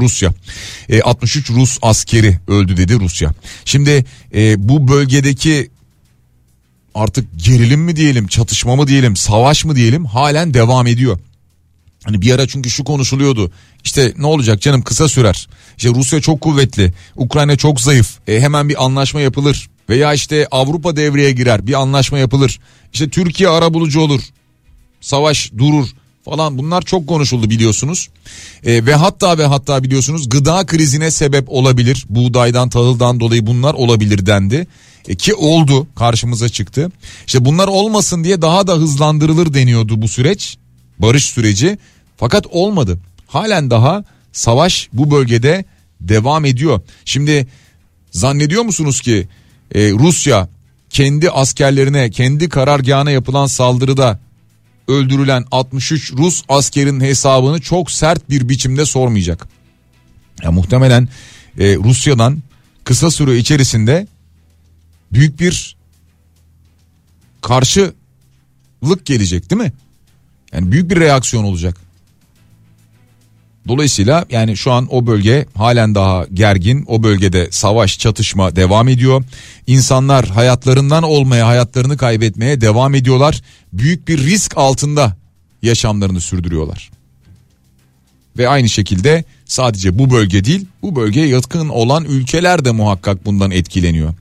Rusya. 0.00 0.32
E, 0.88 1.02
63 1.02 1.50
Rus 1.50 1.78
askeri 1.82 2.38
öldü 2.48 2.76
dedi 2.76 3.00
Rusya. 3.00 3.30
Şimdi 3.64 4.04
e, 4.34 4.68
bu 4.68 4.88
bölgedeki 4.88 5.70
artık 6.94 7.28
gerilim 7.36 7.80
mi 7.80 7.96
diyelim, 7.96 8.26
çatışma 8.26 8.76
mı 8.76 8.86
diyelim, 8.88 9.16
savaş 9.16 9.64
mı 9.64 9.76
diyelim 9.76 10.04
halen 10.04 10.54
devam 10.54 10.86
ediyor. 10.86 11.18
Hani 12.04 12.22
bir 12.22 12.34
ara 12.34 12.48
çünkü 12.48 12.70
şu 12.70 12.84
konuşuluyordu. 12.84 13.50
İşte 13.84 14.12
ne 14.18 14.26
olacak 14.26 14.60
canım 14.60 14.82
kısa 14.82 15.08
sürer. 15.08 15.48
İşte 15.76 15.90
Rusya 15.90 16.20
çok 16.20 16.40
kuvvetli, 16.40 16.92
Ukrayna 17.16 17.56
çok 17.56 17.80
zayıf. 17.80 18.18
E, 18.28 18.40
hemen 18.40 18.68
bir 18.68 18.84
anlaşma 18.84 19.20
yapılır. 19.20 19.70
Veya 19.88 20.14
işte 20.14 20.46
Avrupa 20.50 20.96
devreye 20.96 21.32
girer, 21.32 21.66
bir 21.66 21.80
anlaşma 21.80 22.18
yapılır. 22.18 22.60
İşte 22.92 23.08
Türkiye 23.08 23.48
ara 23.48 23.74
bulucu 23.74 24.00
olur. 24.00 24.22
Savaş 25.00 25.52
durur 25.58 25.86
falan 26.30 26.58
bunlar 26.58 26.82
çok 26.82 27.06
konuşuldu 27.06 27.50
biliyorsunuz. 27.50 28.08
E, 28.64 28.86
ve 28.86 28.94
hatta 28.94 29.38
ve 29.38 29.46
hatta 29.46 29.82
biliyorsunuz 29.82 30.28
gıda 30.28 30.66
krizine 30.66 31.10
sebep 31.10 31.44
olabilir. 31.48 32.06
Buğdaydan 32.08 32.68
tahıldan 32.68 33.20
dolayı 33.20 33.46
bunlar 33.46 33.74
olabilir 33.74 34.26
dendi. 34.26 34.66
E, 35.08 35.14
ki 35.14 35.34
oldu 35.34 35.86
karşımıza 35.96 36.48
çıktı. 36.48 36.92
İşte 37.26 37.44
bunlar 37.44 37.68
olmasın 37.68 38.24
diye 38.24 38.42
daha 38.42 38.66
da 38.66 38.74
hızlandırılır 38.74 39.54
deniyordu 39.54 40.02
bu 40.02 40.08
süreç. 40.08 40.56
Barış 40.98 41.24
süreci. 41.24 41.78
Fakat 42.16 42.46
olmadı. 42.50 42.98
Halen 43.26 43.70
daha 43.70 44.04
savaş 44.32 44.88
bu 44.92 45.10
bölgede 45.10 45.64
devam 46.00 46.44
ediyor. 46.44 46.80
Şimdi 47.04 47.46
zannediyor 48.10 48.62
musunuz 48.62 49.00
ki 49.00 49.28
e, 49.74 49.90
Rusya 49.90 50.48
kendi 50.90 51.30
askerlerine 51.30 52.10
kendi 52.10 52.48
karargahına 52.48 53.10
yapılan 53.10 53.46
saldırıda 53.46 54.18
öldürülen 54.88 55.44
63 55.50 56.12
Rus 56.12 56.42
askerin 56.48 57.00
hesabını 57.00 57.60
çok 57.60 57.90
sert 57.90 58.30
bir 58.30 58.48
biçimde 58.48 58.84
sormayacak. 58.84 59.48
Ya 60.42 60.52
muhtemelen 60.52 61.08
e, 61.58 61.76
Rusya'dan 61.76 62.42
kısa 62.84 63.10
süre 63.10 63.36
içerisinde 63.38 64.06
büyük 65.12 65.40
bir 65.40 65.76
karşılık 67.40 67.94
gelecek 69.04 69.50
değil 69.50 69.62
mi? 69.62 69.72
Yani 70.52 70.72
büyük 70.72 70.90
bir 70.90 71.00
reaksiyon 71.00 71.44
olacak. 71.44 71.87
Dolayısıyla 73.68 74.24
yani 74.30 74.56
şu 74.56 74.72
an 74.72 74.88
o 74.90 75.06
bölge 75.06 75.46
halen 75.54 75.94
daha 75.94 76.26
gergin. 76.34 76.84
O 76.88 77.02
bölgede 77.02 77.48
savaş, 77.50 77.98
çatışma 77.98 78.56
devam 78.56 78.88
ediyor. 78.88 79.24
İnsanlar 79.66 80.28
hayatlarından 80.28 81.02
olmaya, 81.02 81.46
hayatlarını 81.46 81.96
kaybetmeye 81.96 82.60
devam 82.60 82.94
ediyorlar. 82.94 83.42
Büyük 83.72 84.08
bir 84.08 84.18
risk 84.18 84.56
altında 84.56 85.16
yaşamlarını 85.62 86.20
sürdürüyorlar. 86.20 86.90
Ve 88.38 88.48
aynı 88.48 88.68
şekilde 88.68 89.24
sadece 89.44 89.98
bu 89.98 90.10
bölge 90.10 90.44
değil, 90.44 90.66
bu 90.82 90.96
bölgeye 90.96 91.26
yakın 91.26 91.68
olan 91.68 92.04
ülkeler 92.04 92.64
de 92.64 92.70
muhakkak 92.70 93.26
bundan 93.26 93.50
etkileniyor. 93.50 94.14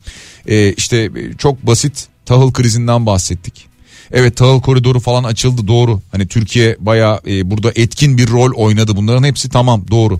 Ee, 0.47 0.73
işte 0.73 1.11
çok 1.37 1.67
basit 1.67 2.07
tahıl 2.25 2.53
krizinden 2.53 3.05
bahsettik. 3.05 3.65
Evet 4.11 4.37
tahıl 4.37 4.61
koridoru 4.61 4.99
falan 4.99 5.23
açıldı 5.23 5.67
doğru. 5.67 6.01
Hani 6.11 6.27
Türkiye 6.27 6.77
baya 6.79 7.21
e, 7.27 7.51
burada 7.51 7.71
etkin 7.75 8.17
bir 8.17 8.29
rol 8.29 8.51
oynadı. 8.55 8.95
Bunların 8.95 9.23
hepsi 9.23 9.49
tamam 9.49 9.85
doğru. 9.91 10.19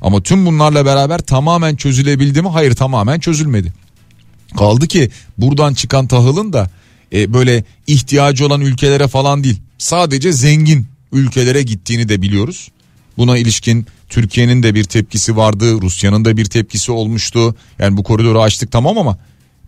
Ama 0.00 0.20
tüm 0.22 0.46
bunlarla 0.46 0.86
beraber 0.86 1.18
tamamen 1.18 1.76
çözülebildi 1.76 2.42
mi? 2.42 2.48
Hayır 2.48 2.74
tamamen 2.74 3.20
çözülmedi. 3.20 3.72
Kaldı 4.56 4.86
ki 4.86 5.10
buradan 5.38 5.74
çıkan 5.74 6.06
tahılın 6.06 6.52
da 6.52 6.70
e, 7.12 7.32
böyle 7.32 7.64
ihtiyacı 7.86 8.46
olan 8.46 8.60
ülkelere 8.60 9.08
falan 9.08 9.44
değil. 9.44 9.60
Sadece 9.78 10.32
zengin 10.32 10.86
ülkelere 11.12 11.62
gittiğini 11.62 12.08
de 12.08 12.22
biliyoruz. 12.22 12.68
Buna 13.16 13.38
ilişkin 13.38 13.86
Türkiye'nin 14.08 14.62
de 14.62 14.74
bir 14.74 14.84
tepkisi 14.84 15.36
vardı, 15.36 15.80
Rusya'nın 15.80 16.24
da 16.24 16.36
bir 16.36 16.44
tepkisi 16.44 16.92
olmuştu. 16.92 17.54
Yani 17.78 17.96
bu 17.96 18.02
koridoru 18.02 18.42
açtık 18.42 18.72
tamam 18.72 18.98
ama 18.98 19.18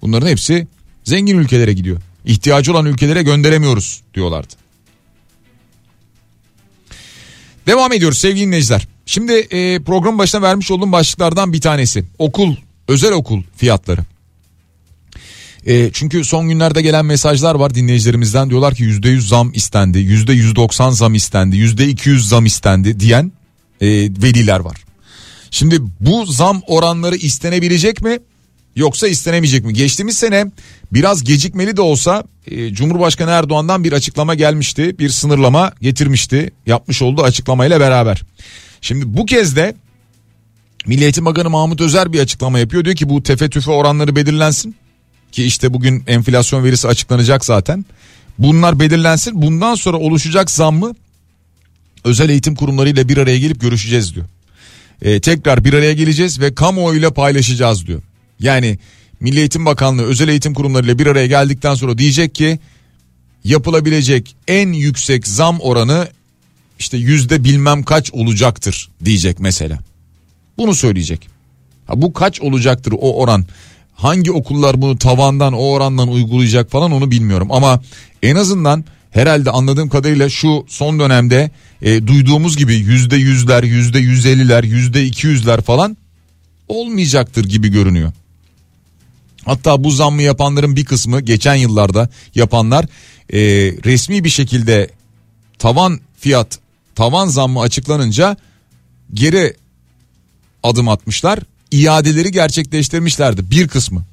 bunların 0.03 0.27
hepsi 0.27 0.67
zengin 1.05 1.39
ülkelere 1.39 1.73
gidiyor 1.73 2.01
ihtiyacı 2.25 2.73
olan 2.73 2.87
ülkelere 2.87 3.23
gönderemiyoruz 3.23 4.03
diyorlardı. 4.15 4.55
Devam 7.67 7.93
ediyoruz 7.93 8.19
sevgili 8.19 8.47
dinleyiciler. 8.47 8.89
Şimdi 9.07 9.33
e, 9.33 9.81
program 9.83 10.19
başına 10.19 10.43
vermiş 10.43 10.71
olduğum 10.71 10.93
başlıklardan 10.93 11.53
bir 11.53 11.61
tanesi. 11.61 12.05
Okul, 12.19 12.57
özel 12.89 13.13
okul 13.13 13.43
fiyatları. 13.57 14.01
E, 15.67 15.91
çünkü 15.93 16.25
son 16.25 16.49
günlerde 16.49 16.83
gelen 16.83 17.05
mesajlar 17.05 17.55
var 17.55 17.75
dinleyicilerimizden. 17.75 18.51
Diyorlar 18.51 18.75
ki 18.75 18.85
%100 18.85 19.21
zam 19.21 19.53
istendi, 19.55 19.99
%190 19.99 20.93
zam 20.93 21.15
istendi, 21.15 21.57
%200 21.57 22.19
zam 22.19 22.47
istendi 22.47 23.01
diyen 23.01 23.33
e, 23.81 23.87
veliler 24.23 24.61
var. 24.61 24.85
Şimdi 25.51 25.79
bu 26.01 26.27
zam 26.27 26.63
oranları 26.67 27.17
istenebilecek 27.17 28.03
mi? 28.03 28.19
Yoksa 28.77 29.09
istenemeyecek 29.09 29.65
mi? 29.65 29.75
Geçtiğimiz 29.75 30.19
sene 30.19 30.47
biraz 30.93 31.25
gecikmeli 31.25 31.77
de 31.77 31.81
olsa 31.81 32.25
e, 32.47 32.75
Cumhurbaşkanı 32.75 33.31
Erdoğan'dan 33.31 33.85
bir 33.85 33.93
açıklama 33.93 34.35
gelmişti. 34.35 34.99
Bir 34.99 35.09
sınırlama 35.09 35.73
getirmişti 35.81 36.51
yapmış 36.67 37.03
olduğu 37.03 37.23
açıklamayla 37.23 37.81
beraber. 37.81 38.23
Şimdi 38.81 39.17
bu 39.17 39.27
kez 39.27 39.57
de 39.57 39.75
Milli 40.87 41.03
Eğitim 41.03 41.25
Bakanı 41.25 41.51
Mahmut 41.51 41.81
Özer 41.81 42.13
bir 42.13 42.21
açıklama 42.21 42.59
yapıyor. 42.59 42.85
Diyor 42.85 42.97
ki 42.97 43.09
bu 43.09 43.23
tefe 43.23 43.51
tüfe 43.51 43.71
oranları 43.71 44.17
belirlensin. 44.17 44.75
Ki 45.33 45.45
işte 45.45 45.75
bugün 45.75 46.05
enflasyon 46.07 46.65
verisi 46.65 46.89
açıklanacak 46.89 47.45
zaten. 47.45 47.85
Bunlar 48.39 48.81
belirlensin. 48.81 49.43
Bundan 49.43 49.75
sonra 49.75 49.97
oluşacak 49.97 50.51
zammı 50.51 50.95
özel 52.05 52.29
eğitim 52.29 52.55
kurumlarıyla 52.55 53.09
bir 53.09 53.19
araya 53.19 53.39
gelip 53.39 53.61
görüşeceğiz 53.61 54.15
diyor. 54.15 54.27
Ee, 55.03 55.21
tekrar 55.21 55.65
bir 55.65 55.73
araya 55.73 55.93
geleceğiz 55.93 56.41
ve 56.41 56.55
kamuoyuyla 56.55 57.11
paylaşacağız 57.11 57.87
diyor. 57.87 58.03
Yani 58.41 58.79
Milli 59.21 59.39
Eğitim 59.39 59.67
Bakanlığı 59.67 60.03
özel 60.03 60.29
eğitim 60.29 60.55
kurumlarıyla 60.55 60.99
bir 60.99 61.07
araya 61.07 61.27
geldikten 61.27 61.75
sonra 61.75 61.99
diyecek 61.99 62.35
ki 62.35 62.59
yapılabilecek 63.45 64.37
en 64.49 64.73
yüksek 64.73 65.27
zam 65.27 65.61
oranı 65.61 66.09
işte 66.79 66.97
yüzde 66.97 67.45
bilmem 67.45 67.83
kaç 67.83 68.13
olacaktır 68.13 68.91
diyecek 69.05 69.41
mesela. 69.41 69.79
Bunu 70.59 70.75
söyleyecek. 70.75 71.29
Ha, 71.87 72.03
bu 72.03 72.13
kaç 72.13 72.41
olacaktır 72.41 72.95
o 73.01 73.21
oran? 73.21 73.45
Hangi 73.95 74.33
okullar 74.33 74.83
bunu 74.83 74.99
tavandan 74.99 75.53
o 75.53 75.71
orandan 75.71 76.09
uygulayacak 76.09 76.71
falan 76.71 76.93
onu 76.93 77.11
bilmiyorum. 77.11 77.49
Ama 77.51 77.83
en 78.23 78.37
azından 78.37 78.85
herhalde 79.11 79.51
anladığım 79.51 79.89
kadarıyla 79.89 80.29
şu 80.29 80.65
son 80.69 81.01
dönemde 81.01 81.51
e, 81.83 82.07
duyduğumuz 82.07 82.57
gibi 82.57 82.75
yüzde 82.75 83.17
yüzler, 83.17 83.63
yüzde 83.63 83.99
yüz 83.99 84.27
elliler, 84.27 84.65
yüzde 84.65 85.05
iki 85.05 85.27
yüzler 85.27 85.61
falan 85.61 85.97
olmayacaktır 86.69 87.45
gibi 87.45 87.69
görünüyor. 87.69 88.13
Hatta 89.45 89.85
bu 89.85 89.91
zammı 89.91 90.23
yapanların 90.23 90.77
bir 90.77 90.85
kısmı 90.85 91.21
geçen 91.21 91.55
yıllarda 91.55 92.09
yapanlar 92.35 92.85
e, 93.33 93.39
resmi 93.85 94.25
bir 94.25 94.29
şekilde 94.29 94.91
tavan 95.59 96.01
fiyat 96.19 96.59
tavan 96.95 97.27
zammı 97.27 97.61
açıklanınca 97.61 98.37
geri 99.15 99.55
adım 100.63 100.89
atmışlar. 100.89 101.39
iadeleri 101.71 102.33
gerçekleştirmişlerdi 102.33 103.51
bir 103.51 103.69
kısmı. 103.69 104.05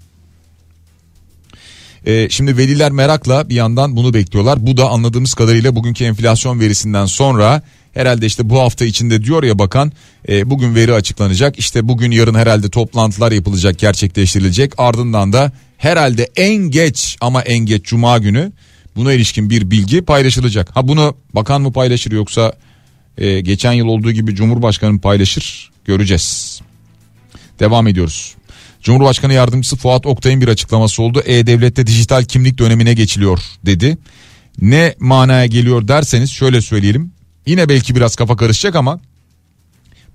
E, 2.06 2.30
şimdi 2.30 2.58
veliler 2.58 2.92
merakla 2.92 3.50
bir 3.50 3.56
yandan 3.56 3.96
bunu 3.96 4.14
bekliyorlar. 4.14 4.68
Bu 4.68 4.78
da 4.78 4.90
anladığımız 4.90 5.34
kadarıyla 5.34 5.76
bugünkü 5.76 6.04
enflasyon 6.04 6.60
verisinden 6.60 7.06
sonra 7.06 7.62
herhalde 7.94 8.26
işte 8.26 8.50
bu 8.50 8.60
hafta 8.60 8.86
içinde 8.86 9.24
diyor 9.24 9.44
ya 9.44 9.60
bakan 9.60 9.92
e, 10.30 10.50
bugün 10.50 10.76
veri 10.76 10.94
açıklanacak. 10.94 11.60
İşte 11.60 11.88
bugün 11.88 12.12
yarın 12.12 12.36
herhalde 12.36 12.70
toplantılar 12.70 13.32
yapılacak 13.32 13.80
gerçekleştirilecek. 13.80 14.74
Ardından 14.78 15.34
da 15.34 15.52
herhalde 15.78 16.30
en 16.36 16.56
geç 16.56 17.18
ama 17.22 17.42
en 17.42 17.60
geç 17.60 17.86
cuma 17.86 18.18
günü 18.18 18.52
buna 18.96 19.14
ilişkin 19.14 19.50
bir 19.50 19.72
bilgi 19.72 20.02
paylaşılacak. 20.02 20.76
Ha 20.76 20.88
bunu 20.88 21.16
bakan 21.34 21.62
mı 21.62 21.72
paylaşır 21.72 22.12
yoksa 22.12 22.54
e, 23.18 23.42
geçen 23.42 23.74
yıl 23.74 23.88
olduğu 23.88 24.12
gibi 24.12 24.36
Cumhurbaşkanı 24.36 24.94
mı 24.94 25.02
paylaşır 25.02 25.72
göreceğiz. 25.86 26.62
Devam 27.60 27.88
ediyoruz. 27.88 28.36
Cumhurbaşkanı 28.82 29.34
yardımcısı 29.34 29.76
Fuat 29.76 30.06
Oktay'ın 30.06 30.42
bir 30.42 30.48
açıklaması 30.48 31.04
oldu. 31.04 31.24
E-Devlet'te 31.26 31.88
dijital 31.88 32.24
kimlik 32.24 32.58
dönemine 32.58 32.94
geçiliyor 32.94 33.40
dedi. 33.66 33.98
Ne 34.62 34.96
manaya 35.00 35.46
geliyor 35.46 35.88
derseniz 35.88 36.32
şöyle 36.32 36.62
söyleyelim. 36.62 37.12
Yine 37.46 37.70
belki 37.70 37.96
biraz 37.96 38.16
kafa 38.16 38.36
karışacak 38.36 38.76
ama 38.76 39.00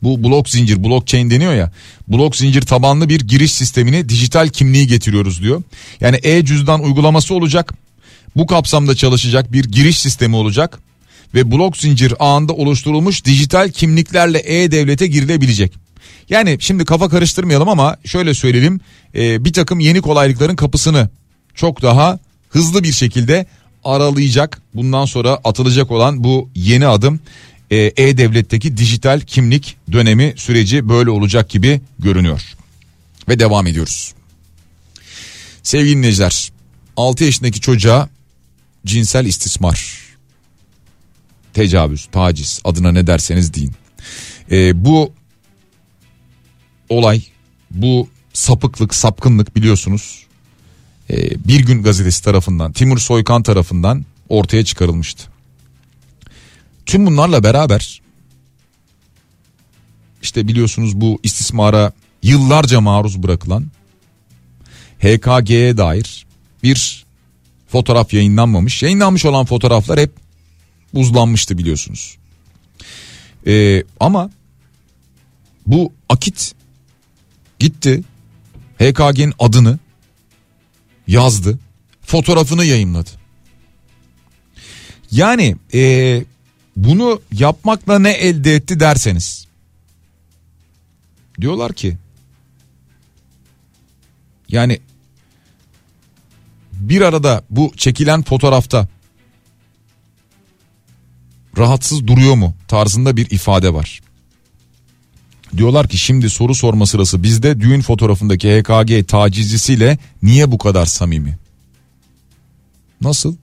bu 0.02 0.24
blok 0.24 0.48
zincir 0.48 0.84
blockchain 0.84 1.30
deniyor 1.30 1.54
ya 1.54 1.72
blok 2.08 2.36
zincir 2.36 2.62
tabanlı 2.62 3.08
bir 3.08 3.20
giriş 3.20 3.52
sistemine 3.52 4.08
dijital 4.08 4.48
kimliği 4.48 4.86
getiriyoruz 4.86 5.42
diyor. 5.42 5.62
Yani 6.00 6.16
e-cüzdan 6.22 6.82
uygulaması 6.82 7.34
olacak. 7.34 7.74
Bu 8.36 8.46
kapsamda 8.46 8.94
çalışacak 8.94 9.52
bir 9.52 9.64
giriş 9.64 10.00
sistemi 10.00 10.36
olacak 10.36 10.78
ve 11.34 11.52
blok 11.52 11.76
zincir 11.76 12.14
ağında 12.18 12.52
oluşturulmuş 12.52 13.24
dijital 13.24 13.70
kimliklerle 13.70 14.38
e-devlete 14.38 15.06
girilebilecek. 15.06 15.72
Yani 16.30 16.56
şimdi 16.60 16.84
kafa 16.84 17.08
karıştırmayalım 17.08 17.68
ama 17.68 17.96
şöyle 18.04 18.34
söyleyelim 18.34 18.80
e, 19.14 19.44
bir 19.44 19.52
takım 19.52 19.80
yeni 19.80 20.00
kolaylıkların 20.00 20.56
kapısını 20.56 21.08
çok 21.54 21.82
daha 21.82 22.18
hızlı 22.48 22.82
bir 22.82 22.92
şekilde 22.92 23.46
aralayacak 23.86 24.62
bundan 24.74 25.04
sonra 25.04 25.40
atılacak 25.44 25.90
olan 25.90 26.24
bu 26.24 26.50
yeni 26.54 26.86
adım 26.86 27.20
e, 27.70 27.76
e-devletteki 27.76 28.76
dijital 28.76 29.20
kimlik 29.20 29.76
dönemi 29.92 30.34
süreci 30.36 30.88
böyle 30.88 31.10
olacak 31.10 31.50
gibi 31.50 31.80
görünüyor. 31.98 32.42
Ve 33.28 33.38
devam 33.38 33.66
ediyoruz. 33.66 34.14
Sevgili 35.62 35.96
dinleyiciler 35.96 36.52
6 36.96 37.24
yaşındaki 37.24 37.60
çocuğa 37.60 38.08
cinsel 38.86 39.26
istismar, 39.26 39.96
tecavüz, 41.54 42.08
taciz 42.12 42.60
adına 42.64 42.92
ne 42.92 43.06
derseniz 43.06 43.54
deyin. 43.54 43.72
E, 44.50 44.84
bu 44.84 45.12
olay, 46.88 47.22
bu 47.70 48.08
sapıklık, 48.32 48.94
sapkınlık 48.94 49.56
biliyorsunuz 49.56 50.25
bir 51.48 51.60
gün 51.66 51.82
gazetesi 51.82 52.24
tarafından, 52.24 52.72
Timur 52.72 52.98
Soykan 52.98 53.42
tarafından 53.42 54.04
ortaya 54.28 54.64
çıkarılmıştı. 54.64 55.24
Tüm 56.86 57.06
bunlarla 57.06 57.44
beraber 57.44 58.02
işte 60.22 60.48
biliyorsunuz 60.48 61.00
bu 61.00 61.18
istismara 61.22 61.92
yıllarca 62.22 62.80
maruz 62.80 63.22
bırakılan 63.22 63.66
HKG'ye 64.98 65.76
dair 65.76 66.26
bir 66.62 67.06
fotoğraf 67.68 68.12
yayınlanmamış. 68.12 68.82
Yayınlanmış 68.82 69.24
olan 69.24 69.46
fotoğraflar 69.46 70.00
hep 70.00 70.12
buzlanmıştı 70.94 71.58
biliyorsunuz. 71.58 72.16
Ee, 73.46 73.82
ama 74.00 74.30
bu 75.66 75.92
akit 76.08 76.54
gitti 77.58 78.02
HKG'nin 78.78 79.34
adını 79.38 79.78
yazdı 81.06 81.58
fotoğrafını 82.02 82.64
yayınladı. 82.64 83.10
Yani 85.10 85.56
ee, 85.74 86.24
bunu 86.76 87.22
yapmakla 87.32 87.98
ne 87.98 88.10
elde 88.10 88.54
etti 88.54 88.80
derseniz 88.80 89.46
diyorlar 91.40 91.72
ki 91.72 91.96
yani 94.48 94.80
bir 96.72 97.00
arada 97.00 97.44
bu 97.50 97.72
çekilen 97.76 98.22
fotoğrafta 98.22 98.88
rahatsız 101.58 102.06
duruyor 102.06 102.34
mu 102.34 102.54
tarzında 102.68 103.16
bir 103.16 103.30
ifade 103.30 103.74
var. 103.74 104.00
Diyorlar 105.56 105.88
ki 105.88 105.98
şimdi 105.98 106.30
soru 106.30 106.54
sorma 106.54 106.86
sırası 106.86 107.22
bizde 107.22 107.60
düğün 107.60 107.80
fotoğrafındaki 107.80 108.48
HKG 108.48 109.08
tacizcisiyle 109.08 109.98
niye 110.22 110.52
bu 110.52 110.58
kadar 110.58 110.86
samimi? 110.86 111.38
Nasıl? 113.00 113.36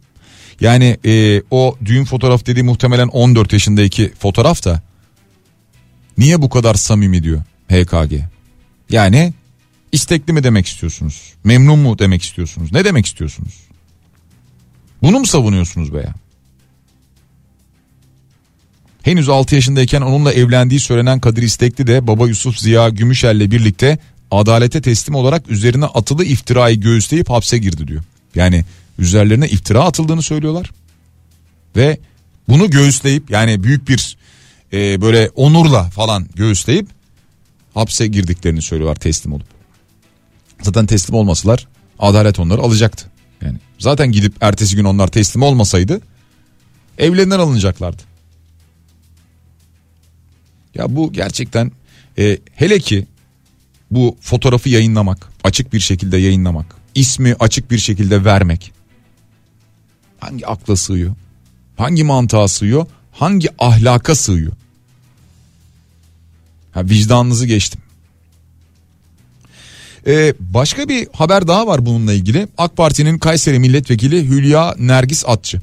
Yani 0.62 0.98
e, 1.06 1.42
o 1.52 1.78
düğün 1.86 2.06
fotoğraf 2.06 2.46
dediği 2.46 2.64
muhtemelen 2.64 3.08
14 3.08 3.54
yaşındaki 3.54 4.14
fotoğraf 4.20 4.66
da 4.66 4.82
niye 6.18 6.42
bu 6.42 6.50
kadar 6.50 6.76
samimi 6.76 7.24
diyor 7.24 7.42
HKG. 7.70 8.14
Yani 8.90 9.34
istekli 9.92 10.34
mi 10.34 10.44
demek 10.44 10.68
istiyorsunuz? 10.68 11.34
Memnun 11.44 11.80
mu 11.80 12.00
demek 12.00 12.22
istiyorsunuz? 12.22 12.72
Ne 12.72 12.86
demek 12.86 13.06
istiyorsunuz? 13.06 13.54
Bunu 15.02 15.20
mu 15.20 15.26
savunuyorsunuz 15.26 15.94
veya? 15.94 16.14
Henüz 19.04 19.30
6 19.30 19.56
yaşındayken 19.56 20.02
onunla 20.02 20.34
evlendiği 20.34 20.80
söylenen 20.80 21.20
Kadir 21.20 21.42
İstekli 21.42 21.88
de 21.88 22.08
baba 22.08 22.28
Yusuf 22.28 22.58
Ziya 22.58 22.90
Gümüşel'le 22.90 23.52
birlikte 23.52 23.98
adalete 24.32 24.82
teslim 24.82 25.16
olarak 25.16 25.50
üzerine 25.50 25.86
atılı 25.86 26.26
iftirayı 26.26 26.80
göğüsleyip 26.80 27.30
hapse 27.30 27.58
girdi 27.58 27.88
diyor. 27.88 28.04
Yani 28.36 28.66
üzerlerine 29.00 29.50
iftira 29.50 29.84
atıldığını 29.84 30.22
söylüyorlar. 30.22 30.72
Ve 31.76 31.98
bunu 32.50 32.70
göğüsleyip 32.70 33.30
yani 33.30 33.64
büyük 33.64 33.90
bir 33.90 34.18
e, 34.74 35.02
böyle 35.02 35.30
onurla 35.36 35.84
falan 35.84 36.28
göğüsleyip 36.36 36.88
hapse 37.74 38.08
girdiklerini 38.08 38.62
söylüyorlar 38.62 38.96
teslim 38.96 39.34
olup. 39.34 39.48
Zaten 40.62 40.86
teslim 40.86 41.16
olmasalar 41.16 41.68
adalet 42.00 42.40
onları 42.40 42.62
alacaktı. 42.62 43.06
Yani 43.42 43.58
zaten 43.80 44.12
gidip 44.12 44.34
ertesi 44.42 44.76
gün 44.76 44.84
onlar 44.84 45.08
teslim 45.08 45.44
olmasaydı 45.44 46.02
evlerinden 46.98 47.40
alınacaklardı. 47.40 48.13
Ya 50.76 50.96
bu 50.96 51.14
gerçekten 51.14 51.72
e, 52.18 52.38
hele 52.56 52.80
ki 52.80 53.06
bu 53.92 54.18
fotoğrafı 54.22 54.70
yayınlamak, 54.70 55.30
açık 55.44 55.74
bir 55.74 55.80
şekilde 55.80 56.18
yayınlamak, 56.18 56.76
ismi 56.96 57.36
açık 57.40 57.72
bir 57.72 57.78
şekilde 57.78 58.26
vermek 58.26 58.74
hangi 60.24 60.48
akla 60.48 60.76
sığıyor? 60.76 61.16
Hangi 61.78 62.04
mantığa 62.04 62.48
sığıyor? 62.48 62.86
Hangi 63.12 63.50
ahlaka 63.60 64.16
sığıyor? 64.16 64.52
Ha, 66.72 66.86
vicdanınızı 66.86 67.46
geçtim. 67.46 67.82
Ee, 70.08 70.34
başka 70.40 70.90
bir 70.90 71.08
haber 71.14 71.48
daha 71.48 71.68
var 71.68 71.86
bununla 71.86 72.14
ilgili. 72.14 72.48
AK 72.58 72.78
Parti'nin 72.78 73.18
Kayseri 73.20 73.60
Milletvekili 73.60 74.30
Hülya 74.30 74.76
Nergis 74.80 75.24
Atçı. 75.28 75.62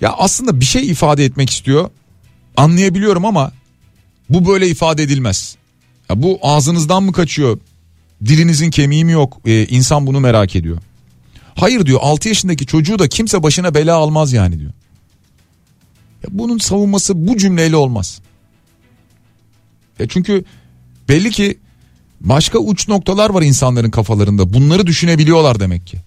Ya 0.00 0.14
aslında 0.18 0.60
bir 0.60 0.64
şey 0.64 0.90
ifade 0.90 1.24
etmek 1.24 1.50
istiyor. 1.50 1.90
Anlayabiliyorum 2.56 3.24
ama 3.24 3.52
bu 4.30 4.46
böyle 4.46 4.68
ifade 4.68 5.02
edilmez. 5.02 5.56
Ya 6.10 6.22
bu 6.22 6.38
ağzınızdan 6.42 7.02
mı 7.02 7.12
kaçıyor? 7.12 7.58
Dilinizin 8.24 8.70
kemiği 8.70 9.04
mi 9.04 9.12
yok? 9.12 9.40
Ee, 9.46 9.66
insan 9.66 10.06
bunu 10.06 10.20
merak 10.20 10.56
ediyor. 10.56 10.78
Hayır 11.54 11.86
diyor 11.86 12.00
6 12.02 12.28
yaşındaki 12.28 12.66
çocuğu 12.66 12.98
da 12.98 13.08
kimse 13.08 13.42
başına 13.42 13.74
bela 13.74 13.96
almaz 13.96 14.32
yani 14.32 14.58
diyor. 14.58 14.72
Ya 16.22 16.28
bunun 16.30 16.58
savunması 16.58 17.28
bu 17.28 17.36
cümleyle 17.36 17.76
olmaz. 17.76 18.20
Ya 19.98 20.08
çünkü 20.08 20.44
belli 21.08 21.30
ki 21.30 21.58
başka 22.20 22.58
uç 22.58 22.88
noktalar 22.88 23.30
var 23.30 23.42
insanların 23.42 23.90
kafalarında. 23.90 24.52
Bunları 24.52 24.86
düşünebiliyorlar 24.86 25.60
demek 25.60 25.86
ki. 25.86 25.98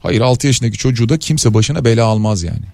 Hayır 0.00 0.20
6 0.20 0.46
yaşındaki 0.46 0.78
çocuğu 0.78 1.08
da 1.08 1.18
kimse 1.18 1.54
başına 1.54 1.84
bela 1.84 2.06
almaz 2.06 2.42
yani. 2.42 2.64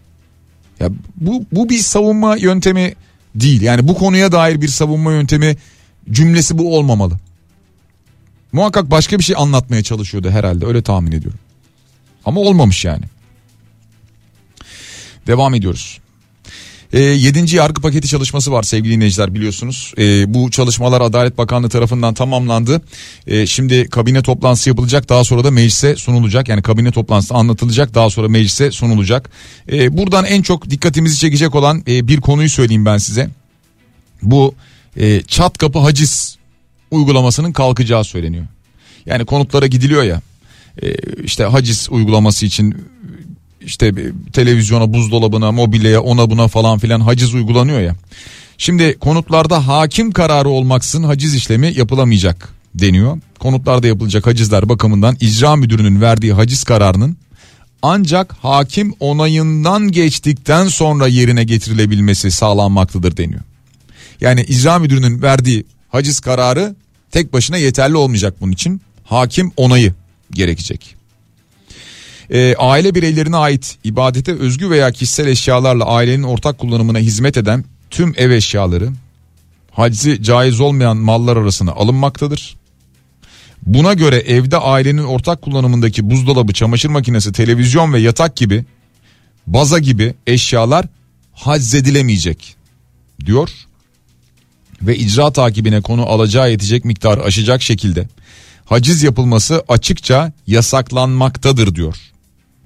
Ya 0.81 0.89
bu 1.17 1.45
bu 1.53 1.69
bir 1.69 1.79
savunma 1.79 2.37
yöntemi 2.37 2.95
değil. 3.41 3.63
Yani 3.63 3.89
bu 3.89 3.95
konuya 3.95 4.33
dair 4.33 4.61
bir 4.61 4.69
savunma 4.69 5.13
yöntemi 5.13 5.57
cümlesi 6.11 6.59
bu 6.59 6.77
olmamalı. 6.77 7.19
Muhakkak 8.53 8.91
başka 8.91 9.19
bir 9.19 9.25
şey 9.25 9.37
anlatmaya 9.39 9.83
çalışıyordu 9.83 10.31
herhalde 10.31 10.67
öyle 10.67 10.83
tahmin 10.83 11.13
ediyorum. 11.13 11.39
Ama 12.25 12.41
olmamış 12.41 12.85
yani. 12.85 13.05
Devam 15.27 15.55
ediyoruz. 15.55 15.99
E, 16.97 17.01
7. 17.01 17.57
yargı 17.57 17.81
paketi 17.81 18.09
çalışması 18.09 18.53
var 18.53 18.63
sevgili 18.63 18.93
dinleyiciler 18.95 19.35
biliyorsunuz. 19.35 19.93
E, 19.99 20.35
bu 20.35 20.51
çalışmalar 20.51 21.01
Adalet 21.01 21.39
Bakanlığı 21.39 21.69
tarafından 21.69 22.15
tamamlandı. 22.15 22.83
E, 23.27 23.47
şimdi 23.47 23.89
kabine 23.89 24.23
toplantısı 24.23 24.69
yapılacak 24.69 25.09
daha 25.09 25.25
sonra 25.25 25.45
da 25.45 25.51
meclise 25.51 25.97
sunulacak. 25.97 26.49
Yani 26.49 26.63
kabine 26.63 26.91
toplantısı 26.93 27.35
anlatılacak 27.35 27.95
daha 27.95 28.11
sonra 28.11 28.29
meclise 28.29 28.71
sunulacak. 28.71 29.31
E, 29.73 29.97
buradan 29.97 30.25
en 30.25 30.43
çok 30.43 30.71
dikkatimizi 30.71 31.19
çekecek 31.19 31.55
olan 31.55 31.83
e, 31.89 32.09
bir 32.09 32.21
konuyu 32.21 32.51
söyleyeyim 32.51 32.87
ben 32.87 32.99
size. 32.99 33.31
Bu 34.23 34.55
e, 34.97 35.23
çat 35.23 35.59
kapı 35.59 35.79
haciz 35.79 36.39
uygulamasının 36.91 37.53
kalkacağı 37.53 38.05
söyleniyor. 38.05 38.47
Yani 39.07 39.25
konutlara 39.25 39.67
gidiliyor 39.67 40.03
ya 40.03 40.21
e, 40.83 40.95
işte 41.25 41.45
haciz 41.45 41.89
uygulaması 41.91 42.47
için 42.47 42.77
işte 43.61 43.93
televizyona, 44.33 44.93
buzdolabına, 44.93 45.53
mobilyaya, 45.53 46.03
ona 46.03 46.31
buna 46.31 46.49
falan 46.49 46.79
filan 46.79 47.01
haciz 47.01 47.35
uygulanıyor 47.35 47.81
ya. 47.81 47.97
Şimdi 48.59 48.99
konutlarda 48.99 49.67
hakim 49.67 50.11
kararı 50.11 50.49
olmaksın 50.49 51.03
haciz 51.03 51.35
işlemi 51.35 51.73
yapılamayacak 51.77 52.49
deniyor. 52.75 53.19
Konutlarda 53.39 53.87
yapılacak 53.87 54.27
hacizler 54.27 54.69
bakımından 54.69 55.17
icra 55.21 55.57
müdürünün 55.57 56.01
verdiği 56.01 56.33
haciz 56.33 56.65
kararının 56.65 57.17
ancak 57.83 58.33
hakim 58.33 58.95
onayından 59.01 59.93
geçtikten 59.93 60.69
sonra 60.69 61.07
yerine 61.07 61.45
getirilebilmesi 61.45 62.31
sağlanmaktadır 62.31 63.17
deniyor. 63.17 63.41
Yani 64.21 64.43
icra 64.43 64.79
müdürünün 64.79 65.23
verdiği 65.23 65.65
haciz 65.89 66.21
kararı 66.21 66.77
tek 67.11 67.33
başına 67.33 67.57
yeterli 67.57 67.97
olmayacak 67.97 68.35
bunun 68.41 68.53
için. 68.53 68.81
Hakim 69.05 69.53
onayı 69.57 69.95
gerekecek. 70.31 70.97
E, 72.31 72.55
aile 72.59 72.95
bireylerine 72.95 73.37
ait 73.37 73.79
ibadete 73.85 74.33
özgü 74.33 74.71
veya 74.71 74.91
kişisel 74.91 75.27
eşyalarla 75.27 75.85
ailenin 75.85 76.23
ortak 76.23 76.59
kullanımına 76.59 76.99
hizmet 76.99 77.37
eden 77.37 77.65
tüm 77.91 78.15
ev 78.17 78.31
eşyaları 78.31 78.89
hacizi 79.71 80.23
caiz 80.23 80.61
olmayan 80.61 80.97
mallar 80.97 81.37
arasına 81.37 81.73
alınmaktadır. 81.73 82.57
Buna 83.67 83.95
göre 83.95 84.17
evde 84.17 84.57
ailenin 84.57 85.05
ortak 85.05 85.43
kullanımındaki 85.43 86.11
buzdolabı, 86.11 86.53
çamaşır 86.53 86.89
makinesi, 86.89 87.33
televizyon 87.33 87.93
ve 87.93 88.01
yatak 88.01 88.37
gibi 88.37 88.65
baza 89.47 89.79
gibi 89.79 90.15
eşyalar 90.27 90.87
haczedilemeyecek 91.33 92.57
diyor. 93.27 93.51
Ve 94.83 94.97
icra 94.97 95.33
takibine 95.33 95.81
konu 95.81 96.07
alacağı 96.07 96.51
yetecek 96.51 96.85
miktarı 96.85 97.23
aşacak 97.23 97.63
şekilde 97.63 98.09
haciz 98.65 99.03
yapılması 99.03 99.65
açıkça 99.69 100.33
yasaklanmaktadır 100.47 101.75
diyor. 101.75 101.97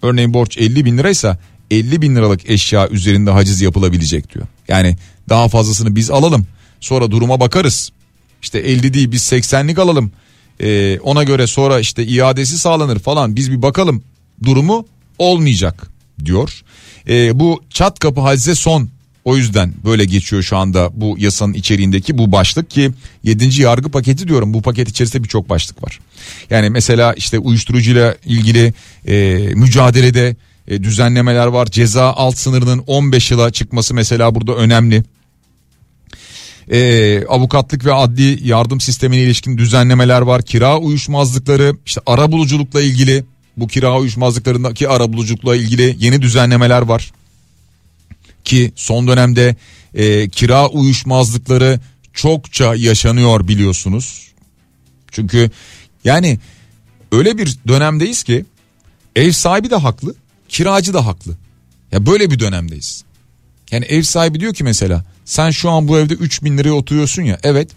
Örneğin 0.02 0.34
borç 0.34 0.58
50 0.58 0.84
bin 0.84 0.98
liraysa 0.98 1.38
50 1.70 2.02
bin 2.02 2.16
liralık 2.16 2.50
eşya 2.50 2.88
üzerinde 2.88 3.30
haciz 3.30 3.60
yapılabilecek 3.60 4.34
diyor. 4.34 4.46
Yani 4.68 4.96
daha 5.28 5.48
fazlasını 5.48 5.96
biz 5.96 6.10
alalım 6.10 6.46
sonra 6.80 7.10
duruma 7.10 7.40
bakarız. 7.40 7.90
İşte 8.42 8.58
50 8.58 8.94
değil 8.94 9.12
biz 9.12 9.22
80'lik 9.22 9.78
alalım 9.78 10.12
ee, 10.62 10.98
ona 11.00 11.24
göre 11.24 11.46
sonra 11.46 11.80
işte 11.80 12.06
iadesi 12.06 12.58
sağlanır 12.58 12.98
falan 12.98 13.36
biz 13.36 13.52
bir 13.52 13.62
bakalım 13.62 14.02
durumu 14.44 14.86
olmayacak 15.18 15.90
diyor. 16.24 16.62
Ee, 17.08 17.40
bu 17.40 17.62
çat 17.70 17.98
kapı 17.98 18.20
hacize 18.20 18.54
son 18.54 18.88
o 19.24 19.36
yüzden 19.36 19.72
böyle 19.84 20.04
geçiyor 20.04 20.42
şu 20.42 20.56
anda 20.56 20.90
bu 20.94 21.16
yasanın 21.18 21.52
içeriğindeki 21.52 22.18
bu 22.18 22.32
başlık 22.32 22.70
ki 22.70 22.90
7. 23.22 23.62
yargı 23.62 23.88
paketi 23.88 24.28
diyorum 24.28 24.54
bu 24.54 24.62
paket 24.62 24.88
içerisinde 24.88 25.22
birçok 25.22 25.48
başlık 25.48 25.82
var. 25.82 26.00
Yani 26.50 26.70
mesela 26.70 27.12
işte 27.12 27.38
uyuşturucuyla 27.38 28.16
ilgili 28.24 28.74
e, 29.06 29.36
mücadelede 29.54 30.36
e, 30.68 30.82
düzenlemeler 30.82 31.46
var. 31.46 31.66
Ceza 31.66 32.12
alt 32.12 32.36
sınırının 32.38 32.84
15 32.86 33.30
yıla 33.30 33.50
çıkması 33.50 33.94
mesela 33.94 34.34
burada 34.34 34.54
önemli. 34.54 35.04
E, 36.70 37.24
avukatlık 37.28 37.84
ve 37.84 37.92
adli 37.92 38.48
yardım 38.48 38.80
sistemine 38.80 39.22
ilişkin 39.22 39.58
düzenlemeler 39.58 40.20
var. 40.20 40.42
Kira 40.42 40.78
uyuşmazlıkları 40.78 41.76
işte 41.86 42.00
ara 42.06 42.32
buluculukla 42.32 42.82
ilgili 42.82 43.24
bu 43.56 43.68
kira 43.68 43.98
uyuşmazlıklarındaki 43.98 44.88
ara 44.88 45.12
buluculukla 45.12 45.56
ilgili 45.56 45.96
yeni 45.98 46.22
düzenlemeler 46.22 46.82
var 46.82 47.12
ki 48.44 48.72
son 48.76 49.08
dönemde 49.08 49.56
e, 49.94 50.28
kira 50.28 50.68
uyuşmazlıkları 50.68 51.80
çokça 52.12 52.74
yaşanıyor 52.74 53.48
biliyorsunuz. 53.48 54.30
Çünkü 55.10 55.50
yani 56.04 56.38
öyle 57.12 57.38
bir 57.38 57.58
dönemdeyiz 57.68 58.22
ki 58.22 58.44
ev 59.16 59.30
sahibi 59.30 59.70
de 59.70 59.76
haklı, 59.76 60.14
kiracı 60.48 60.94
da 60.94 61.06
haklı. 61.06 61.36
Ya 61.92 62.06
böyle 62.06 62.30
bir 62.30 62.38
dönemdeyiz. 62.38 63.04
Yani 63.70 63.84
ev 63.84 64.02
sahibi 64.02 64.40
diyor 64.40 64.54
ki 64.54 64.64
mesela 64.64 65.04
sen 65.24 65.50
şu 65.50 65.70
an 65.70 65.88
bu 65.88 65.98
evde 65.98 66.14
3 66.14 66.44
bin 66.44 66.58
liraya 66.58 66.72
oturuyorsun 66.72 67.22
ya 67.22 67.38
evet 67.42 67.70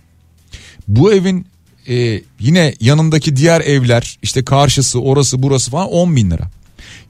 bu 0.87 1.13
evin 1.13 1.47
e, 1.87 2.21
yine 2.39 2.73
yanındaki 2.79 3.35
diğer 3.35 3.61
evler 3.61 4.19
işte 4.21 4.45
karşısı 4.45 5.01
orası 5.01 5.43
burası 5.43 5.71
falan 5.71 5.87
10 5.87 6.15
bin 6.15 6.31
lira. 6.31 6.51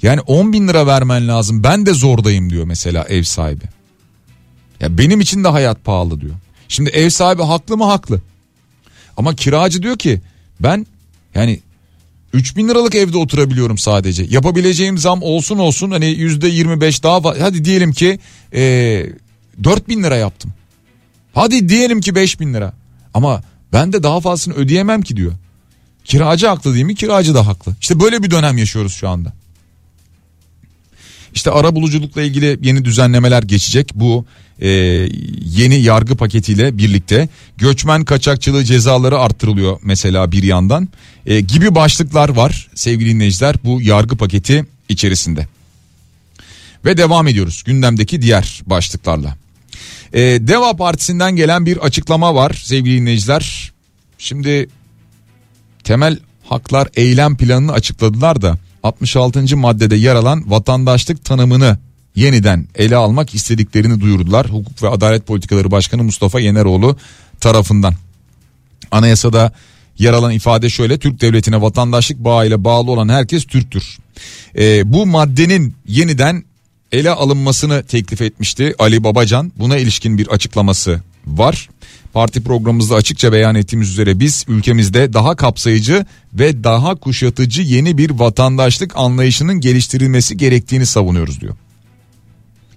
Yani 0.02 0.22
10 0.22 0.54
bin 0.54 0.68
lira 0.68 0.88
vermen 0.88 1.28
lazım 1.28 1.64
ben 1.64 1.86
de 1.86 1.94
zordayım 1.94 2.50
diyor 2.50 2.66
mesela 2.66 3.04
ev 3.04 3.24
sahibi. 3.24 3.64
Ya 4.80 4.98
benim 4.98 5.22
için 5.22 5.44
de 5.44 5.48
hayat 5.48 5.86
pahalı 5.86 6.22
diyor. 6.22 6.36
Şimdi 6.68 6.90
ev 6.90 7.10
sahibi 7.10 7.44
haklı 7.44 7.78
mı 7.78 7.86
haklı. 7.86 8.22
Ama 9.18 9.36
kiracı 9.36 9.84
diyor 9.84 9.98
ki 9.98 10.22
ben 10.60 10.88
yani 11.36 11.60
3 12.34 12.58
bin 12.58 12.68
liralık 12.70 12.96
evde 12.96 13.18
oturabiliyorum 13.18 13.78
sadece. 13.78 14.24
Yapabileceğim 14.24 14.98
zam 14.98 15.24
olsun 15.24 15.58
olsun 15.58 15.92
hani 15.92 16.06
yüzde 16.06 16.48
25 16.48 17.04
daha. 17.04 17.22
Hadi 17.40 17.66
diyelim 17.66 17.92
ki 17.92 18.20
e, 18.54 19.06
4 19.64 19.88
bin 19.90 20.04
lira 20.04 20.16
yaptım. 20.16 20.54
Hadi 21.34 21.70
diyelim 21.70 22.02
ki 22.02 22.16
5 22.16 22.40
bin 22.40 22.54
lira. 22.54 22.74
Ama 23.14 23.44
ben 23.74 23.94
de 23.94 24.04
daha 24.04 24.20
fazlasını 24.22 24.54
ödeyemem 24.54 25.02
ki 25.02 25.16
diyor. 25.16 25.34
Kiracı 26.06 26.48
haklı 26.48 26.74
değil 26.74 26.86
mi? 26.86 26.96
Kiracı 26.96 27.36
da 27.36 27.48
haklı. 27.48 27.76
İşte 27.82 28.00
böyle 28.00 28.24
bir 28.24 28.32
dönem 28.32 28.58
yaşıyoruz 28.58 28.94
şu 28.94 29.10
anda. 29.10 29.34
İşte 31.34 31.52
ara 31.52 31.76
buluculukla 31.76 32.22
ilgili 32.22 32.60
yeni 32.62 32.86
düzenlemeler 32.86 33.44
geçecek. 33.44 33.92
Bu 33.96 34.26
e, 34.60 34.70
yeni 35.46 35.76
yargı 35.82 36.16
paketiyle 36.16 36.78
birlikte 36.78 37.30
göçmen 37.58 38.06
kaçakçılığı 38.06 38.64
cezaları 38.64 39.20
arttırılıyor 39.20 39.80
mesela 39.84 40.32
bir 40.32 40.44
yandan 40.44 40.90
e, 41.26 41.40
gibi 41.40 41.76
başlıklar 41.76 42.30
var 42.30 42.68
sevgili 42.76 43.10
dinleyiciler 43.10 43.56
bu 43.64 43.82
yargı 43.82 44.18
paketi 44.18 44.66
içerisinde. 44.90 45.48
Ve 46.86 46.98
devam 46.98 47.28
ediyoruz 47.28 47.64
gündemdeki 47.66 48.22
diğer 48.22 48.62
başlıklarla. 48.66 49.36
E, 50.14 50.22
Deva 50.22 50.76
Partisi'nden 50.76 51.36
gelen 51.36 51.66
bir 51.66 51.78
açıklama 51.78 52.36
var 52.36 52.62
sevgili 52.64 53.02
dinleyiciler. 53.02 53.72
Şimdi 54.18 54.70
temel 55.84 56.18
haklar 56.44 56.88
eylem 56.96 57.38
planını 57.38 57.72
açıkladılar 57.72 58.42
da 58.42 58.58
66. 58.84 59.58
maddede 59.58 59.96
yer 59.96 60.16
alan 60.16 60.52
vatandaşlık 60.52 61.26
tanımını 61.26 61.78
yeniden 62.16 62.68
ele 62.76 62.96
almak 62.96 63.36
istediklerini 63.36 64.02
duyurdular. 64.02 64.50
Hukuk 64.50 64.84
ve 64.84 64.90
Adalet 64.90 65.28
Politikaları 65.28 65.72
Başkanı 65.72 66.04
Mustafa 66.04 66.40
Yeneroğlu 66.40 66.98
tarafından. 67.40 67.94
Anayasada 68.92 69.52
yer 69.98 70.14
alan 70.14 70.32
ifade 70.32 70.70
şöyle 70.70 70.98
Türk 70.98 71.22
devletine 71.22 71.62
vatandaşlık 71.62 72.20
bağıyla 72.20 72.64
bağlı 72.64 72.92
olan 72.92 73.10
herkes 73.10 73.46
Türktür. 73.46 73.98
Ee, 74.58 74.94
bu 74.94 75.06
maddenin 75.06 75.76
yeniden 75.88 76.44
ele 76.92 77.10
alınmasını 77.10 77.84
teklif 77.84 78.22
etmişti 78.22 78.76
Ali 78.80 79.04
Babacan. 79.04 79.52
Buna 79.60 79.78
ilişkin 79.78 80.18
bir 80.18 80.28
açıklaması 80.28 81.02
var. 81.28 81.70
Parti 82.14 82.44
programımızda 82.44 82.96
açıkça 82.96 83.32
beyan 83.34 83.56
ettiğimiz 83.56 83.90
üzere 83.90 84.20
biz 84.20 84.46
ülkemizde 84.48 85.14
daha 85.14 85.36
kapsayıcı 85.36 86.06
ve 86.34 86.64
daha 86.64 86.96
kuşatıcı 86.96 87.62
yeni 87.62 87.98
bir 87.98 88.10
vatandaşlık 88.10 88.98
anlayışının 88.98 89.60
geliştirilmesi 89.60 90.38
gerektiğini 90.38 90.86
savunuyoruz 90.86 91.42
diyor. 91.42 91.56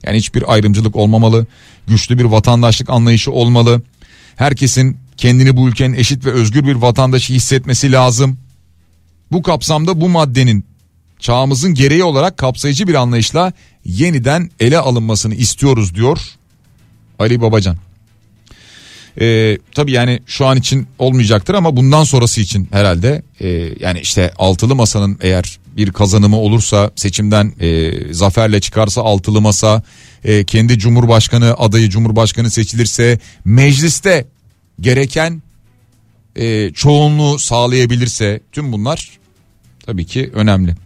Yani 0.02 0.18
hiçbir 0.18 0.52
ayrımcılık 0.52 0.96
olmamalı, 0.96 1.46
güçlü 1.86 2.18
bir 2.18 2.24
vatandaşlık 2.24 2.90
anlayışı 2.90 3.32
olmalı. 3.32 3.82
Herkesin 4.36 4.96
kendini 5.16 5.56
bu 5.56 5.68
ülkenin 5.68 5.94
eşit 5.94 6.24
ve 6.24 6.30
özgür 6.30 6.64
bir 6.66 6.74
vatandaşı 6.74 7.32
hissetmesi 7.32 7.92
lazım. 7.92 8.38
Bu 9.32 9.42
kapsamda 9.42 10.00
bu 10.00 10.08
maddenin 10.08 10.64
çağımızın 11.18 11.74
gereği 11.74 12.04
olarak 12.04 12.36
kapsayıcı 12.36 12.88
bir 12.88 12.94
anlayışla 12.94 13.52
yeniden 13.84 14.50
ele 14.60 14.78
alınmasını 14.78 15.34
istiyoruz 15.34 15.94
diyor 15.94 16.18
Ali 17.18 17.40
Babacan. 17.40 17.76
Ee, 19.20 19.58
tabii 19.74 19.92
yani 19.92 20.20
şu 20.26 20.46
an 20.46 20.56
için 20.56 20.86
olmayacaktır 20.98 21.54
ama 21.54 21.76
bundan 21.76 22.04
sonrası 22.04 22.40
için 22.40 22.68
herhalde 22.70 23.22
e, 23.40 23.48
yani 23.80 24.00
işte 24.00 24.32
altılı 24.38 24.74
masanın 24.74 25.18
eğer 25.20 25.58
bir 25.76 25.92
kazanımı 25.92 26.36
olursa 26.36 26.90
seçimden 26.96 27.52
e, 27.60 27.92
zaferle 28.14 28.60
çıkarsa 28.60 29.02
altılı 29.02 29.40
masa 29.40 29.82
e, 30.24 30.44
kendi 30.44 30.78
cumhurbaşkanı 30.78 31.54
adayı 31.58 31.90
cumhurbaşkanı 31.90 32.50
seçilirse 32.50 33.18
mecliste 33.44 34.26
gereken 34.80 35.42
e, 36.36 36.70
çoğunluğu 36.72 37.38
sağlayabilirse 37.38 38.40
tüm 38.52 38.72
bunlar 38.72 39.10
tabii 39.86 40.06
ki 40.06 40.30
önemli. 40.34 40.85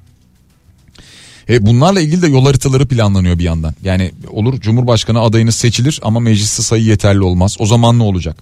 E, 1.50 1.66
bunlarla 1.66 2.00
ilgili 2.00 2.22
de 2.22 2.26
yol 2.26 2.44
haritaları 2.44 2.86
planlanıyor 2.86 3.38
bir 3.38 3.44
yandan. 3.44 3.74
Yani 3.84 4.12
olur 4.28 4.60
Cumhurbaşkanı 4.60 5.20
adayınız 5.20 5.54
seçilir 5.54 6.00
ama 6.02 6.20
mecliste 6.20 6.62
sayı 6.62 6.84
yeterli 6.84 7.22
olmaz. 7.22 7.56
O 7.58 7.66
zaman 7.66 7.98
ne 7.98 8.02
olacak? 8.02 8.36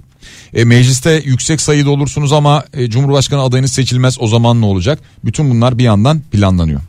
E, 0.55 0.65
mecliste 0.65 1.23
yüksek 1.25 1.61
sayıda 1.61 1.91
olursunuz 1.91 2.33
ama 2.33 2.65
e, 2.75 2.91
Cumhurbaşkanı 2.91 3.43
adayınız 3.43 3.73
seçilmez 3.73 4.17
o 4.21 4.27
zaman 4.27 4.61
ne 4.61 4.65
olacak? 4.65 4.99
Bütün 5.25 5.51
bunlar 5.51 5.79
bir 5.79 5.85
yandan 5.85 6.21
planlanıyor. 6.21 6.81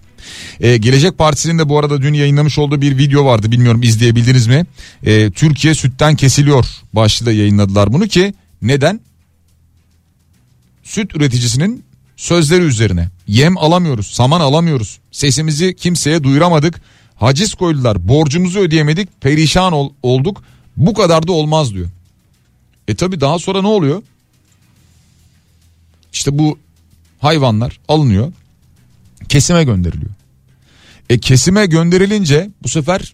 Ee, 0.60 0.78
Gelecek 0.78 1.18
Partisi'nin 1.18 1.60
de 1.60 1.70
bu 1.70 1.80
arada 1.80 2.02
dün 2.02 2.14
yayınlamış 2.14 2.58
olduğu 2.58 2.82
bir 2.82 2.98
video 2.98 3.26
vardı 3.26 3.52
bilmiyorum 3.52 3.84
izleyebildiniz 3.84 4.48
mi? 4.48 4.66
Ee, 5.06 5.32
Türkiye 5.32 5.76
sütten 5.76 6.16
kesiliyor 6.16 6.66
başlığı 6.94 7.26
da 7.26 7.32
yayınladılar 7.32 7.94
bunu 7.94 8.08
ki 8.08 8.34
neden? 8.62 9.00
Süt 10.84 11.16
üreticisinin 11.16 11.84
sözleri 12.20 12.62
üzerine 12.62 13.10
yem 13.28 13.58
alamıyoruz 13.58 14.08
saman 14.08 14.42
alamıyoruz 14.42 15.00
sesimizi 15.12 15.76
kimseye 15.76 16.24
duyuramadık 16.24 16.82
haciz 17.16 17.54
koydular 17.54 18.08
borcumuzu 18.08 18.60
ödeyemedik 18.60 19.22
perişan 19.22 19.74
ol, 19.74 19.90
olduk 20.04 20.44
bu 20.78 20.94
kadar 20.94 21.28
da 21.28 21.32
olmaz 21.32 21.74
diyor. 21.74 21.90
E 22.88 22.96
tabi 22.96 23.22
daha 23.22 23.40
sonra 23.40 23.62
ne 23.62 23.68
oluyor? 23.68 24.04
İşte 26.14 26.40
bu 26.40 26.58
hayvanlar 27.20 27.80
alınıyor 27.88 28.34
kesime 29.30 29.64
gönderiliyor. 29.64 30.12
E 31.10 31.20
kesime 31.20 31.66
gönderilince 31.66 32.50
bu 32.64 32.70
sefer 32.70 33.14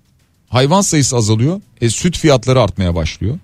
hayvan 0.49 0.81
sayısı 0.81 1.15
azalıyor. 1.15 1.61
E 1.81 1.89
süt 1.89 2.17
fiyatları 2.17 2.61
artmaya 2.61 2.95
başlıyor. 2.95 3.39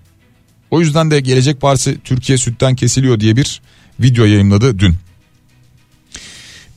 O 0.70 0.80
yüzden 0.80 1.10
de 1.10 1.20
Gelecek 1.20 1.60
Partisi 1.60 1.98
Türkiye 2.04 2.38
sütten 2.38 2.74
kesiliyor 2.74 3.20
diye 3.20 3.36
bir 3.36 3.62
video 4.00 4.24
yayınladı 4.24 4.78
dün. 4.78 4.96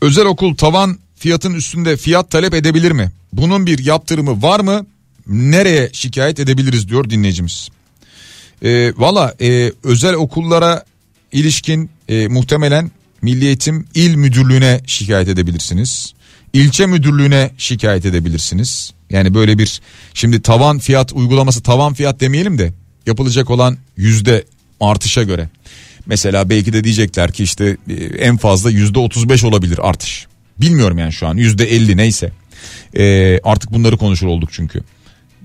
Özel 0.01 0.25
okul 0.25 0.55
tavan 0.55 0.99
fiyatın 1.15 1.53
üstünde 1.53 1.97
fiyat 1.97 2.31
talep 2.31 2.53
edebilir 2.53 2.91
mi? 2.91 3.11
Bunun 3.33 3.65
bir 3.65 3.85
yaptırımı 3.85 4.41
var 4.41 4.59
mı? 4.59 4.85
Nereye 5.27 5.89
şikayet 5.93 6.39
edebiliriz 6.39 6.89
diyor 6.89 7.09
dinleyicimiz. 7.09 7.69
E, 8.61 8.93
Valla 8.97 9.35
e, 9.41 9.71
özel 9.83 10.13
okullara 10.13 10.83
ilişkin 11.31 11.89
e, 12.09 12.27
muhtemelen 12.27 12.91
Milli 13.21 13.45
Eğitim 13.45 13.87
İl 13.95 14.15
Müdürlüğü'ne 14.15 14.81
şikayet 14.87 15.27
edebilirsiniz. 15.27 16.13
İlçe 16.53 16.85
müdürlüğüne 16.85 17.51
şikayet 17.57 18.05
edebilirsiniz. 18.05 18.93
Yani 19.09 19.33
böyle 19.33 19.57
bir 19.57 19.81
şimdi 20.13 20.41
tavan 20.41 20.79
fiyat 20.79 21.13
uygulaması 21.13 21.63
tavan 21.63 21.93
fiyat 21.93 22.19
demeyelim 22.19 22.57
de 22.57 22.73
yapılacak 23.05 23.49
olan 23.49 23.77
yüzde 23.97 24.45
artışa 24.79 25.23
göre. 25.23 25.49
Mesela 26.05 26.49
belki 26.49 26.73
de 26.73 26.83
diyecekler 26.83 27.31
ki 27.31 27.43
işte 27.43 27.77
e, 27.89 27.93
en 28.03 28.37
fazla 28.37 28.69
yüzde 28.71 28.99
otuz 28.99 29.29
beş 29.29 29.43
olabilir 29.43 29.79
artış. 29.89 30.27
Bilmiyorum 30.57 30.97
yani 30.97 31.13
şu 31.13 31.27
an 31.27 31.37
yüzde 31.37 31.65
elli 31.75 31.97
neyse. 31.97 32.31
Ee, 32.97 33.39
artık 33.43 33.73
bunları 33.73 33.97
konuşur 33.97 34.27
olduk 34.27 34.49
çünkü. 34.53 34.81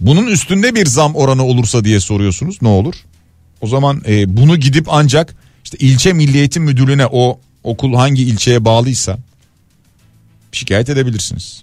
Bunun 0.00 0.26
üstünde 0.26 0.74
bir 0.74 0.86
zam 0.86 1.14
oranı 1.14 1.44
olursa 1.44 1.84
diye 1.84 2.00
soruyorsunuz 2.00 2.62
ne 2.62 2.68
olur? 2.68 2.94
O 3.60 3.66
zaman 3.66 4.02
e, 4.08 4.36
bunu 4.36 4.56
gidip 4.56 4.86
ancak 4.88 5.34
işte 5.64 5.78
ilçe 5.78 6.12
milli 6.12 6.38
eğitim 6.38 6.62
müdürlüğüne 6.62 7.06
o 7.06 7.40
okul 7.64 7.94
hangi 7.94 8.22
ilçeye 8.22 8.64
bağlıysa 8.64 9.18
şikayet 10.52 10.88
edebilirsiniz. 10.88 11.62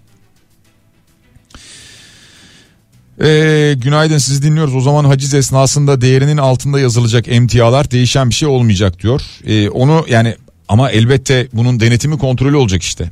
Ee, 3.22 3.76
günaydın 3.78 4.18
sizi 4.18 4.42
dinliyoruz. 4.42 4.76
O 4.76 4.82
zaman 4.82 5.06
haciz 5.06 5.34
esnasında 5.34 6.02
değerinin 6.02 6.38
altında 6.38 6.80
yazılacak 6.80 7.28
emtialar 7.28 7.92
değişen 7.92 8.30
bir 8.30 8.36
şey 8.36 8.48
olmayacak 8.48 9.04
diyor. 9.04 9.22
Ee, 9.46 9.70
onu 9.70 10.06
yani 10.10 10.36
ama 10.68 10.92
elbette 10.92 11.48
bunun 11.54 11.80
denetimi 11.80 12.18
kontrolü 12.18 12.56
olacak 12.56 12.84
işte. 12.84 13.12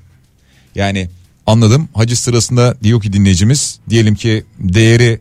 Yani 0.75 1.09
anladım 1.47 1.89
haciz 1.93 2.19
sırasında 2.19 2.77
diyor 2.83 3.01
ki 3.01 3.13
dinleyicimiz 3.13 3.79
diyelim 3.89 4.15
ki 4.15 4.43
değeri 4.59 5.19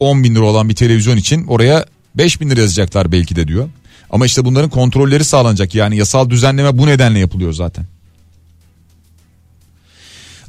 10 0.00 0.24
bin 0.24 0.34
lira 0.34 0.44
olan 0.44 0.68
bir 0.68 0.74
televizyon 0.74 1.16
için 1.16 1.46
oraya 1.46 1.86
5 2.14 2.40
bin 2.40 2.50
lira 2.50 2.60
yazacaklar 2.60 3.12
belki 3.12 3.36
de 3.36 3.48
diyor. 3.48 3.68
Ama 4.10 4.26
işte 4.26 4.44
bunların 4.44 4.70
kontrolleri 4.70 5.24
sağlanacak 5.24 5.74
yani 5.74 5.96
yasal 5.96 6.30
düzenleme 6.30 6.78
bu 6.78 6.86
nedenle 6.86 7.18
yapılıyor 7.18 7.52
zaten. 7.52 7.86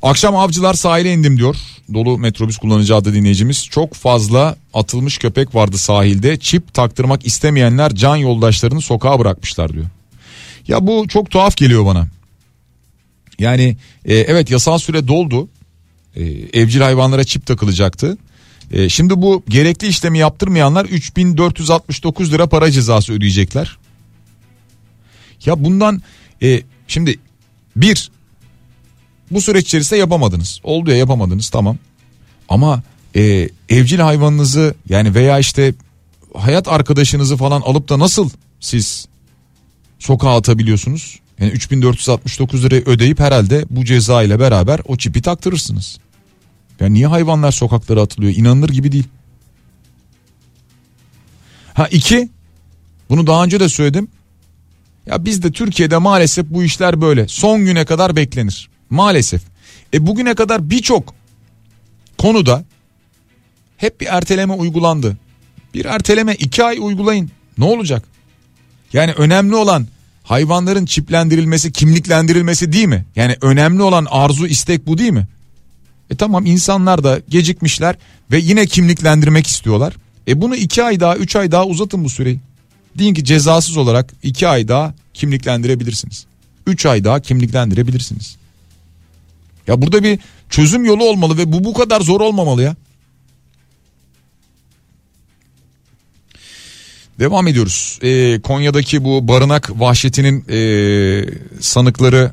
Akşam 0.01 0.35
avcılar 0.35 0.73
sahile 0.73 1.13
indim 1.13 1.37
diyor. 1.37 1.55
Dolu 1.93 2.17
metrobüs 2.17 2.57
kullanıcı 2.57 2.95
adı 2.95 3.13
dinleyicimiz. 3.13 3.65
Çok 3.65 3.93
fazla 3.93 4.55
atılmış 4.73 5.17
köpek 5.17 5.55
vardı 5.55 5.77
sahilde. 5.77 6.39
Çip 6.39 6.73
taktırmak 6.73 7.25
istemeyenler 7.25 7.95
can 7.95 8.15
yoldaşlarını 8.15 8.81
sokağa 8.81 9.19
bırakmışlar 9.19 9.73
diyor. 9.73 9.85
Ya 10.67 10.87
bu 10.87 11.07
çok 11.07 11.31
tuhaf 11.31 11.57
geliyor 11.57 11.85
bana. 11.85 12.07
Yani 13.39 13.77
e, 14.05 14.15
evet 14.15 14.51
yasal 14.51 14.77
süre 14.77 15.07
doldu. 15.07 15.49
E, 16.15 16.23
evcil 16.53 16.81
hayvanlara 16.81 17.23
çip 17.23 17.45
takılacaktı. 17.45 18.17
E, 18.71 18.89
şimdi 18.89 19.21
bu 19.21 19.43
gerekli 19.49 19.87
işlemi 19.87 20.17
yaptırmayanlar 20.17 20.85
3469 20.85 22.33
lira 22.33 22.47
para 22.47 22.71
cezası 22.71 23.13
ödeyecekler. 23.13 23.77
Ya 25.45 25.63
bundan 25.63 26.01
e, 26.41 26.61
şimdi 26.87 27.19
bir 27.75 28.11
bu 29.31 29.41
süreç 29.41 29.65
içerisinde 29.65 29.99
yapamadınız. 29.99 30.59
Oldu 30.63 30.91
ya 30.91 30.97
yapamadınız 30.97 31.49
tamam. 31.49 31.77
Ama 32.49 32.83
e, 33.15 33.49
evcil 33.69 33.99
hayvanınızı 33.99 34.75
yani 34.89 35.15
veya 35.15 35.39
işte 35.39 35.73
hayat 36.33 36.67
arkadaşınızı 36.67 37.37
falan 37.37 37.61
alıp 37.61 37.89
da 37.89 37.99
nasıl 37.99 38.29
siz 38.59 39.07
sokağa 39.99 40.35
atabiliyorsunuz? 40.35 41.19
Yani 41.39 41.51
3469 41.51 42.63
lirayı 42.63 42.83
ödeyip 42.85 43.19
herhalde 43.19 43.65
bu 43.69 43.85
ceza 43.85 44.23
ile 44.23 44.39
beraber 44.39 44.79
o 44.87 44.97
çipi 44.97 45.21
taktırırsınız. 45.21 45.97
Ya 46.79 46.87
niye 46.87 47.07
hayvanlar 47.07 47.51
sokaklara 47.51 48.01
atılıyor? 48.01 48.33
İnanılır 48.35 48.69
gibi 48.69 48.91
değil. 48.91 49.07
Ha 51.73 51.87
iki, 51.91 52.29
bunu 53.09 53.27
daha 53.27 53.43
önce 53.43 53.59
de 53.59 53.69
söyledim. 53.69 54.07
Ya 55.05 55.25
bizde 55.25 55.51
Türkiye'de 55.51 55.97
maalesef 55.97 56.45
bu 56.49 56.63
işler 56.63 57.01
böyle. 57.01 57.27
Son 57.27 57.65
güne 57.65 57.85
kadar 57.85 58.15
beklenir. 58.15 58.68
Maalesef. 58.89 59.41
E 59.93 60.07
bugüne 60.07 60.35
kadar 60.35 60.69
birçok 60.69 61.13
konuda 62.17 62.63
hep 63.77 64.01
bir 64.01 64.05
erteleme 64.05 64.53
uygulandı. 64.53 65.17
Bir 65.73 65.85
erteleme 65.85 66.35
iki 66.35 66.63
ay 66.63 66.77
uygulayın. 66.81 67.31
Ne 67.57 67.65
olacak? 67.65 68.03
Yani 68.93 69.11
önemli 69.11 69.55
olan 69.55 69.87
hayvanların 70.23 70.85
çiplendirilmesi, 70.85 71.71
kimliklendirilmesi 71.71 72.71
değil 72.71 72.87
mi? 72.87 73.05
Yani 73.15 73.37
önemli 73.41 73.81
olan 73.81 74.07
arzu, 74.09 74.47
istek 74.47 74.87
bu 74.87 74.97
değil 74.97 75.11
mi? 75.11 75.27
E 76.09 76.15
tamam 76.15 76.45
insanlar 76.45 77.03
da 77.03 77.21
gecikmişler 77.29 77.95
ve 78.31 78.39
yine 78.39 78.65
kimliklendirmek 78.65 79.47
istiyorlar. 79.47 79.93
E 80.27 80.41
bunu 80.41 80.55
iki 80.55 80.83
ay 80.83 80.99
daha, 80.99 81.17
üç 81.17 81.35
ay 81.35 81.51
daha 81.51 81.65
uzatın 81.65 82.03
bu 82.03 82.09
süreyi. 82.09 82.39
Deyin 82.97 83.13
ki 83.13 83.23
cezasız 83.23 83.77
olarak 83.77 84.13
iki 84.23 84.47
ay 84.47 84.67
daha 84.67 84.93
kimliklendirebilirsiniz. 85.13 86.25
Üç 86.67 86.85
ay 86.85 87.03
daha 87.03 87.19
kimliklendirebilirsiniz. 87.19 88.38
Ya 89.69 89.81
burada 89.81 90.03
bir 90.03 90.19
çözüm 90.49 90.85
yolu 90.85 91.03
olmalı 91.03 91.37
ve 91.37 91.51
bu 91.51 91.63
bu 91.63 91.73
kadar 91.73 92.01
zor 92.01 92.21
olmamalı 92.21 92.63
ya. 92.63 92.75
Devam 97.19 97.47
ediyoruz. 97.47 97.99
Ee, 98.03 98.39
Konya'daki 98.41 99.03
bu 99.03 99.27
barınak 99.27 99.79
vahşetinin 99.79 100.45
e, 100.49 100.59
sanıkları 101.59 102.31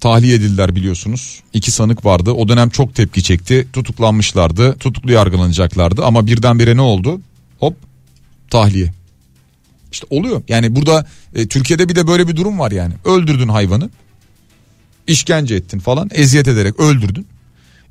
tahliye 0.00 0.34
edildiler 0.34 0.76
biliyorsunuz. 0.76 1.42
İki 1.52 1.70
sanık 1.70 2.04
vardı. 2.04 2.30
O 2.30 2.48
dönem 2.48 2.70
çok 2.70 2.94
tepki 2.94 3.22
çekti. 3.22 3.68
Tutuklanmışlardı. 3.72 4.78
Tutuklu 4.78 5.12
yargılanacaklardı 5.12 6.04
ama 6.04 6.26
birdenbire 6.26 6.76
ne 6.76 6.80
oldu? 6.80 7.20
Hop 7.58 7.76
tahliye. 8.50 8.92
İşte 9.92 10.06
oluyor. 10.10 10.42
Yani 10.48 10.76
burada 10.76 11.06
e, 11.34 11.48
Türkiye'de 11.48 11.88
bir 11.88 11.94
de 11.94 12.06
böyle 12.06 12.28
bir 12.28 12.36
durum 12.36 12.58
var 12.58 12.70
yani. 12.70 12.94
Öldürdün 13.04 13.48
hayvanı 13.48 13.90
işkence 15.06 15.54
ettin 15.54 15.78
falan 15.78 16.10
eziyet 16.14 16.48
ederek 16.48 16.80
öldürdün. 16.80 17.26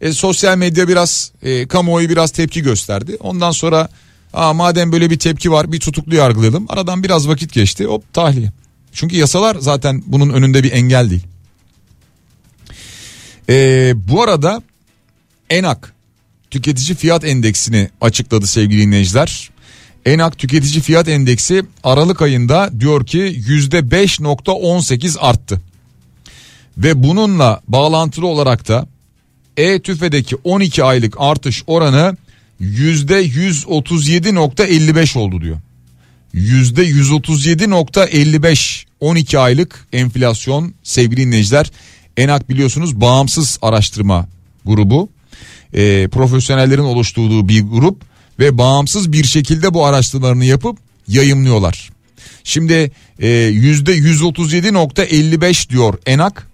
E, 0.02 0.14
sosyal 0.14 0.58
medya 0.58 0.88
biraz 0.88 1.32
e, 1.44 1.68
kamuoyu 1.68 2.10
biraz 2.10 2.32
tepki 2.32 2.62
gösterdi. 2.62 3.18
Ondan 3.20 3.52
sonra 3.52 3.90
Aa, 4.34 4.54
madem 4.54 4.92
böyle 4.92 5.10
bir 5.10 5.20
tepki 5.20 5.52
var 5.52 5.72
bir 5.72 5.80
tutuklu 5.80 6.16
yargılayalım. 6.16 6.66
Aradan 6.70 7.04
biraz 7.04 7.28
vakit 7.28 7.54
geçti 7.54 7.86
hop 7.86 8.14
tahliye. 8.14 8.52
Çünkü 8.94 9.16
yasalar 9.16 9.58
zaten 9.60 10.04
bunun 10.06 10.30
önünde 10.30 10.64
bir 10.64 10.72
engel 10.72 11.10
değil. 11.10 11.24
E, 13.50 13.94
bu 14.10 14.24
arada 14.24 14.62
ENAK 15.50 15.94
tüketici 16.52 16.98
fiyat 16.98 17.24
endeksini 17.24 17.90
açıkladı 18.02 18.48
sevgili 18.48 18.82
dinleyiciler. 18.82 19.50
ENAK 20.06 20.38
tüketici 20.38 20.82
fiyat 20.82 21.08
endeksi 21.08 21.64
Aralık 21.84 22.22
ayında 22.22 22.80
diyor 22.80 23.06
ki 23.06 23.20
%5.18 23.48 25.20
arttı. 25.20 25.62
Ve 26.78 27.04
bununla 27.04 27.62
bağlantılı 27.68 28.28
olarak 28.28 28.68
da 28.68 28.88
E-TÜFE'deki 29.58 30.36
12 30.36 30.84
aylık 30.84 31.16
artış 31.20 31.64
oranı 31.68 32.18
%137.55 32.62 35.20
oldu 35.20 35.42
diyor. 35.42 35.58
%137.55 36.34 38.86
12 39.00 39.40
aylık 39.40 39.88
enflasyon 39.94 40.74
sevgili 40.84 41.22
dinleyiciler. 41.22 41.72
ENAK 42.18 42.50
biliyorsunuz 42.50 43.02
bağımsız 43.02 43.60
araştırma 43.62 44.28
grubu. 44.66 45.10
E, 45.74 46.08
profesyonellerin 46.08 46.82
oluşturduğu 46.82 47.48
bir 47.48 47.62
grup 47.62 48.02
ve 48.40 48.58
bağımsız 48.58 49.12
bir 49.12 49.24
şekilde 49.24 49.74
bu 49.74 49.86
araştırmalarını 49.86 50.46
yapıp 50.46 50.78
yayımlıyorlar. 51.08 51.90
Şimdi 52.44 52.92
e, 53.20 53.30
yüzde 53.30 53.98
137.55 53.98 55.70
diyor 55.70 55.94
ENAK. 56.06 56.51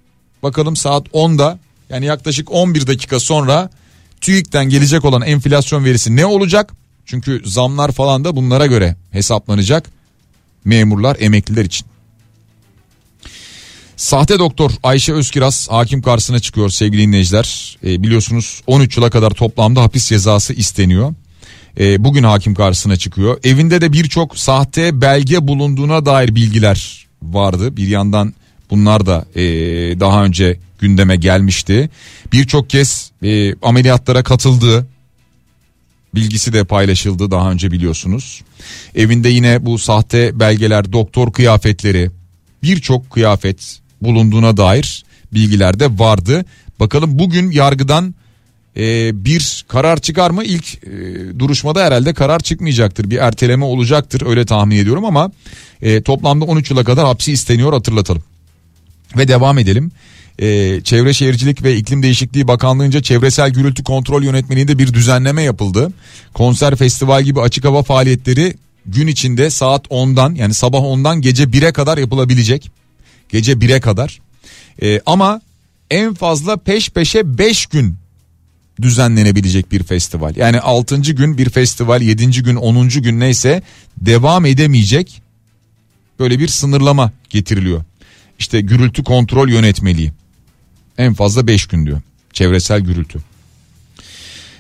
Bakalım 0.48 0.76
saat 0.76 1.08
10'da 1.08 1.60
yani 1.90 2.06
yaklaşık 2.06 2.52
11 2.52 2.88
dakika 2.88 3.20
sonra 3.20 3.70
TÜİK'ten 4.22 4.70
gelecek 4.70 5.06
olan 5.06 5.22
enflasyon 5.22 5.86
verisi 5.86 6.16
ne 6.16 6.26
olacak? 6.26 6.74
Çünkü 7.06 7.42
zamlar 7.46 7.92
falan 7.92 8.26
da 8.26 8.36
bunlara 8.36 8.66
göre 8.66 8.96
hesaplanacak 9.12 9.90
memurlar, 10.66 11.18
emekliler 11.20 11.66
için. 11.66 11.88
Sahte 13.98 14.40
doktor 14.40 14.72
Ayşe 14.84 15.14
Özkiraz 15.14 15.68
hakim 15.70 16.02
karşısına 16.02 16.40
çıkıyor 16.40 16.70
sevgili 16.70 17.02
dinleyiciler. 17.02 17.78
E, 17.84 18.04
biliyorsunuz 18.04 18.62
13 18.68 18.98
yıla 18.98 19.10
kadar 19.10 19.30
toplamda 19.30 19.82
hapis 19.82 20.10
cezası 20.10 20.54
isteniyor. 20.54 21.14
E, 21.80 22.04
bugün 22.04 22.24
hakim 22.24 22.56
karşısına 22.56 22.98
çıkıyor. 22.98 23.40
Evinde 23.44 23.82
de 23.82 23.94
birçok 23.94 24.38
sahte 24.38 25.02
belge 25.02 25.48
bulunduğuna 25.48 26.06
dair 26.06 26.36
bilgiler 26.36 27.08
vardı. 27.22 27.78
Bir 27.78 27.88
yandan 27.88 28.34
bunlar 28.70 29.06
da 29.06 29.26
e, 29.36 29.44
daha 30.00 30.24
önce 30.26 30.60
gündeme 30.80 31.16
gelmişti. 31.16 31.90
Birçok 32.34 32.70
kez 32.70 33.12
e, 33.24 33.56
ameliyatlara 33.56 34.24
katıldığı 34.24 34.88
bilgisi 36.16 36.54
de 36.54 36.64
paylaşıldı 36.64 37.32
daha 37.32 37.52
önce 37.52 37.72
biliyorsunuz. 37.72 38.42
Evinde 38.96 39.30
yine 39.30 39.66
bu 39.66 39.78
sahte 39.78 40.40
belgeler, 40.40 40.94
doktor 40.94 41.34
kıyafetleri, 41.34 42.12
birçok 42.64 43.10
kıyafet 43.10 43.80
bulunduğuna 44.02 44.58
dair 44.58 45.06
bilgiler 45.34 45.80
de 45.80 46.00
vardı. 46.00 46.46
Bakalım 46.80 47.20
bugün 47.20 47.52
yargıdan 47.52 48.16
e, 48.78 49.12
bir 49.26 49.66
karar 49.68 49.98
çıkar 50.00 50.32
mı? 50.32 50.44
İlk 50.44 50.84
e, 50.84 50.90
duruşmada 51.40 51.84
herhalde 51.84 52.14
karar 52.14 52.40
çıkmayacaktır. 52.40 53.10
Bir 53.10 53.18
erteleme 53.18 53.66
olacaktır 53.66 54.24
öyle 54.26 54.46
tahmin 54.46 54.78
ediyorum 54.78 55.06
ama 55.06 55.32
e, 55.82 56.02
toplamda 56.02 56.46
13 56.46 56.72
yıla 56.72 56.84
kadar 56.84 57.06
hapsi 57.06 57.32
isteniyor 57.32 57.74
hatırlatalım. 57.74 58.24
Ve 59.18 59.28
devam 59.28 59.58
edelim. 59.58 59.92
Ee, 60.40 60.82
Çevre 60.84 61.14
Şehircilik 61.14 61.64
ve 61.64 61.76
İklim 61.76 62.04
Değişikliği 62.04 62.48
Bakanlığı'nca 62.48 63.02
çevresel 63.02 63.50
gürültü 63.50 63.84
kontrol 63.84 64.24
yönetmeliğinde 64.24 64.80
bir 64.80 64.94
düzenleme 64.94 65.44
yapıldı. 65.44 65.92
Konser, 66.34 66.76
festival 66.76 67.24
gibi 67.24 67.42
açık 67.42 67.66
hava 67.66 67.84
faaliyetleri 67.84 68.56
gün 68.86 69.08
içinde 69.08 69.50
saat 69.50 69.86
10'dan 69.88 70.36
yani 70.36 70.54
sabah 70.54 70.80
10'dan 70.80 71.22
gece 71.22 71.44
1'e 71.44 71.72
kadar 71.72 71.98
yapılabilecek. 71.98 72.72
Gece 73.30 73.54
1'e 73.54 73.80
kadar. 73.80 74.20
Ee, 74.82 75.02
ama 75.06 75.42
en 75.92 76.14
fazla 76.14 76.58
peş 76.58 76.90
peşe 76.90 77.38
5 77.38 77.66
gün 77.66 77.96
düzenlenebilecek 78.82 79.72
bir 79.72 79.84
festival. 79.84 80.36
Yani 80.36 80.60
6. 80.60 80.98
gün 80.98 81.38
bir 81.38 81.50
festival, 81.50 82.02
7. 82.02 82.44
gün 82.44 82.56
10. 82.56 82.90
gün 82.90 83.20
neyse 83.20 83.62
devam 83.98 84.46
edemeyecek 84.46 85.22
böyle 86.20 86.40
bir 86.40 86.48
sınırlama 86.48 87.12
getiriliyor. 87.30 87.84
İşte 88.40 88.62
gürültü 88.62 89.04
kontrol 89.04 89.50
yönetmeliği. 89.50 90.12
En 90.98 91.14
fazla 91.14 91.48
5 91.48 91.68
gün 91.68 91.86
diyor. 91.86 92.02
Çevresel 92.34 92.82
gürültü. 92.82 93.20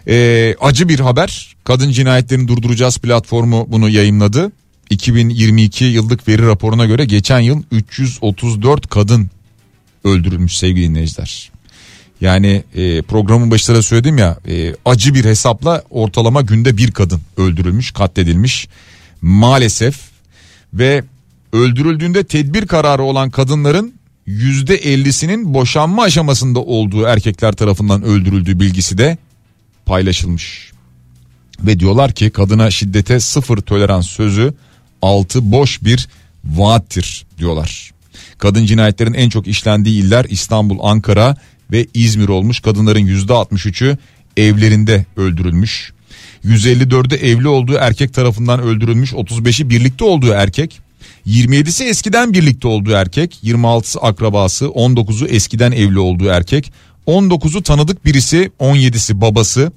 Ee, 0.07 0.55
acı 0.61 0.89
bir 0.89 0.99
haber. 0.99 1.55
Kadın 1.63 1.91
cinayetlerini 1.91 2.47
durduracağız 2.47 2.97
platformu 2.97 3.65
bunu 3.69 3.89
yayınladı. 3.89 4.51
2022 4.89 5.86
yıllık 5.86 6.28
veri 6.28 6.41
raporuna 6.41 6.86
göre 6.86 7.05
geçen 7.05 7.39
yıl 7.39 7.63
334 7.71 8.89
kadın 8.89 9.30
öldürülmüş 10.03 10.57
sevgili 10.57 10.89
dinleyiciler. 10.89 11.51
Yani 12.21 12.63
e, 12.75 13.01
programın 13.01 13.51
başında 13.51 13.78
da 13.78 13.82
söyledim 13.82 14.17
ya 14.17 14.38
e, 14.47 14.75
acı 14.86 15.13
bir 15.13 15.25
hesapla 15.25 15.84
ortalama 15.89 16.41
günde 16.41 16.78
bir 16.78 16.91
kadın 16.91 17.21
öldürülmüş 17.38 17.91
katledilmiş 17.91 18.67
maalesef 19.21 19.99
ve 20.73 21.03
öldürüldüğünde 21.54 22.24
tedbir 22.24 22.68
kararı 22.68 23.04
olan 23.04 23.30
kadınların 23.30 23.93
yüzde 24.26 24.80
50'sinin 24.80 25.54
boşanma 25.54 26.04
aşamasında 26.04 26.60
olduğu 26.60 27.04
erkekler 27.04 27.52
tarafından 27.52 28.04
öldürüldüğü 28.04 28.60
bilgisi 28.60 28.98
de 28.98 29.18
paylaşılmış. 29.86 30.72
Ve 31.62 31.80
diyorlar 31.80 32.12
ki 32.12 32.30
kadına 32.30 32.72
şiddete 32.72 33.20
sıfır 33.20 33.58
tolerans 33.58 34.08
sözü 34.08 34.54
altı 35.02 35.52
boş 35.52 35.84
bir 35.84 36.08
vaattir 36.45 37.26
diyorlar. 37.38 37.91
Kadın 38.38 38.66
cinayetlerin 38.66 39.14
en 39.14 39.30
çok 39.30 39.48
işlendiği 39.48 40.04
iller 40.04 40.26
İstanbul, 40.30 40.78
Ankara 40.82 41.36
ve 41.72 41.88
İzmir 41.93 42.30
olmuş. 42.30 42.60
Kadınların 42.60 43.00
yüzde 43.00 43.34
63'ü 43.34 43.98
evlerinde 44.38 45.06
öldürülmüş. 45.18 45.93
154'ü 46.45 47.16
evli 47.16 47.48
olduğu 47.48 47.74
erkek 47.74 48.14
tarafından 48.14 48.62
öldürülmüş. 48.62 49.14
35'i 49.14 49.70
birlikte 49.70 50.04
olduğu 50.04 50.32
erkek. 50.32 50.80
27'si 51.28 51.84
eskiden 51.84 52.34
birlikte 52.34 52.68
olduğu 52.68 52.91
erkek, 52.91 53.39
26'sı 53.43 54.00
akrabası, 54.00 54.66
19'u 54.66 55.28
eskiden 55.28 55.72
evli 55.72 56.00
olduğu 56.00 56.28
erkek, 56.28 56.72
19'u 57.08 57.64
tanıdık 57.64 58.06
birisi, 58.06 58.52
17'si 58.60 59.22
babası, 59.22 59.72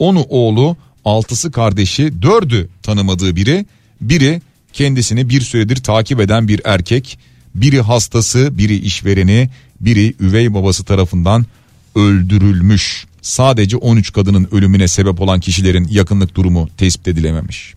10'u 0.00 0.26
oğlu, 0.28 0.76
6'sı 1.04 1.50
kardeşi, 1.50 2.02
4'ü 2.02 2.66
tanımadığı 2.82 3.36
biri, 3.36 3.66
biri 4.00 4.42
kendisini 4.72 5.28
bir 5.28 5.40
süredir 5.40 5.76
takip 5.76 6.20
eden 6.20 6.48
bir 6.48 6.60
erkek, 6.64 7.18
biri 7.54 7.80
hastası, 7.80 8.58
biri 8.58 8.76
işvereni, 8.76 9.50
biri 9.80 10.14
üvey 10.20 10.54
babası 10.54 10.84
tarafından 10.84 11.46
öldürülmüş. 11.94 13.06
Sadece 13.22 13.76
13 13.76 14.12
kadının 14.12 14.48
ölümüne 14.52 14.88
sebep 14.88 15.20
olan 15.20 15.40
kişilerin 15.40 15.88
yakınlık 15.90 16.34
durumu 16.34 16.68
tespit 16.76 17.08
edilememiş. 17.08 17.74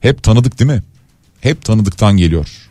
Hep 0.00 0.22
tanıdık 0.22 0.58
değil 0.58 0.70
mi? 0.70 0.82
Hep 1.40 1.64
tanıdıktan 1.64 2.16
geliyor. 2.16 2.70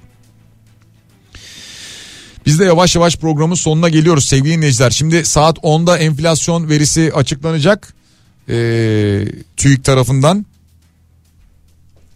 Biz 2.46 2.60
de 2.60 2.66
yavaş 2.66 2.96
yavaş 2.96 3.18
programın 3.18 3.56
sonuna 3.56 3.90
geliyoruz 3.90 4.26
sevgili 4.26 4.54
dinleyiciler. 4.54 4.90
Şimdi 4.90 5.26
saat 5.26 5.58
10'da 5.58 5.98
enflasyon 5.98 6.70
verisi 6.70 7.12
açıklanacak. 7.16 7.94
Ee, 8.50 9.26
TÜİK 9.58 9.84
tarafından. 9.84 10.46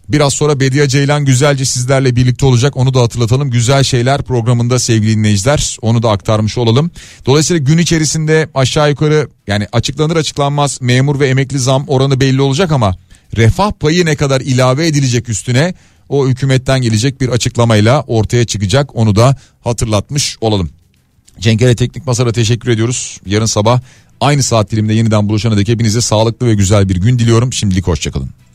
Biraz 0.08 0.34
sonra 0.34 0.60
Bediye 0.60 0.88
Ceylan 0.88 1.24
güzelce 1.24 1.64
sizlerle 1.64 2.16
birlikte 2.16 2.46
olacak. 2.46 2.76
Onu 2.76 2.94
da 2.94 3.00
hatırlatalım. 3.00 3.50
Güzel 3.50 3.82
şeyler 3.82 4.22
programında 4.22 4.78
sevgili 4.78 5.16
dinleyiciler. 5.16 5.76
Onu 5.82 6.02
da 6.02 6.10
aktarmış 6.10 6.58
olalım. 6.58 6.90
Dolayısıyla 7.26 7.62
gün 7.64 7.78
içerisinde 7.78 8.48
aşağı 8.54 8.90
yukarı 8.90 9.28
yani 9.46 9.66
açıklanır 9.72 10.16
açıklanmaz 10.16 10.78
memur 10.80 11.20
ve 11.20 11.28
emekli 11.28 11.58
zam 11.58 11.84
oranı 11.88 12.20
belli 12.20 12.42
olacak 12.42 12.72
ama 12.72 12.96
refah 13.36 13.72
payı 13.72 14.06
ne 14.06 14.16
kadar 14.16 14.40
ilave 14.40 14.86
edilecek 14.86 15.28
üstüne 15.28 15.74
o 16.08 16.28
hükümetten 16.28 16.82
gelecek 16.82 17.20
bir 17.20 17.28
açıklamayla 17.28 18.02
ortaya 18.06 18.44
çıkacak 18.44 18.96
onu 18.96 19.16
da 19.16 19.36
hatırlatmış 19.64 20.36
olalım. 20.40 20.70
Cenkere 21.38 21.76
Teknik 21.76 22.06
Masar'a 22.06 22.32
teşekkür 22.32 22.70
ediyoruz. 22.70 23.20
Yarın 23.26 23.46
sabah 23.46 23.80
aynı 24.20 24.42
saat 24.42 24.70
diliminde 24.70 24.94
yeniden 24.94 25.28
buluşana 25.28 25.56
dek 25.56 25.68
hepinize 25.68 26.00
sağlıklı 26.00 26.46
ve 26.46 26.54
güzel 26.54 26.88
bir 26.88 26.96
gün 26.96 27.18
diliyorum. 27.18 27.52
Şimdilik 27.52 27.86
hoşçakalın. 27.86 28.30